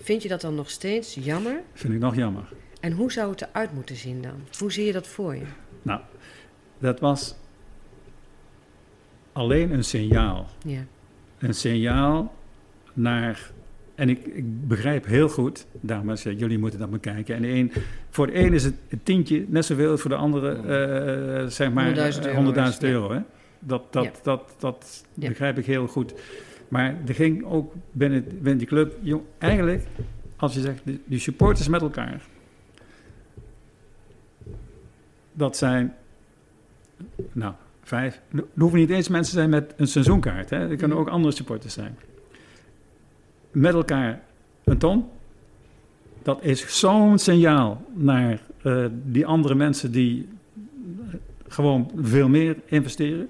vind 0.00 0.22
je 0.22 0.28
dat 0.28 0.40
dan 0.40 0.54
nog 0.54 0.70
steeds 0.70 1.14
jammer? 1.14 1.60
Vind 1.72 1.92
ik 1.94 2.00
nog 2.00 2.14
jammer. 2.16 2.52
En 2.80 2.92
hoe 2.92 3.12
zou 3.12 3.30
het 3.30 3.40
eruit 3.42 3.72
moeten 3.72 3.96
zien 3.96 4.22
dan? 4.22 4.44
Hoe 4.58 4.72
zie 4.72 4.84
je 4.84 4.92
dat 4.92 5.06
voor 5.06 5.34
je? 5.36 5.44
Nou, 5.82 6.00
dat 6.78 7.00
was 7.00 7.34
alleen 9.34 9.72
een 9.72 9.84
signaal. 9.84 10.46
Ja. 10.64 10.80
Een 11.38 11.54
signaal 11.54 12.34
naar. 12.92 13.50
En 13.94 14.08
ik, 14.08 14.26
ik 14.26 14.68
begrijp 14.68 15.06
heel 15.06 15.28
goed, 15.28 15.66
ik, 15.80 16.38
jullie 16.38 16.58
moeten 16.58 16.78
dat 16.78 16.90
bekijken. 16.90 17.34
En 17.34 17.42
de 17.42 17.48
een, 17.48 17.72
voor 18.10 18.26
de 18.26 18.38
een 18.38 18.52
is 18.52 18.64
het 18.64 18.74
een 18.88 19.02
tientje 19.02 19.44
net 19.48 19.64
zoveel 19.64 19.98
voor 19.98 20.10
de 20.10 20.16
andere, 20.16 20.54
eh, 20.54 21.46
zeg 21.46 21.72
maar, 21.72 22.12
100.000 22.14 22.26
euro 22.26 22.52
100.000 22.52 22.58
is, 22.60 22.78
ja. 22.78 22.88
euro. 22.88 23.12
Hè? 23.12 23.20
Dat, 23.58 23.92
dat, 23.92 24.04
Ja. 24.04 24.10
dat, 24.22 24.54
dat 24.58 25.04
begrijp 25.14 25.58
ik 25.58 25.66
heel 25.66 25.86
goed. 25.86 26.14
Maar 26.68 26.96
er 27.06 27.14
ging 27.14 27.44
ook 27.44 27.74
binnen, 27.92 28.24
binnen 28.24 28.58
die 28.58 28.66
club, 28.66 28.96
jong, 29.00 29.22
eigenlijk, 29.38 29.86
als 30.36 30.54
je 30.54 30.60
zegt, 30.60 30.82
die 31.04 31.18
supporters 31.18 31.68
met 31.68 31.80
elkaar. 31.80 32.22
Dat 35.32 35.56
zijn, 35.56 35.94
nou, 37.32 37.54
vijf. 37.94 38.20
Er 38.32 38.44
hoeven 38.58 38.78
niet 38.78 38.90
eens 38.90 39.08
mensen 39.08 39.32
te 39.32 39.38
zijn 39.38 39.50
met 39.50 39.74
een 39.76 39.86
seizoenkaart. 39.86 40.50
Hè? 40.50 40.56
Er 40.70 40.76
kunnen 40.76 40.96
Mhm. 40.96 41.06
ook 41.06 41.12
andere 41.12 41.34
supporters 41.34 41.74
zijn. 41.74 41.96
Met 43.50 43.74
elkaar 43.74 44.20
een 44.64 44.78
ton. 44.78 45.04
Dat 46.22 46.42
is 46.44 46.78
zo'n 46.80 47.18
signaal 47.18 47.84
naar 47.94 48.40
eh, 48.62 48.84
die 49.04 49.26
andere 49.26 49.54
mensen 49.54 49.92
die 49.92 50.28
eh, 51.10 51.14
gewoon 51.48 51.90
veel 52.00 52.28
meer 52.28 52.56
investeren. 52.64 53.28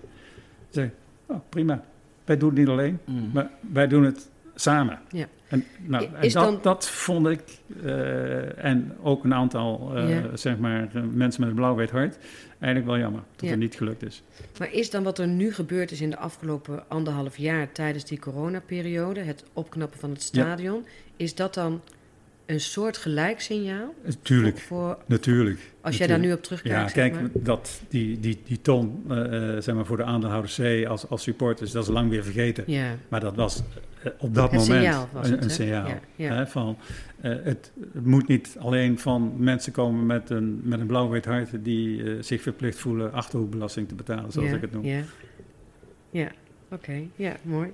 Zeg, 0.71 0.89
oh, 1.27 1.37
prima. 1.49 1.85
Wij 2.25 2.37
doen 2.37 2.49
het 2.49 2.59
niet 2.59 2.69
alleen, 2.69 2.99
Mm. 3.05 3.31
maar 3.33 3.51
wij 3.73 3.87
doen 3.89 4.05
het 4.05 4.29
samen. 4.55 4.99
Ja. 5.11 5.27
En, 5.55 5.65
nou, 5.87 6.05
en 6.05 6.21
dat, 6.23 6.33
dan- 6.33 6.59
dat 6.63 6.89
vond 6.89 7.27
ik, 7.29 7.41
eh, 7.85 8.65
en 8.65 8.93
ook 9.03 9.25
een 9.25 9.35
aantal 9.35 9.93
eh, 9.97 10.09
Ja. 10.11 10.37
zeg 10.37 10.59
maar, 10.59 10.89
eh, 10.95 11.03
mensen 11.13 11.41
met 11.41 11.51
een 11.51 11.55
blauw-wit 11.57 11.91
hart, 11.91 12.19
eigenlijk 12.59 12.93
wel 12.93 13.01
jammer 13.01 13.23
dat 13.37 13.45
Ja. 13.45 13.51
het 13.51 13.59
niet 13.59 13.75
gelukt 13.77 14.03
is. 14.03 14.23
Maar 14.59 14.73
is 14.73 14.91
dan 14.91 15.03
wat 15.03 15.19
er 15.19 15.27
nu 15.27 15.53
gebeurd 15.53 15.91
is 15.91 16.01
in 16.01 16.11
de 16.11 16.19
afgelopen 16.19 16.89
anderhalf 16.89 17.37
jaar 17.37 17.73
tijdens 17.73 18.05
die 18.05 18.19
coronaperiode, 18.19 19.21
het 19.21 19.45
opknappen 19.53 19.99
van 20.01 20.11
het 20.11 20.23
stadion, 20.23 20.87
is 21.17 21.35
dat 21.35 21.55
dan 21.55 21.81
een 22.47 22.61
soort 22.61 22.97
gelijksignaal? 22.97 23.95
Tuurlijk, 24.23 24.59
Voor, 24.59 24.79
voor- 24.79 24.99
natuurlijk. 25.07 25.61
als 25.81 25.97
jij 25.97 26.07
daar 26.07 26.19
nu 26.19 26.33
op 26.33 26.43
terugkijkt. 26.43 26.77
Ja, 26.77 26.83
zeg 26.85 26.93
kijk, 26.95 27.13
maar. 27.15 27.31
dat, 27.35 27.81
die, 27.89 28.21
die, 28.21 28.39
die 28.45 28.61
ton 28.61 29.05
eh, 29.09 29.15
zeg 29.59 29.75
maar 29.75 29.87
voor 29.87 29.97
de 29.97 30.05
aandeelhouders 30.05 30.57
C 30.63 30.87
als, 30.87 31.09
als 31.09 31.23
supporters, 31.23 31.71
dat 31.73 31.83
is 31.83 31.89
lang 31.89 32.11
weer 32.11 32.25
vergeten. 32.25 32.65
Ja, 32.67 32.97
Maar 33.09 33.21
dat 33.21 33.35
was 33.35 33.63
op 34.19 34.35
dat 34.35 34.51
Het 34.51 34.61
moment 34.61 34.83
signaal 34.83 35.09
was 35.13 35.27
een, 35.27 35.33
het, 35.33 35.45
een 35.45 35.51
signaal. 35.51 35.89
Ja, 35.89 36.01
ja. 36.17 36.35
Hè, 36.35 36.47
van, 36.47 36.77
eh, 37.21 37.33
het, 37.43 37.73
het 37.93 38.07
moet 38.07 38.29
niet 38.29 38.57
alleen 38.59 38.99
van 38.99 39.35
mensen 39.37 39.73
komen 39.73 40.07
met 40.07 40.31
een, 40.31 40.61
met 40.63 40.81
een 40.81 40.87
blauw-wit 40.87 41.25
hart 41.25 41.65
die 41.65 42.03
eh, 42.03 42.23
zich 42.23 42.43
verplicht 42.43 42.79
voelen 42.79 43.13
achterhoekbelasting 43.13 43.89
te 43.89 43.95
betalen, 43.95 44.33
zoals 44.33 44.49
ja, 44.49 44.55
ik 44.55 44.61
het 44.61 44.73
noem. 44.73 44.85
Ja, 44.85 45.03
ja. 46.11 46.29
oké, 46.71 47.03
ja, 47.17 47.37
mooi. 47.43 47.73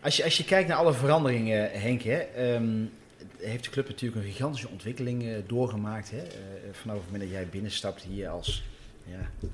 Als 0.00 0.16
je, 0.16 0.24
als 0.24 0.36
je 0.36 0.44
kijkt 0.44 0.68
naar 0.68 0.76
alle 0.76 0.92
veranderingen, 0.92 1.70
Henk, 1.70 2.02
hè, 2.02 2.18
ehm, 2.18 2.84
heeft 3.42 3.64
de 3.64 3.70
club 3.70 3.88
natuurlijk 3.88 4.24
een 4.24 4.32
gigantische 4.32 4.68
ontwikkeling 4.68 5.22
eh, 5.22 5.36
doorgemaakt. 5.46 6.10
Hè, 6.10 6.22
eh, 6.22 6.32
vanaf 6.72 6.96
het 6.96 7.04
moment 7.04 7.22
dat 7.22 7.32
jij 7.32 7.46
binnenstapt 7.46 8.02
hier 8.02 8.28
als 8.28 8.64
ja, 9.04 9.48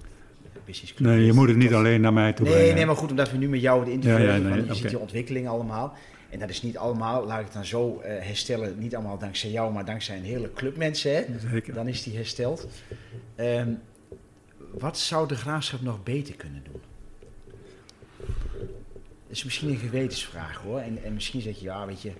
Nee, 0.98 1.24
je 1.24 1.32
moet 1.32 1.48
het 1.48 1.56
niet 1.56 1.72
alleen 1.74 2.00
naar 2.00 2.12
mij 2.12 2.32
toe 2.32 2.46
Nee, 2.46 2.54
brengen. 2.54 2.74
nee, 2.74 2.86
maar 2.86 2.96
goed, 2.96 3.10
omdat 3.10 3.30
we 3.30 3.36
nu 3.36 3.48
met 3.48 3.60
jou 3.60 3.84
de 3.84 3.90
interview 3.92 4.26
Ja, 4.26 4.36
nee, 4.36 4.64
je 4.66 4.74
ziet 4.74 4.88
die 4.88 4.98
ontwikkeling 4.98 5.48
allemaal. 5.48 5.94
En 6.30 6.38
dat 6.38 6.48
is 6.50 6.62
niet 6.62 6.78
allemaal, 6.78 7.26
laat 7.26 7.38
ik 7.38 7.44
het 7.44 7.54
dan 7.54 7.64
zo 7.64 8.00
eh, 8.00 8.26
herstellen, 8.26 8.78
niet 8.78 8.94
allemaal 8.94 9.18
dankzij 9.18 9.50
jou, 9.50 9.72
maar 9.72 9.84
dankzij 9.84 10.16
een 10.16 10.24
hele 10.24 10.52
club 10.52 10.76
mensen. 10.76 11.14
Hè? 11.14 11.24
Zeker. 11.50 11.74
Dan 11.74 11.88
is 11.88 12.02
die 12.02 12.16
hersteld. 12.16 12.68
Ehm, 13.34 13.68
wat 14.72 14.98
zou 14.98 15.28
de 15.28 15.34
graafschap 15.36 15.80
nog 15.80 16.02
beter 16.02 16.34
kunnen 16.34 16.62
doen? 16.72 16.80
Dat 19.26 19.36
is 19.36 19.44
misschien 19.44 19.68
een 19.68 19.76
gewetensvraag 19.78 20.56
hoor. 20.62 20.78
En, 20.78 20.98
en 21.04 21.14
misschien 21.14 21.40
zeg 21.40 21.58
je, 21.58 21.64
ja, 21.64 21.86
weet 21.86 22.02
je. 22.02 22.12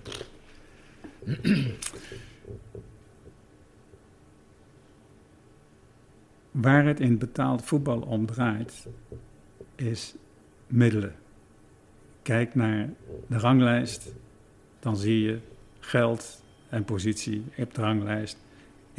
Waar 6.51 6.85
het 6.85 6.99
in 6.99 7.17
betaald 7.17 7.63
voetbal 7.63 7.99
om 7.99 8.25
draait, 8.25 8.87
is 9.75 10.15
middelen. 10.67 11.15
Kijk 12.21 12.55
naar 12.55 12.89
de 13.27 13.37
ranglijst, 13.37 14.13
dan 14.79 14.97
zie 14.97 15.21
je 15.21 15.39
geld 15.79 16.43
en 16.69 16.83
positie 16.83 17.43
op 17.57 17.73
de 17.73 17.81
ranglijst 17.81 18.37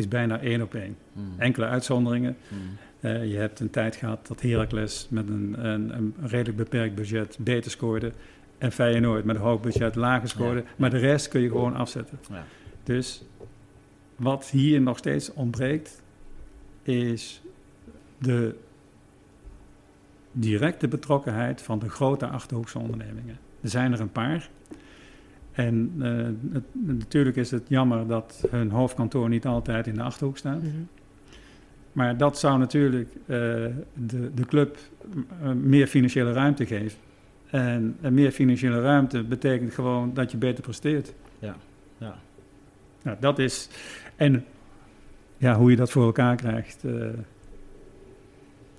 is 0.00 0.08
bijna 0.08 0.40
één 0.40 0.62
op 0.62 0.74
één. 0.74 0.96
Hmm. 1.12 1.34
Enkele 1.38 1.66
uitzonderingen. 1.66 2.36
Hmm. 2.48 2.58
Eh, 3.00 3.30
je 3.30 3.36
hebt 3.36 3.60
een 3.60 3.70
tijd 3.70 3.96
gehad 3.96 4.26
dat 4.26 4.40
Heracles 4.40 5.06
met 5.10 5.28
een, 5.28 5.66
een, 5.66 5.94
een 5.94 6.14
redelijk 6.20 6.56
beperkt 6.56 6.94
budget 6.94 7.36
beter 7.40 7.70
scoorde. 7.70 8.12
En 8.58 8.72
Feyenoord 8.72 9.24
met 9.24 9.36
een 9.36 9.42
hoog 9.42 9.60
budget 9.60 9.94
lager 9.94 10.28
scoorde. 10.28 10.60
Ja. 10.60 10.66
Maar 10.76 10.90
de 10.90 10.98
rest 10.98 11.28
kun 11.28 11.40
je 11.40 11.48
gewoon 11.48 11.76
afzetten. 11.76 12.18
Ja. 12.30 12.44
Dus 12.84 13.22
wat 14.16 14.50
hier 14.50 14.80
nog 14.80 14.98
steeds 14.98 15.32
ontbreekt, 15.32 15.99
is 16.82 17.42
de 18.18 18.54
directe 20.32 20.88
betrokkenheid 20.88 21.62
van 21.62 21.78
de 21.78 21.88
grote 21.88 22.26
achterhoekse 22.26 22.78
ondernemingen. 22.78 23.38
Er 23.60 23.68
zijn 23.68 23.92
er 23.92 24.00
een 24.00 24.12
paar. 24.12 24.48
En 25.52 25.92
eh, 26.00 26.52
het- 26.54 26.64
natuurlijk 26.72 27.36
is 27.36 27.50
het 27.50 27.62
jammer 27.68 28.06
dat 28.06 28.44
hun 28.50 28.70
hoofdkantoor 28.70 29.28
niet 29.28 29.46
altijd 29.46 29.86
in 29.86 29.94
de 29.94 30.02
achterhoek 30.02 30.36
staat. 30.36 30.62
Mhm. 30.62 30.70
Maar 31.92 32.16
dat 32.16 32.38
zou 32.38 32.58
natuurlijk 32.58 33.08
eh, 33.14 33.36
de, 33.94 34.30
de 34.34 34.44
club 34.46 34.78
eh, 35.42 35.50
meer 35.52 35.86
financiële 35.86 36.32
ruimte 36.32 36.66
geven. 36.66 36.98
En, 37.50 37.96
en 38.00 38.14
meer 38.14 38.30
financiële 38.30 38.80
ruimte 38.80 39.22
betekent 39.24 39.74
gewoon 39.74 40.14
dat 40.14 40.30
je 40.30 40.36
beter 40.36 40.62
presteert. 40.62 41.12
Ja, 41.38 41.56
ja. 41.98 42.18
Nou, 43.02 43.16
dat 43.20 43.38
is. 43.38 43.68
En 44.16 44.44
ja, 45.40 45.56
hoe 45.56 45.70
je 45.70 45.76
dat 45.76 45.90
voor 45.90 46.04
elkaar 46.04 46.36
krijgt, 46.36 46.84
eh, 46.84 46.92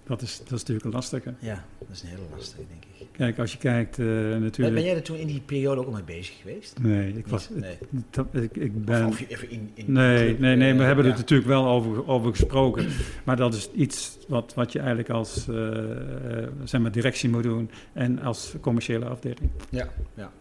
dat, 0.03 0.21
is, 0.21 0.37
dat 0.37 0.45
is 0.51 0.59
natuurlijk 0.59 0.85
een 0.85 0.91
lastige. 0.91 1.33
ja, 1.39 1.65
dat 1.79 1.87
is 1.91 2.01
een 2.01 2.07
hele 2.09 2.21
lastige, 2.35 2.61
denk 2.69 2.83
ik. 2.83 3.07
Kijk, 3.11 3.39
als 3.39 3.51
je 3.51 3.57
kijkt, 3.57 3.99
eh, 3.99 4.05
Ben, 4.05 4.41
natuurlijk. 4.41 4.75
ben 4.75 4.83
jij 4.85 4.95
er 4.95 5.01
toen 5.01 5.17
in 5.17 5.27
die 5.27 5.41
periode 5.45 5.79
ook 5.81 5.87
al 5.87 5.91
mee 5.93 6.03
bezig 6.03 6.37
geweest? 6.41 6.79
Nee, 6.81 7.13
ik 7.17 7.27
was. 7.27 7.49
Nee. 7.49 7.77
dat- 8.09 8.27
ik, 8.31 8.55
ik 8.55 8.85
ben. 8.85 9.05
of 9.05 9.19
je 9.19 9.27
even 9.27 9.49
in, 9.49 9.71
in 9.73 9.91
Nee, 9.91 10.25
club, 10.25 10.39
nee, 10.39 10.55
nee, 10.55 10.73
we 10.73 10.79
eh, 10.79 10.85
hebben 10.85 11.05
ja. 11.05 11.11
het 11.11 11.19
natuurlijk 11.19 11.49
wel 11.49 11.65
over, 11.67 12.07
over 12.07 12.29
gesproken. 12.31 12.87
Maar 13.23 13.35
dat 13.35 13.53
is 13.53 13.69
iets 13.71 14.17
wat, 14.27 14.53
wat 14.53 14.71
je 14.71 14.79
eigenlijk 14.79 15.09
als 15.09 15.47
eh, 15.47 15.91
eh, 16.43 16.47
zeg 16.63 16.81
maar 16.81 16.91
directie 16.91 17.29
moet 17.29 17.43
doen 17.43 17.69
en 17.93 18.19
als 18.21 18.53
commerciële 18.61 19.05
afdeling. 19.05 19.49
Ja, 19.69 19.89
ja. 20.13 20.31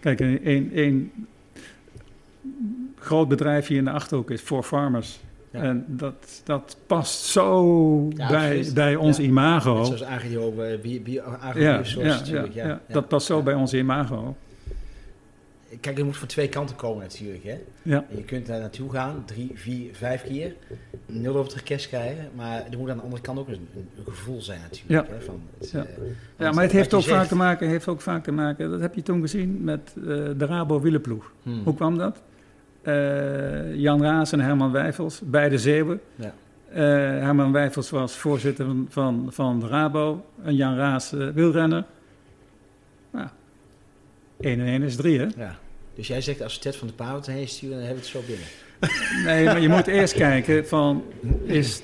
Kijk, 0.00 0.20
een, 0.20 0.48
een, 0.50 0.70
een 0.78 1.12
groot 2.98 3.28
bedrijf 3.28 3.66
hier 3.66 3.78
in 3.78 3.84
de 3.84 3.90
Achterhoek 3.90 4.30
is 4.30 4.40
For 4.40 4.62
Farmers. 4.62 5.20
Ja. 5.56 5.62
En 5.62 5.84
dat, 5.88 6.40
dat 6.44 6.76
past 6.86 7.24
zo 7.24 8.08
Ja, 8.16 8.28
bij, 8.28 8.66
bij 8.74 8.96
ons 8.96 9.16
Ja. 9.16 9.22
imago. 9.22 9.76
Net 9.76 9.86
zoals 9.86 10.00
eh, 10.02 10.30
bio, 10.30 10.52
bio, 11.02 11.22
Ja, 11.54 11.82
natuurlijk. 11.94 12.54
Ja, 12.54 12.80
dat 12.88 13.08
past 13.08 13.26
zo 13.26 13.42
bij 13.42 13.54
ons 13.54 13.74
imago. 13.74 14.36
Kijk, 15.80 15.98
er 15.98 16.04
moet 16.04 16.16
van 16.16 16.28
twee 16.28 16.48
kanten 16.48 16.76
komen 16.76 17.02
natuurlijk. 17.02 17.44
Hè? 17.44 17.58
Ja. 17.82 18.04
En 18.10 18.16
je 18.16 18.22
kunt 18.22 18.46
daar 18.46 18.60
naartoe 18.60 18.90
gaan, 18.90 19.22
drie, 19.24 19.50
vier, 19.54 19.94
vijf 19.94 20.24
keer. 20.24 20.54
Nul 21.06 21.36
over 21.36 21.52
het 21.52 21.62
cash 21.62 21.86
krijgen. 21.86 22.28
Maar 22.34 22.64
er 22.70 22.78
moet 22.78 22.90
aan 22.90 22.96
de 22.96 23.02
andere 23.02 23.22
kant 23.22 23.38
ook 23.38 23.48
een, 23.48 23.68
gevoel 24.08 24.42
zijn 24.42 24.60
natuurlijk. 24.70 25.08
Ja. 25.08 25.14
Hè? 25.14 25.20
Van 25.20 25.40
het, 25.58 25.70
Ja. 25.70 25.80
eh, 25.84 25.86
Ja, 26.38 26.52
maar 26.52 26.62
het 26.62 26.72
heeft 26.72 26.94
ook, 26.94 27.02
je 27.02 27.08
vaak 27.10 27.26
te 27.26 27.36
maken, 27.36 27.68
heeft 27.68 27.88
ook 27.88 28.00
vaak 28.00 28.24
te 28.24 28.32
maken, 28.32 28.70
dat 28.70 28.80
heb 28.80 28.94
je 28.94 29.02
toen 29.02 29.20
gezien 29.20 29.64
met 29.64 29.80
eh, 29.96 30.02
de 30.36 30.46
Rabo 30.46 30.80
wielenploeg. 30.80 31.32
Hmm. 31.42 31.62
Hoe 31.64 31.74
kwam 31.74 31.98
dat? 31.98 32.22
Eh, 32.86 33.74
Jan 33.74 34.02
Raas 34.02 34.32
en 34.32 34.40
Herman 34.40 34.72
Wijfels, 34.72 35.20
beide 35.24 35.58
Zeeuwen. 35.58 36.00
Ja. 36.14 36.34
Eh, 36.68 36.82
Herman 37.22 37.52
Wijfels 37.52 37.90
was 37.90 38.16
voorzitter 38.16 38.64
van, 38.64 38.86
van, 38.88 39.28
van 39.30 39.60
de 39.60 39.66
Rabo 39.66 40.24
en 40.42 40.54
Jan 40.54 40.76
Raas 40.76 41.12
eh, 41.12 41.28
wielrenner. 41.28 41.84
Nou, 43.10 43.28
1 44.40 44.60
en 44.60 44.66
1 44.66 44.82
is 44.82 44.96
3, 44.96 45.18
hè? 45.18 45.26
Ja. 45.36 45.58
Dus 45.94 46.06
jij 46.06 46.20
zegt 46.20 46.42
als 46.42 46.54
we 46.54 46.60
Ted 46.60 46.76
van 46.76 46.86
de 46.86 46.94
Paard 46.94 47.26
heen 47.26 47.48
sturen, 47.48 47.76
dan 47.76 47.86
hebben 47.86 48.04
we 48.04 48.08
het 48.10 48.26
zo 48.26 48.32
binnen. 48.32 48.46
Nee, 49.24 49.44
maar 49.44 49.60
je 49.60 49.68
moet 49.68 49.86
eerst 49.86 50.14
kijken 50.28 50.66
van, 50.66 51.04
is, 51.44 51.82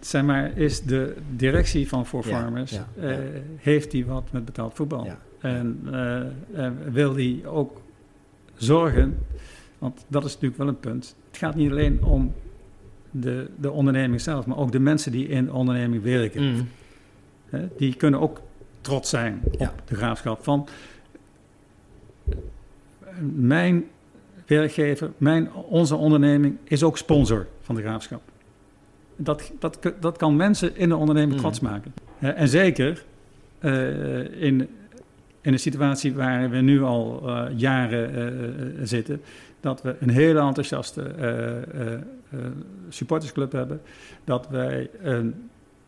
zeg 0.00 0.22
maar, 0.22 0.56
is 0.56 0.82
de 0.82 1.16
directie 1.36 1.88
van 1.88 2.06
For 2.06 2.28
Ja, 2.28 2.40
Farmers, 2.40 2.70
ja, 2.70 2.88
ja. 3.00 3.18
heeft 3.56 3.90
die 3.90 4.06
wat 4.06 4.32
met 4.32 4.44
betaald 4.44 4.74
voetbal? 4.74 5.08
En 5.40 5.88
wil 6.90 7.12
die 7.12 7.46
ook 7.46 7.80
zorgen, 8.54 9.18
want 9.78 10.04
dat 10.08 10.24
is 10.24 10.32
natuurlijk 10.32 10.58
wel 10.58 10.68
een 10.68 10.80
punt. 10.80 11.16
Het 11.28 11.36
gaat 11.38 11.54
niet 11.54 11.70
alleen 11.70 12.04
om 12.04 12.32
de, 13.10 13.50
de 13.56 13.70
onderneming 13.70 14.20
zelf, 14.20 14.46
maar 14.46 14.56
ook 14.56 14.72
de 14.72 14.78
mensen 14.80 15.12
die 15.12 15.28
in 15.28 15.44
de 15.44 15.52
onderneming 15.52 16.02
werken. 16.02 16.42
Mm. 16.42 16.68
Hè, 17.46 17.68
die 17.76 17.94
kunnen 17.94 18.20
ook 18.20 18.40
trots 18.80 19.10
zijn 19.10 19.40
op 19.44 19.54
Ja. 19.58 19.74
de 19.84 19.94
graafschap. 19.94 20.44
Van 20.44 20.68
mijn 23.34 23.84
werkgever, 24.46 25.10
mijn, 25.16 25.52
onze 25.52 25.96
onderneming 25.96 26.56
is 26.64 26.82
ook 26.82 26.98
sponsor 26.98 27.46
van 27.60 27.74
de 27.74 27.80
graafschap. 27.82 28.22
Dat, 29.16 29.52
dat, 29.58 29.78
dat 30.00 30.16
kan 30.16 30.36
mensen 30.36 30.76
in 30.76 30.88
de 30.88 30.96
onderneming 30.96 31.32
Mm. 31.34 31.38
trots 31.38 31.60
maken. 31.60 31.92
En 32.18 32.48
zeker 32.48 33.04
eh, 33.58 34.42
in, 34.42 34.68
in 35.40 35.52
een 35.52 35.58
situatie 35.58 36.14
waar 36.14 36.50
we 36.50 36.56
nu 36.56 36.82
al 36.82 37.22
eh, 37.28 37.44
jaren 37.56 38.14
eh, 38.14 38.82
zitten, 38.82 39.20
dat 39.60 39.82
we 39.82 39.96
een 40.00 40.10
hele 40.10 40.40
enthousiaste 40.40 41.02
eh, 41.02 41.56
eh, 41.56 41.92
eh, 41.92 42.38
supportersclub 42.88 43.52
hebben, 43.52 43.80
dat 44.24 44.48
wij 44.48 44.90
een 45.02 45.34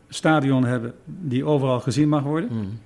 stadion 0.09 0.65
hebben 0.65 0.93
die 1.05 1.45
overal 1.45 1.79
gezien 1.79 2.09
mag 2.09 2.23
worden. 2.23 2.49
Mm. 2.51 2.79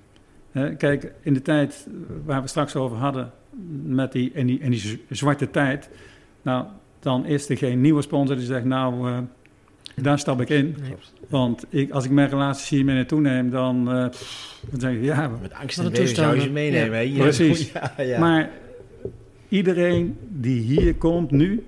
Hè, 0.50 0.74
kijk, 0.74 1.12
in 1.20 1.34
de 1.34 1.42
tijd 1.42 1.88
waar 2.24 2.42
we 2.42 2.48
straks 2.48 2.76
over 2.76 2.96
hadden, 2.96 3.32
met 3.82 4.12
die, 4.12 4.30
in, 4.32 4.46
die, 4.46 4.58
in 4.58 4.70
die 4.70 5.04
zwarte 5.10 5.50
tijd, 5.50 5.90
nou, 6.42 6.64
dan 7.00 7.26
is 7.26 7.48
er 7.48 7.56
geen 7.56 7.80
nieuwe 7.80 8.02
sponsor 8.02 8.36
die 8.36 8.46
zegt, 8.46 8.64
nou, 8.64 9.10
eh, 9.10 9.18
daar 9.94 10.18
stap 10.18 10.40
ik 10.40 10.48
in. 10.48 10.76
Nee. 10.80 10.94
Want 11.28 11.64
ik, 11.68 11.90
als 11.90 12.04
ik 12.04 12.10
mijn 12.10 12.28
relatie 12.28 12.76
hiermee 12.76 12.94
naartoe 12.94 13.20
neem, 13.20 13.50
dan, 13.50 13.92
eh, 13.92 14.08
pff, 14.08 14.60
dan 14.70 14.80
zeg 14.80 14.92
ik, 14.92 15.02
ja, 15.02 15.30
Met 15.42 15.54
angst 15.54 15.78
en 15.78 16.08
zou 16.08 16.34
je 16.34 16.40
ze 16.40 16.50
meenemen. 16.50 17.12
Precies. 17.12 17.72
Ja, 17.72 18.02
ja. 18.02 18.18
maar 18.18 18.50
iedereen 19.48 20.16
die 20.28 20.60
hier 20.60 20.94
komt 20.94 21.30
nu, 21.30 21.66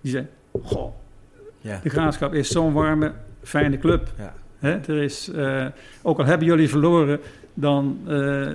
die 0.00 0.10
zegt, 0.10 0.26
goh, 0.62 0.92
ja. 1.60 1.80
de 1.82 1.88
Graafschap 1.88 2.34
is 2.34 2.48
zo'n 2.48 2.72
warme, 2.72 3.12
fijne 3.42 3.78
club. 3.78 4.12
Ja. 4.18 4.34
Hè, 4.58 4.70
er 4.70 5.02
is, 5.02 5.30
eh, 5.30 5.66
ook 6.02 6.18
al 6.18 6.24
hebben 6.24 6.46
jullie 6.46 6.68
verloren, 6.68 7.20
dan 7.54 7.98
uh, 8.08 8.14
uh, 8.14 8.54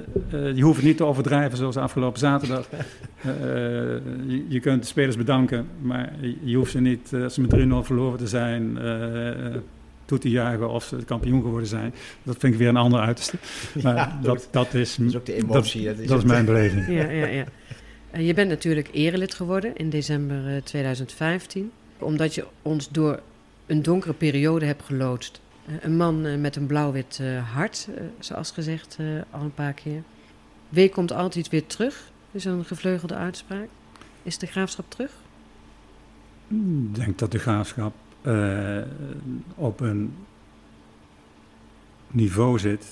je 0.55 0.61
hoeft 0.61 0.77
het 0.77 0.85
niet 0.85 0.97
te 0.97 1.03
overdrijven 1.03 1.57
zoals 1.57 1.77
afgelopen 1.77 2.19
zaterdag. 2.19 2.69
uh, 2.71 3.31
je, 4.31 4.45
je, 4.47 4.59
kunt 4.59 4.81
de 4.81 4.87
spelers 4.87 5.17
bedanken, 5.17 5.67
maar 5.81 6.13
je, 6.43 6.55
hoeft 6.55 6.71
ze 6.71 6.79
niet, 6.79 7.13
als 7.23 7.33
ze 7.33 7.41
met 7.41 7.83
3-0 7.83 7.85
verloren 7.85 8.17
te 8.17 8.27
zijn, 8.27 8.77
uh, 8.81 9.55
toe 10.05 10.17
te 10.17 10.29
juichen 10.29 10.69
of 10.69 10.83
ze 10.83 10.95
kampioen 11.05 11.41
geworden 11.41 11.67
zijn. 11.67 11.93
Dat 12.23 12.37
vind 12.37 12.53
ik 12.53 12.59
weer 12.59 12.67
een 12.67 12.77
ander 12.77 12.99
uiterste. 12.99 13.37
Maar 13.83 13.95
Ja, 14.05 14.19
dat, 14.21 14.47
dat, 14.51 14.73
is, 14.73 14.95
dat 14.95 15.07
is 15.07 15.15
ook 15.15 15.25
de 15.25 15.33
emotie. 15.33 15.85
Dat, 15.85 15.93
dat 15.93 16.03
is, 16.03 16.09
dat 16.09 16.17
is 16.17 16.25
mijn 16.25 16.45
beleving. 16.45 16.87
Ja, 16.87 17.09
ja, 17.09 17.25
ja. 17.25 17.45
Uh, 18.15 18.25
je 18.25 18.33
bent 18.33 18.49
natuurlijk 18.49 18.89
erelid 18.91 19.33
geworden 19.33 19.75
in 19.75 19.89
december 19.89 20.55
uh, 20.55 20.61
2015, 20.61 21.71
omdat 21.97 22.35
je 22.35 22.45
ons 22.61 22.89
door 22.89 23.19
een 23.65 23.81
donkere 23.81 24.13
periode 24.13 24.65
hebt 24.65 24.83
geloodst. 24.83 25.41
Uh, 25.67 25.75
een 25.81 25.97
man 25.97 26.41
met 26.41 26.55
een 26.55 26.65
blauw-wit 26.65 27.21
hart, 27.53 27.87
zoals 28.19 28.51
gezegd 28.51 28.97
al 29.29 29.41
een 29.41 29.53
paar 29.53 29.73
keer. 29.73 30.03
Wee 30.69 30.89
komt 30.89 31.11
altijd 31.11 31.49
weer 31.49 31.65
terug, 31.65 32.11
is 32.31 32.45
een 32.45 32.65
gevleugelde 32.65 33.15
uitspraak. 33.15 33.67
Is 34.23 34.37
de 34.37 34.47
graafschap 34.47 34.85
terug? 34.89 35.11
Ik 36.47 36.95
denk 36.95 37.19
dat 37.19 37.31
de 37.31 37.39
graafschap 37.39 37.93
op 39.55 39.79
een 39.79 40.13
niveau 42.07 42.59
zit 42.59 42.85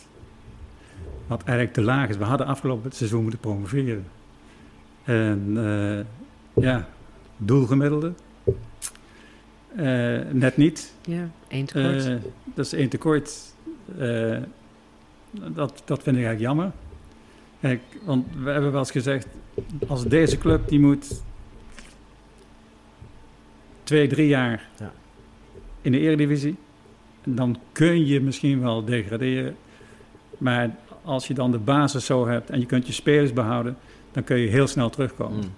wat 1.28 1.44
eigenlijk 1.44 1.74
te 1.74 1.82
laag 1.82 2.10
is. 2.10 2.18
We 2.18 2.24
hadden 2.24 2.48
afgelopen 2.48 2.92
seizoen 2.92 3.22
moeten 3.22 3.40
promoveren. 3.40 4.06
En 5.04 5.54
uh, 5.58 6.00
ja, 6.66 6.88
doelgemiddelde. 7.38 8.14
Uh, 9.78 10.20
net 10.32 10.58
niet. 10.58 10.94
Ja, 11.02 11.30
één 11.48 11.66
tekort. 11.66 12.06
Uh, 12.06 12.16
dat 12.54 12.66
is 12.66 12.74
één 12.74 12.90
tekort. 12.90 13.54
dat, 15.32 15.82
dat 15.86 16.04
vind 16.04 16.18
ik 16.18 16.24
eigenlijk 16.26 16.40
jammer. 16.40 16.72
Kijk, 17.60 17.82
want 18.04 18.26
we 18.44 18.50
hebben 18.50 18.72
wel 18.72 18.80
eens 18.80 18.92
gezegd, 18.92 19.28
als 19.88 20.06
deze 20.06 20.38
club 20.38 20.68
die 20.68 20.80
moet 20.80 21.22
twee, 23.84 24.08
drie 24.08 24.28
jaar 24.28 24.70
ja. 24.80 24.94
in 25.82 25.92
de 25.92 26.00
eredivisie, 26.00 26.56
dan 27.24 27.58
kun 27.72 28.06
je 28.06 28.22
misschien 28.22 28.62
wel 28.62 28.86
degraderen. 28.86 29.56
Maar 30.38 30.76
als 31.04 31.28
je 31.28 31.34
dan 31.34 31.52
de 31.52 31.58
basis 31.58 32.06
zo 32.06 32.28
hebt 32.28 32.50
en 32.50 32.60
je 32.60 32.66
kunt 32.66 32.88
je 32.88 32.94
spelers 32.94 33.34
behouden, 33.34 33.78
dan 34.14 34.24
kun 34.24 34.38
je 34.38 34.48
heel 34.48 34.68
snel 34.68 34.90
terugkomen. 34.90 35.38
Mm. 35.38 35.52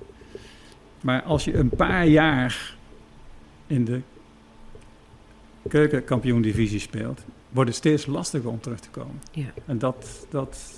Maar 1.01 1.21
als 1.23 1.43
je 1.45 1.53
een 1.53 1.69
paar 1.69 2.05
jaar 2.07 2.75
in 3.67 3.85
de 3.85 4.01
keukenkampioen-divisie 5.67 6.79
speelt, 6.79 7.21
wordt 7.49 7.69
het 7.69 7.77
steeds 7.77 8.05
lastiger 8.05 8.49
om 8.49 8.59
terug 8.59 8.79
te 8.79 8.89
komen. 8.89 9.21
Ja. 9.31 9.45
En 9.65 9.77
dat, 9.77 10.25
dat, 10.29 10.73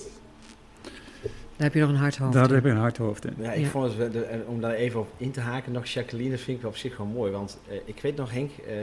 daar 1.24 1.32
heb 1.58 1.74
je 1.74 1.80
nog 1.80 1.90
een 1.90 1.96
hard 1.96 2.18
hoofd 2.18 2.34
Daar 2.34 2.48
in. 2.50 2.54
heb 2.56 2.64
je 2.64 2.70
een 2.70 2.78
hard 2.78 2.98
hoofd 2.98 3.26
in. 3.26 3.34
Ja, 3.38 3.52
ik 3.52 3.64
Ja. 3.64 3.70
vond 3.70 3.98
het, 3.98 4.16
om 4.48 4.62
daar 4.62 4.74
even 4.74 5.00
op 5.00 5.08
in 5.18 5.32
te 5.32 5.40
haken, 5.40 5.72
nog 5.72 5.86
Jacqueline, 5.86 6.30
dat 6.30 6.40
vind 6.40 6.60
ik 6.60 6.66
op 6.66 6.76
zich 6.78 6.98
wel 6.98 7.08
mooi. 7.08 7.32
Want 7.32 7.60
uh, 7.70 7.74
ik 7.86 8.00
weet 8.02 8.16
nog, 8.16 8.32
Henk, 8.32 8.52
uh, 8.68 8.74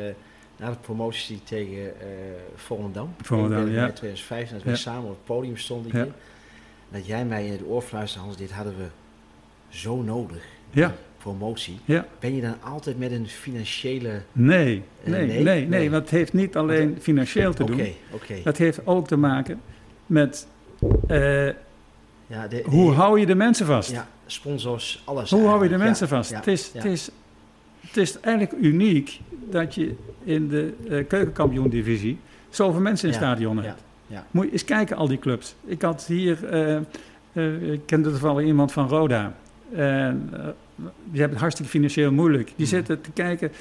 na 0.57 0.70
de 0.70 0.76
promotie 0.80 1.40
tegen 1.45 1.72
uh, 1.76 1.90
Volendam, 2.55 3.14
Volendam, 3.22 3.66
in 3.66 3.72
ja. 3.72 3.90
2015, 3.92 4.55
dat 4.57 4.64
we 4.64 4.70
Ja. 4.70 4.76
samen 4.76 5.03
op 5.05 5.09
het 5.16 5.24
podium 5.24 5.57
stonden 5.57 5.97
Ja. 5.97 6.03
hier, 6.05 6.12
dat 6.95 7.07
jij 7.07 7.24
mij 7.24 7.47
in 7.47 7.53
het 7.53 7.61
oor 7.68 7.82
fluisterde, 7.82 8.24
Hans, 8.26 8.38
dit 8.38 8.51
hadden 8.53 8.74
we 8.76 8.84
zo 9.68 10.03
nodig, 10.03 10.45
Ja, 10.70 10.95
promotie. 11.18 11.78
ja. 11.84 12.07
Ben 12.18 12.34
je 12.34 12.40
dan 12.42 12.55
altijd 12.62 12.99
met 12.99 13.11
een 13.11 13.26
financiële... 13.28 14.22
Nee, 14.32 14.82
Eh, 15.05 15.11
nee, 15.11 15.42
nee? 15.42 15.66
nee, 15.66 15.90
want 15.90 16.03
het 16.03 16.11
heeft 16.11 16.32
niet 16.32 16.57
alleen 16.57 16.97
financieel 17.01 17.55
te 17.55 17.62
Oké, 17.62 17.72
doen. 17.76 17.86
oké. 18.11 18.34
Het 18.45 18.59
heeft 18.59 18.86
ook 18.86 19.07
te 19.09 19.16
maken 19.16 19.61
met 20.07 20.47
eh, 21.07 21.47
Ja, 22.26 22.49
de- 22.49 22.62
hoe 22.66 22.90
de- 22.90 22.97
hou 22.97 23.20
je 23.20 23.26
de 23.26 23.34
mensen 23.34 23.66
vast? 23.66 23.90
Ja, 23.90 24.09
sponsors, 24.26 25.03
alles 25.05 25.30
Hoe 25.30 25.47
hou 25.47 25.62
je 25.62 25.68
de 25.68 25.76
mensen 25.78 26.07
Ja, 26.09 26.16
vast? 26.16 26.30
ja, 26.30 26.36
het, 26.36 26.47
is, 26.47 26.70
het, 26.74 26.84
is, 26.84 27.11
het 27.80 27.97
is 27.97 28.20
eigenlijk 28.20 28.62
uniek 28.62 29.20
dat 29.51 29.74
je 29.74 29.95
in 30.24 30.49
de 30.49 30.74
uh, 30.88 31.05
keukenkampioen-divisie 31.09 32.18
zoveel 32.49 32.80
mensen 32.80 33.09
in 33.09 33.14
het 33.14 33.22
stadion 33.24 33.57
ja, 33.57 33.62
hebt. 33.62 33.82
Ja. 34.07 34.26
Moet 34.30 34.44
je 34.44 34.52
eens 34.52 34.64
kijken, 34.64 34.96
al 34.96 35.09
die 35.09 35.18
clubs. 35.18 35.55
Ik 35.64 35.82
had 35.82 36.07
hier, 36.07 36.55
uh, 36.55 36.80
uh, 37.32 37.72
ik 37.72 37.80
kende 37.86 38.11
toevallig 38.11 38.46
iemand 38.46 38.72
van 38.72 38.88
Roda. 38.88 39.34
En 39.72 40.30
uh, 40.32 40.38
die 40.76 41.20
hebben 41.20 41.30
het 41.30 41.40
hartstikke 41.40 41.70
financieel 41.70 42.12
moeilijk. 42.12 42.46
Die 42.46 42.55
Hmm. 42.57 42.66
zitten 42.66 43.00
te 43.00 43.11
kijken 43.11 43.52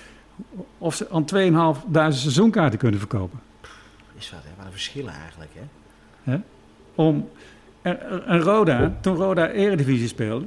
of 0.77 0.95
ze 0.95 1.09
aan 1.09 1.25
2.500 1.25 2.17
seizoenkaarten 2.17 2.79
kunnen 2.79 2.99
verkopen. 2.99 3.39
Is 4.17 4.31
wat, 4.31 4.39
hè? 4.43 4.49
Wat 4.57 4.65
een 4.65 4.71
verschillen 4.71 5.13
eigenlijk, 5.13 5.51
hè? 6.23 6.35
Om, 6.95 7.29
en, 7.81 8.25
en 8.27 8.39
Roda, 8.39 8.93
toen 9.01 9.15
Roda 9.15 9.49
Eredivisie 9.49 10.07
speelde, 10.07 10.45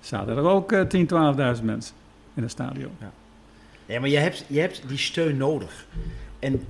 zaten 0.00 0.36
er 0.36 0.42
ook 0.42 0.72
uh, 0.72 0.80
10.000, 0.80 1.58
12.000 1.58 1.64
mensen 1.64 1.94
in 2.34 2.42
het 2.42 2.50
stadion. 2.50 2.90
Ja, 3.00 3.10
ja 3.86 4.00
maar 4.00 4.08
je 4.08 4.18
hebt, 4.18 4.44
je 4.46 4.60
hebt 4.60 4.82
die 4.88 4.98
steun 4.98 5.36
nodig. 5.36 5.86
En 6.38 6.64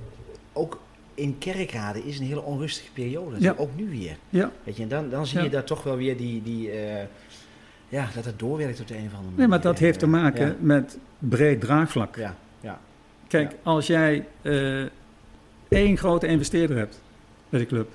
ook 0.53 0.79
in 1.19 1.37
Kerkrade 1.37 2.05
is 2.05 2.19
een 2.19 2.25
hele 2.25 2.41
onrustige 2.41 2.91
periode. 2.91 3.35
Ja. 3.39 3.53
Ook 3.57 3.69
nu 3.75 3.89
weer. 3.89 4.17
Ja. 4.29 4.51
Weet 4.63 4.75
je, 4.77 4.83
en 4.83 4.89
dan, 4.89 5.09
dan 5.09 5.25
zie 5.27 5.37
Ja. 5.37 5.43
je 5.43 5.49
daar 5.49 5.63
toch 5.63 5.83
wel 5.83 5.95
weer 5.95 6.17
die... 6.17 6.43
die 6.43 6.67
uh, 6.73 7.01
ja, 7.89 8.07
dat 8.15 8.25
het 8.25 8.39
doorwerkt 8.39 8.79
op 8.79 8.87
de 8.87 8.93
een 8.93 8.99
of 8.99 9.05
andere 9.05 9.23
manier. 9.23 9.37
Nee, 9.39 9.47
maar 9.47 9.61
dat 9.61 9.79
heeft 9.79 9.99
te 9.99 10.07
maken 10.07 10.45
Ja. 10.47 10.55
met 10.59 10.97
breed 11.19 11.61
draagvlak. 11.61 12.15
Ja, 12.15 12.35
ja. 12.61 12.79
Kijk, 13.27 13.51
Ja. 13.51 13.57
als 13.63 13.87
jij 13.87 14.25
uh, 14.41 14.85
één 15.67 15.97
grote 15.97 16.27
investeerder 16.27 16.77
hebt 16.77 17.01
bij 17.49 17.59
de 17.59 17.65
club 17.65 17.89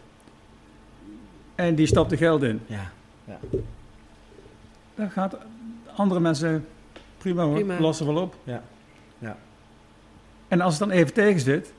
en 1.55 1.75
die 1.75 1.87
stapt 1.87 2.13
er 2.13 2.19
geld 2.19 2.43
in, 2.43 2.61
ja. 2.67 2.91
ja. 3.25 3.39
dan 4.95 5.11
gaat 5.11 5.37
andere 5.97 6.21
mensen 6.21 6.67
prima 7.19 7.45
hoor, 7.45 7.55
Prima. 7.55 7.81
lossen 7.81 8.07
wel 8.07 8.17
op. 8.23 8.37
Ja. 8.45 8.63
Ja. 9.19 9.37
En 10.49 10.61
als 10.61 10.79
het 10.79 10.89
dan 10.89 10.99
even 10.99 11.13
tegen 11.13 11.41
zit 11.41 11.73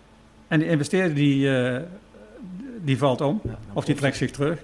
en 0.48 0.60
die 0.60 0.68
investeerder 0.68 1.16
die, 1.16 1.50
uh, 1.50 1.78
die 2.84 2.98
valt 2.98 3.22
om, 3.22 3.42
Ja, 3.44 3.58
of 3.74 3.86
die 3.86 3.96
trekt 3.96 4.18
zich 4.18 4.32
terug, 4.32 4.60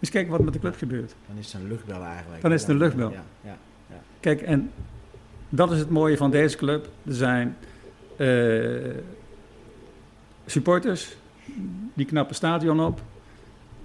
eens 0.00 0.10
kijken 0.10 0.30
wat 0.30 0.40
met 0.40 0.52
de 0.52 0.58
club 0.58 0.76
gebeurt. 0.76 1.14
Dan 1.26 1.38
is 1.38 1.52
het 1.52 1.62
een 1.62 1.68
luchtbel 1.68 2.02
eigenlijk. 2.02 2.42
Dan 2.42 2.52
is 2.52 2.60
het 2.60 2.70
een 2.70 2.76
luchtbel. 2.76 3.10
Ja, 3.10 3.24
ja. 3.44 3.56
Kijk, 4.20 4.40
en 4.40 4.70
dat 5.48 5.72
is 5.72 5.78
het 5.78 5.90
mooie 5.90 6.16
van 6.16 6.30
deze 6.30 6.56
club. 6.56 6.88
Er 7.06 7.14
zijn 7.14 7.56
uh, 8.16 8.94
supporters, 10.46 11.16
die 11.94 12.06
knappen 12.06 12.34
stadion 12.34 12.80
op. 12.80 13.00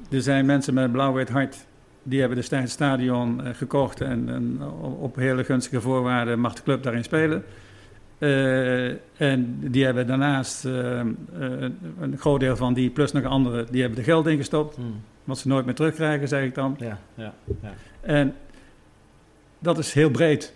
Er 0.10 0.22
zijn 0.22 0.46
mensen 0.46 0.74
met 0.74 0.84
een 0.84 0.92
blauw-wit 0.92 1.30
hart, 1.30 1.66
die 2.04 2.20
hebben 2.20 2.38
destijds 2.38 2.64
het 2.64 2.74
stadion 2.74 3.42
uh, 3.44 3.50
gekocht. 3.54 4.02
En, 4.02 4.30
en 4.30 4.62
op 5.00 5.16
hele 5.16 5.44
gunstige 5.44 5.82
voorwaarden 5.82 6.40
mag 6.40 6.54
de 6.54 6.64
club 6.64 6.84
daarin 6.84 7.04
spelen. 7.04 7.44
Eh, 8.18 9.22
en 9.22 9.58
die 9.60 9.86
hebben 9.86 10.08
daarnaast 10.08 10.66
eh, 10.66 11.00
eh, 11.00 11.08
een 12.00 12.18
groot 12.18 12.40
deel 12.40 12.56
van 12.56 12.74
die, 12.74 12.90
plus 12.90 13.12
nog 13.12 13.24
anderen, 13.24 13.68
die 13.72 13.82
hebben 13.82 14.00
er 14.00 14.06
geld 14.06 14.28
in 14.28 14.38
gestopt. 14.38 14.76
Hmm. 14.76 15.02
Wat 15.24 15.38
ze 15.38 15.48
nooit 15.48 15.66
meer 15.66 15.76
terugkrijgen, 15.76 16.28
zeg 16.28 16.44
ik 16.44 16.56
dan. 16.56 16.76
Ja, 16.80 17.00
ja, 17.16 17.34
ja. 17.62 17.74
En 18.02 18.36
dat 19.60 19.78
is 19.78 19.94
heel 19.94 20.10
breed. 20.10 20.54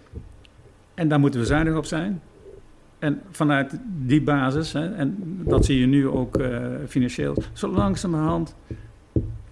En 0.94 1.08
daar 1.08 1.20
moeten 1.20 1.40
we 1.40 1.46
zuinig 1.46 1.76
op 1.76 1.86
zijn. 1.86 2.22
En 3.00 3.22
vanuit 3.32 3.80
die 3.86 4.22
basis, 4.22 4.74
hè, 4.74 4.96
en 4.96 5.40
dat 5.46 5.66
zie 5.66 5.80
je 5.80 5.86
nu 5.86 6.08
ook 6.08 6.40
financieel, 6.88 7.44
zo 7.54 7.68
langzamerhand 7.68 8.56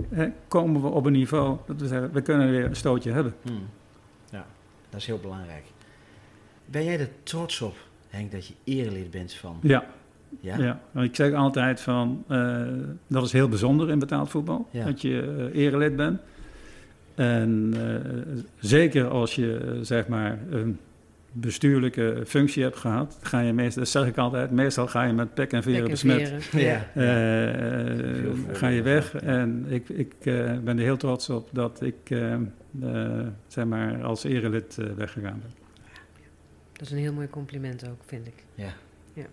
hè, 0.10 0.30
komen 0.48 0.82
we 0.82 0.88
op 0.88 1.06
een 1.06 1.12
niveau 1.12 1.58
dat 1.66 1.82
we 1.82 1.88
zeggen, 1.88 2.12
we 2.12 2.22
kunnen 2.22 2.52
weer 2.52 2.66
een 2.66 2.76
stootje 2.76 3.12
hebben. 3.12 3.34
Hmm. 3.42 3.68
Ja, 4.32 4.46
dat 4.90 5.00
is 5.00 5.06
heel 5.06 5.20
belangrijk. 5.20 5.64
Ben 6.66 6.84
jij 6.84 7.00
er 7.00 7.10
trots 7.24 7.62
op, 7.62 7.76
Henk, 8.10 8.32
dat 8.32 8.46
je 8.48 8.54
erelid 8.64 9.12
bent 9.12 9.34
van... 9.34 9.58
Ja, 9.62 9.86
Ja? 10.40 10.58
ja. 10.58 10.80
Want 10.92 11.08
ik 11.08 11.16
zeg 11.16 11.34
altijd 11.34 11.82
van, 11.82 12.24
eh, 12.28 12.62
dat 13.08 13.24
is 13.26 13.32
heel 13.32 13.50
bijzonder 13.50 13.90
in 13.90 14.00
betaald 14.00 14.30
voetbal, 14.30 14.68
Ja. 14.72 14.86
dat 14.86 15.02
je 15.02 15.50
eh, 15.54 15.62
erelid 15.66 15.96
bent. 15.96 16.20
En 17.16 17.74
eh, 17.78 18.38
zeker 18.60 19.08
als 19.08 19.36
je, 19.36 19.80
zeg 19.82 20.08
maar, 20.08 20.40
een 20.50 20.78
bestuurlijke 21.32 22.24
functie 22.28 22.64
hebt 22.64 22.78
gehad, 22.78 23.18
ga 23.22 23.40
je 23.40 23.54
meestal, 23.54 23.82
dat 23.84 23.92
zeg 23.92 24.08
ik 24.08 24.18
altijd, 24.18 24.52
meestal 24.52 24.88
ga 24.88 25.04
je 25.04 25.14
met 25.14 25.34
pek 25.34 25.52
en 25.52 25.64
veren 25.64 25.78
Pek 25.80 25.86
en 25.88 25.92
besmet. 25.92 26.44
veren. 26.44 26.66
Ja. 26.66 26.88
Eh, 26.94 28.56
ga 28.58 28.68
je 28.68 28.82
weg. 28.82 29.16
En 29.16 29.66
ik, 29.68 29.90
ik 29.90 30.14
eh, 30.20 30.58
ben 30.64 30.78
er 30.78 30.84
heel 30.84 30.98
trots 30.98 31.30
op 31.30 31.50
dat 31.52 31.82
ik 31.82 31.96
zeg 33.48 33.66
maar 33.66 34.04
als 34.04 34.24
erelid 34.24 34.78
weggegaan 34.96 35.40
ben. 35.42 35.59
Dat 36.80 36.88
is 36.88 36.94
een 36.94 37.00
heel 37.00 37.14
mooi 37.14 37.30
compliment 37.30 37.88
ook, 37.90 38.02
vind 38.06 38.28
ik. 38.28 38.34
Ja. 38.56 38.74
Ja. 39.14 39.26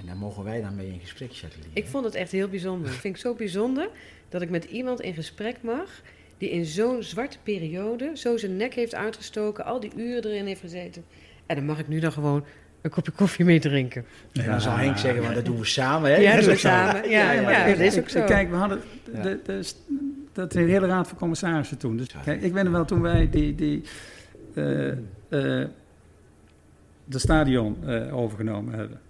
En 0.00 0.06
daar 0.06 0.16
mogen 0.16 0.44
wij 0.44 0.60
dan 0.60 0.76
mee 0.76 0.86
in 0.92 1.00
gesprek, 1.00 1.30
Jacqueline. 1.30 1.70
Ik 1.74 1.86
vond 1.86 2.04
het 2.04 2.14
echt 2.14 2.32
heel 2.32 2.48
bijzonder. 2.48 2.90
Ik 2.92 2.98
vind 2.98 3.14
het 3.14 3.22
zo 3.22 3.34
bijzonder 3.34 3.88
dat 4.28 4.42
ik 4.42 4.50
met 4.50 4.64
iemand 4.64 5.00
in 5.00 5.14
gesprek 5.14 5.56
mag 5.62 6.00
die 6.38 6.50
in 6.50 6.64
zo'n 6.64 7.02
zwarte 7.02 7.38
periode 7.42 8.10
zo 8.14 8.36
zijn 8.36 8.56
nek 8.56 8.74
heeft 8.74 8.94
uitgestoken, 8.94 9.64
al 9.64 9.80
die 9.80 9.90
uren 9.96 10.30
erin 10.30 10.46
heeft 10.46 10.60
gezeten. 10.60 11.04
En 11.46 11.56
dan 11.56 11.64
mag 11.64 11.78
ik 11.78 11.88
nu 11.88 12.00
dan 12.00 12.12
gewoon 12.12 12.44
een 12.82 12.90
kopje 12.90 13.12
koffie 13.12 13.44
mee 13.44 13.60
drinken. 13.60 14.04
En 14.32 14.44
dan 14.46 14.60
zal 14.60 14.76
Henk 14.76 14.98
zeggen, 14.98 15.22
want 15.22 15.34
dat 15.34 15.44
doen 15.44 15.58
we 15.58 15.64
samen, 15.64 16.10
hè? 16.10 16.16
Ja, 16.16 16.30
Dat 16.30 16.38
is 16.38 16.44
doen 16.44 16.54
we 16.54 16.60
samen. 16.60 17.10
Ja, 17.10 17.32
ja, 17.32 17.42
maar 17.42 17.66
dat 17.68 17.78
is 17.78 17.98
ook 17.98 18.08
zo. 18.08 18.24
Kijk, 18.24 18.50
we 18.50 18.56
hadden 18.56 18.80
Ja. 19.14 19.22
de, 19.22 19.40
de, 19.44 19.70
dat 20.32 20.52
de 20.52 20.60
hele 20.60 20.86
raad 20.86 21.08
van 21.08 21.18
commissarissen 21.18 21.78
toen. 21.78 21.96
Dus, 21.96 22.06
kijk, 22.24 22.42
ik 22.42 22.52
weet 22.52 22.64
nog 22.64 22.72
wel 22.72 22.84
toen 22.84 23.00
wij 23.00 23.30
die, 23.30 23.54
die, 23.54 23.82
eh, 24.54 24.90
eh, 25.28 25.68
de 27.08 27.18
stadion 27.18 27.76
eh, 27.86 28.16
overgenomen 28.16 28.74
hebben. 28.74 29.00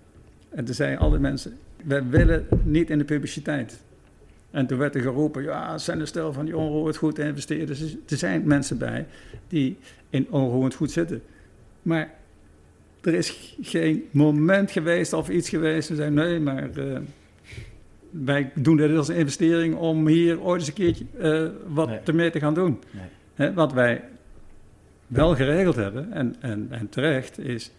En 0.48 0.64
toen 0.64 0.74
zeiden 0.74 0.98
alle 0.98 1.18
mensen, 1.18 1.58
wij 1.84 2.08
willen 2.08 2.46
niet 2.62 2.90
in 2.90 2.98
de 2.98 3.04
publiciteit. 3.04 3.82
En 4.50 4.66
toen 4.66 4.78
werd 4.78 4.94
er 4.94 5.00
geroepen, 5.00 5.42
ja, 5.42 5.72
het 5.72 5.80
zijn 5.80 6.00
een 6.00 6.06
stel 6.06 6.32
van 6.32 6.44
die 6.44 6.56
onroerend 6.56 6.96
goed 6.96 7.18
investeerders. 7.18 7.78
Dus 7.78 7.96
er 8.08 8.16
zijn 8.16 8.46
mensen 8.46 8.78
bij 8.78 9.06
die 9.48 9.76
in 10.10 10.26
onroerend 10.30 10.74
goed 10.74 10.90
zitten. 10.90 11.22
Maar 11.82 12.14
er 13.00 13.14
is 13.14 13.56
geen 13.60 14.04
moment 14.10 14.70
geweest 14.70 15.12
of 15.12 15.28
iets 15.28 15.48
geweest. 15.48 15.86
Ze 15.88 15.94
zeiden, 15.94 16.24
nee, 16.24 16.40
maar 16.40 16.70
eh, 16.76 16.98
wij 18.10 18.50
doen 18.54 18.76
dit 18.76 18.96
als 18.96 19.08
een 19.08 19.16
investering 19.16 19.74
om 19.74 20.06
hier 20.06 20.40
ooit 20.40 20.58
eens 20.60 20.68
een 20.68 20.74
keertje 20.74 21.04
eh, 21.18 21.46
wat 21.66 21.88
Nee. 21.88 21.98
ermee 22.04 22.30
te 22.30 22.38
gaan 22.38 22.54
doen. 22.54 22.78
Nee. 22.90 23.02
Hè, 23.34 23.52
wat 23.52 23.72
wij 23.72 24.04
wel 25.06 25.34
geregeld 25.34 25.76
hebben, 25.76 26.12
en, 26.12 26.34
en, 26.40 26.66
en 26.70 26.88
terecht, 26.88 27.38
is 27.38 27.70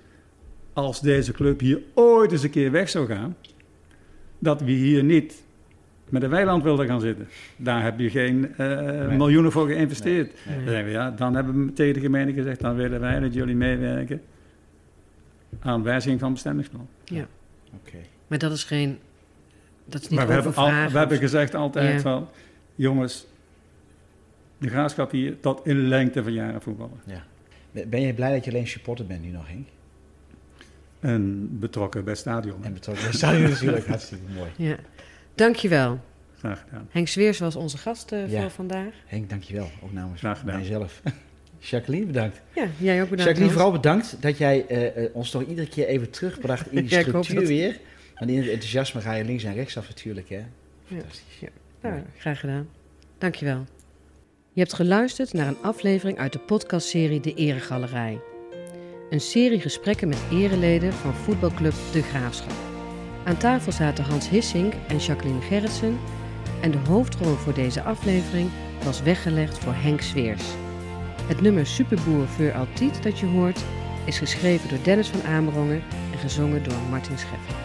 als 0.74 1.02
deze 1.02 1.32
club 1.32 1.60
hier 1.60 1.80
ooit 1.94 2.32
eens 2.32 2.44
een 2.44 2.50
keer 2.50 2.72
weg 2.72 2.90
zou 2.90 3.08
gaan, 3.08 3.36
dat 4.40 4.62
we 4.62 4.72
hier 4.72 5.04
niet 5.04 5.44
met 6.10 6.24
een 6.24 6.30
weiland 6.30 6.64
wilden 6.64 6.88
gaan 6.88 7.00
zitten. 7.02 7.28
Daar 7.58 7.84
heb 7.84 8.00
je 8.00 8.10
geen 8.10 8.56
eh, 8.58 8.68
Nee. 8.80 9.18
miljoenen 9.18 9.52
voor 9.52 9.68
geïnvesteerd. 9.68 10.34
Nee. 10.46 10.56
Dan, 10.56 10.66
zeggen 10.66 10.86
we, 10.86 10.92
ja, 10.92 11.12
dan 11.12 11.36
hebben 11.36 11.66
we 11.66 11.74
tegen 11.74 11.94
de 11.94 12.00
gemeente 12.00 12.34
gezegd, 12.34 12.60
dan 12.60 12.76
willen 12.76 13.00
wij 13.00 13.20
dat 13.20 13.34
jullie 13.34 13.56
meewerken 13.56 14.22
aan 15.60 15.84
wijziging 15.84 16.20
van 16.20 16.34
bestemmingsplan. 16.34 16.88
Oké. 17.74 17.98
Maar 18.28 18.38
dat 18.38 18.52
is 18.52 18.64
geen. 18.64 18.98
Dat 19.86 20.02
is 20.02 20.08
niet 20.08 20.20
Maar 20.20 20.28
we 20.28 20.34
hebben, 20.34 20.56
al, 20.56 20.66
we 20.92 20.98
hebben 20.98 21.18
gezegd 21.18 21.56
altijd 21.56 21.94
Ja. 21.94 22.00
van, 22.00 22.28
jongens, 22.76 23.28
de 24.58 24.70
graafschap 24.70 25.12
hier 25.12 25.40
tot 25.40 25.66
in 25.66 25.88
lengte 25.88 26.24
van 26.24 26.34
jaren 26.34 26.62
voetballen. 26.62 27.00
Ben 27.88 28.02
je 28.02 28.14
blij 28.14 28.34
dat 28.34 28.46
je 28.46 28.52
alleen 28.52 28.68
supporter 28.68 29.06
bent 29.06 29.22
nu 29.22 29.30
nog, 29.30 29.48
Henk? 29.48 29.68
En 31.00 31.48
betrokken 31.60 32.04
bij 32.04 32.12
het 32.12 32.22
stadion. 32.22 32.64
En 32.64 32.74
betrokken 32.74 33.04
bij 33.04 33.12
het 33.12 33.20
stadion 33.22 33.50
natuurlijk 33.50 33.88
hartstikke 33.88 34.24
mooi. 34.36 34.50
Ja. 34.70 34.76
Dankjewel. 35.36 36.00
Graag 36.38 36.60
gedaan. 36.68 36.88
Henk 36.92 37.08
Zweers 37.08 37.40
was 37.40 37.56
onze 37.56 37.78
gast 37.78 38.12
eh, 38.12 38.32
Ja. 38.32 38.42
voor 38.42 38.50
vandaag. 38.50 38.94
Henk, 39.06 39.30
dankjewel. 39.30 39.70
Ook 39.84 39.92
namens 39.94 40.20
Graag 40.20 40.40
gedaan. 40.40 40.56
mijzelf. 40.56 41.02
Jacqueline, 41.60 42.06
bedankt. 42.06 42.42
Ja, 42.56 42.68
jij 42.78 42.96
ook 43.02 43.10
bedankt. 43.10 43.24
Jacqueline, 43.24 43.52
vooral 43.54 43.72
bedankt 43.72 44.22
dat 44.22 44.38
jij 44.38 44.66
eh, 44.68 45.04
eh, 45.06 45.10
ons 45.16 45.30
toch 45.32 45.44
iedere 45.46 45.68
keer 45.68 45.88
even 45.88 46.10
terugbracht 46.10 46.72
in 46.72 46.82
die 46.86 46.96
Ja, 46.96 47.02
structuur 47.02 47.36
dat- 47.36 47.48
weer. 47.48 47.80
Want 48.16 48.32
in 48.32 48.38
het 48.38 48.48
enthousiasme 48.48 49.02
ga 49.02 49.14
je 49.14 49.24
links 49.26 49.44
en 49.44 49.54
rechts 49.54 49.78
af 49.78 49.88
natuurlijk, 49.88 50.30
hè? 50.30 50.42
Fantastisch. 50.86 51.24
Nou, 51.82 52.02
graag 52.18 52.40
gedaan. 52.40 52.68
Dankjewel. 53.18 53.66
Je 54.54 54.60
hebt 54.62 54.74
geluisterd 54.74 55.34
naar 55.34 55.48
een 55.48 55.58
aflevering 55.62 56.18
uit 56.18 56.34
de 56.34 56.40
podcastserie 56.40 57.20
De 57.20 57.34
Eregalerij. 57.34 58.20
Een 59.10 59.22
serie 59.22 59.60
gesprekken 59.60 60.08
met 60.08 60.20
ereleden 60.32 60.94
van 60.94 61.14
voetbalclub 61.14 61.74
De 61.92 62.02
Graafschap. 62.02 62.54
Aan 63.24 63.38
tafel 63.38 63.72
zaten 63.72 64.04
Hans 64.04 64.30
Hissink 64.30 64.74
en 64.88 64.98
Jacqueline 64.98 65.42
Gerritsen. 65.42 66.00
En 66.62 66.72
de 66.72 66.78
hoofdrol 66.78 67.36
voor 67.36 67.54
deze 67.54 67.82
aflevering 67.82 68.50
was 68.84 69.02
weggelegd 69.02 69.58
voor 69.58 69.74
Henk 69.76 70.02
Zweers. 70.02 70.44
Het 71.28 71.42
nummer 71.42 71.66
Superboer 71.66 72.28
voor 72.28 72.54
Altiet 72.54 73.04
dat 73.04 73.20
je 73.20 73.26
hoort 73.26 73.60
is 74.06 74.18
geschreven 74.18 74.70
door 74.70 74.84
Dennis 74.84 75.08
van 75.08 75.24
Amerongen 75.24 75.84
en 76.12 76.18
gezongen 76.18 76.64
door 76.64 76.80
Martin 76.90 77.18
Scheffer. 77.18 77.56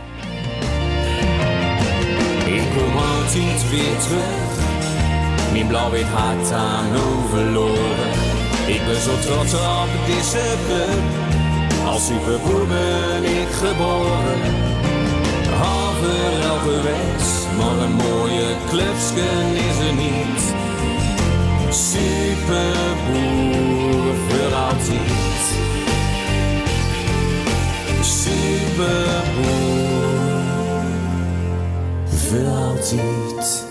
Ik 2.47 2.62
kom 2.76 2.97
altijd 2.97 3.70
weer 3.70 3.99
terug. 3.99 5.53
Mijn 5.53 5.66
blauw-wit 5.66 6.05
hart 6.05 6.53
aan 6.53 6.97
hoe 6.97 7.28
verloren. 7.28 8.11
Ik 8.66 8.80
ben 8.86 9.01
zo 9.01 9.18
trots 9.18 9.55
op 9.55 10.07
deze 10.07 10.57
club. 10.66 11.34
Als 11.86 12.06
superboer 12.06 12.66
ben 12.66 13.24
ik 13.24 13.48
geboren. 13.48 14.40
Overal 15.55 16.59
geweest, 16.59 17.47
maar 17.56 17.78
een 17.85 17.93
mooie 17.93 18.56
clubsken 18.69 19.55
is 19.55 19.78
er 19.89 19.94
niet. 19.94 20.55
Superboer 21.70 22.15
voor 24.28 24.55
altijd. 24.55 25.43
Superboer 28.01 29.44
voor 32.06 32.47
altijd. 32.47 33.64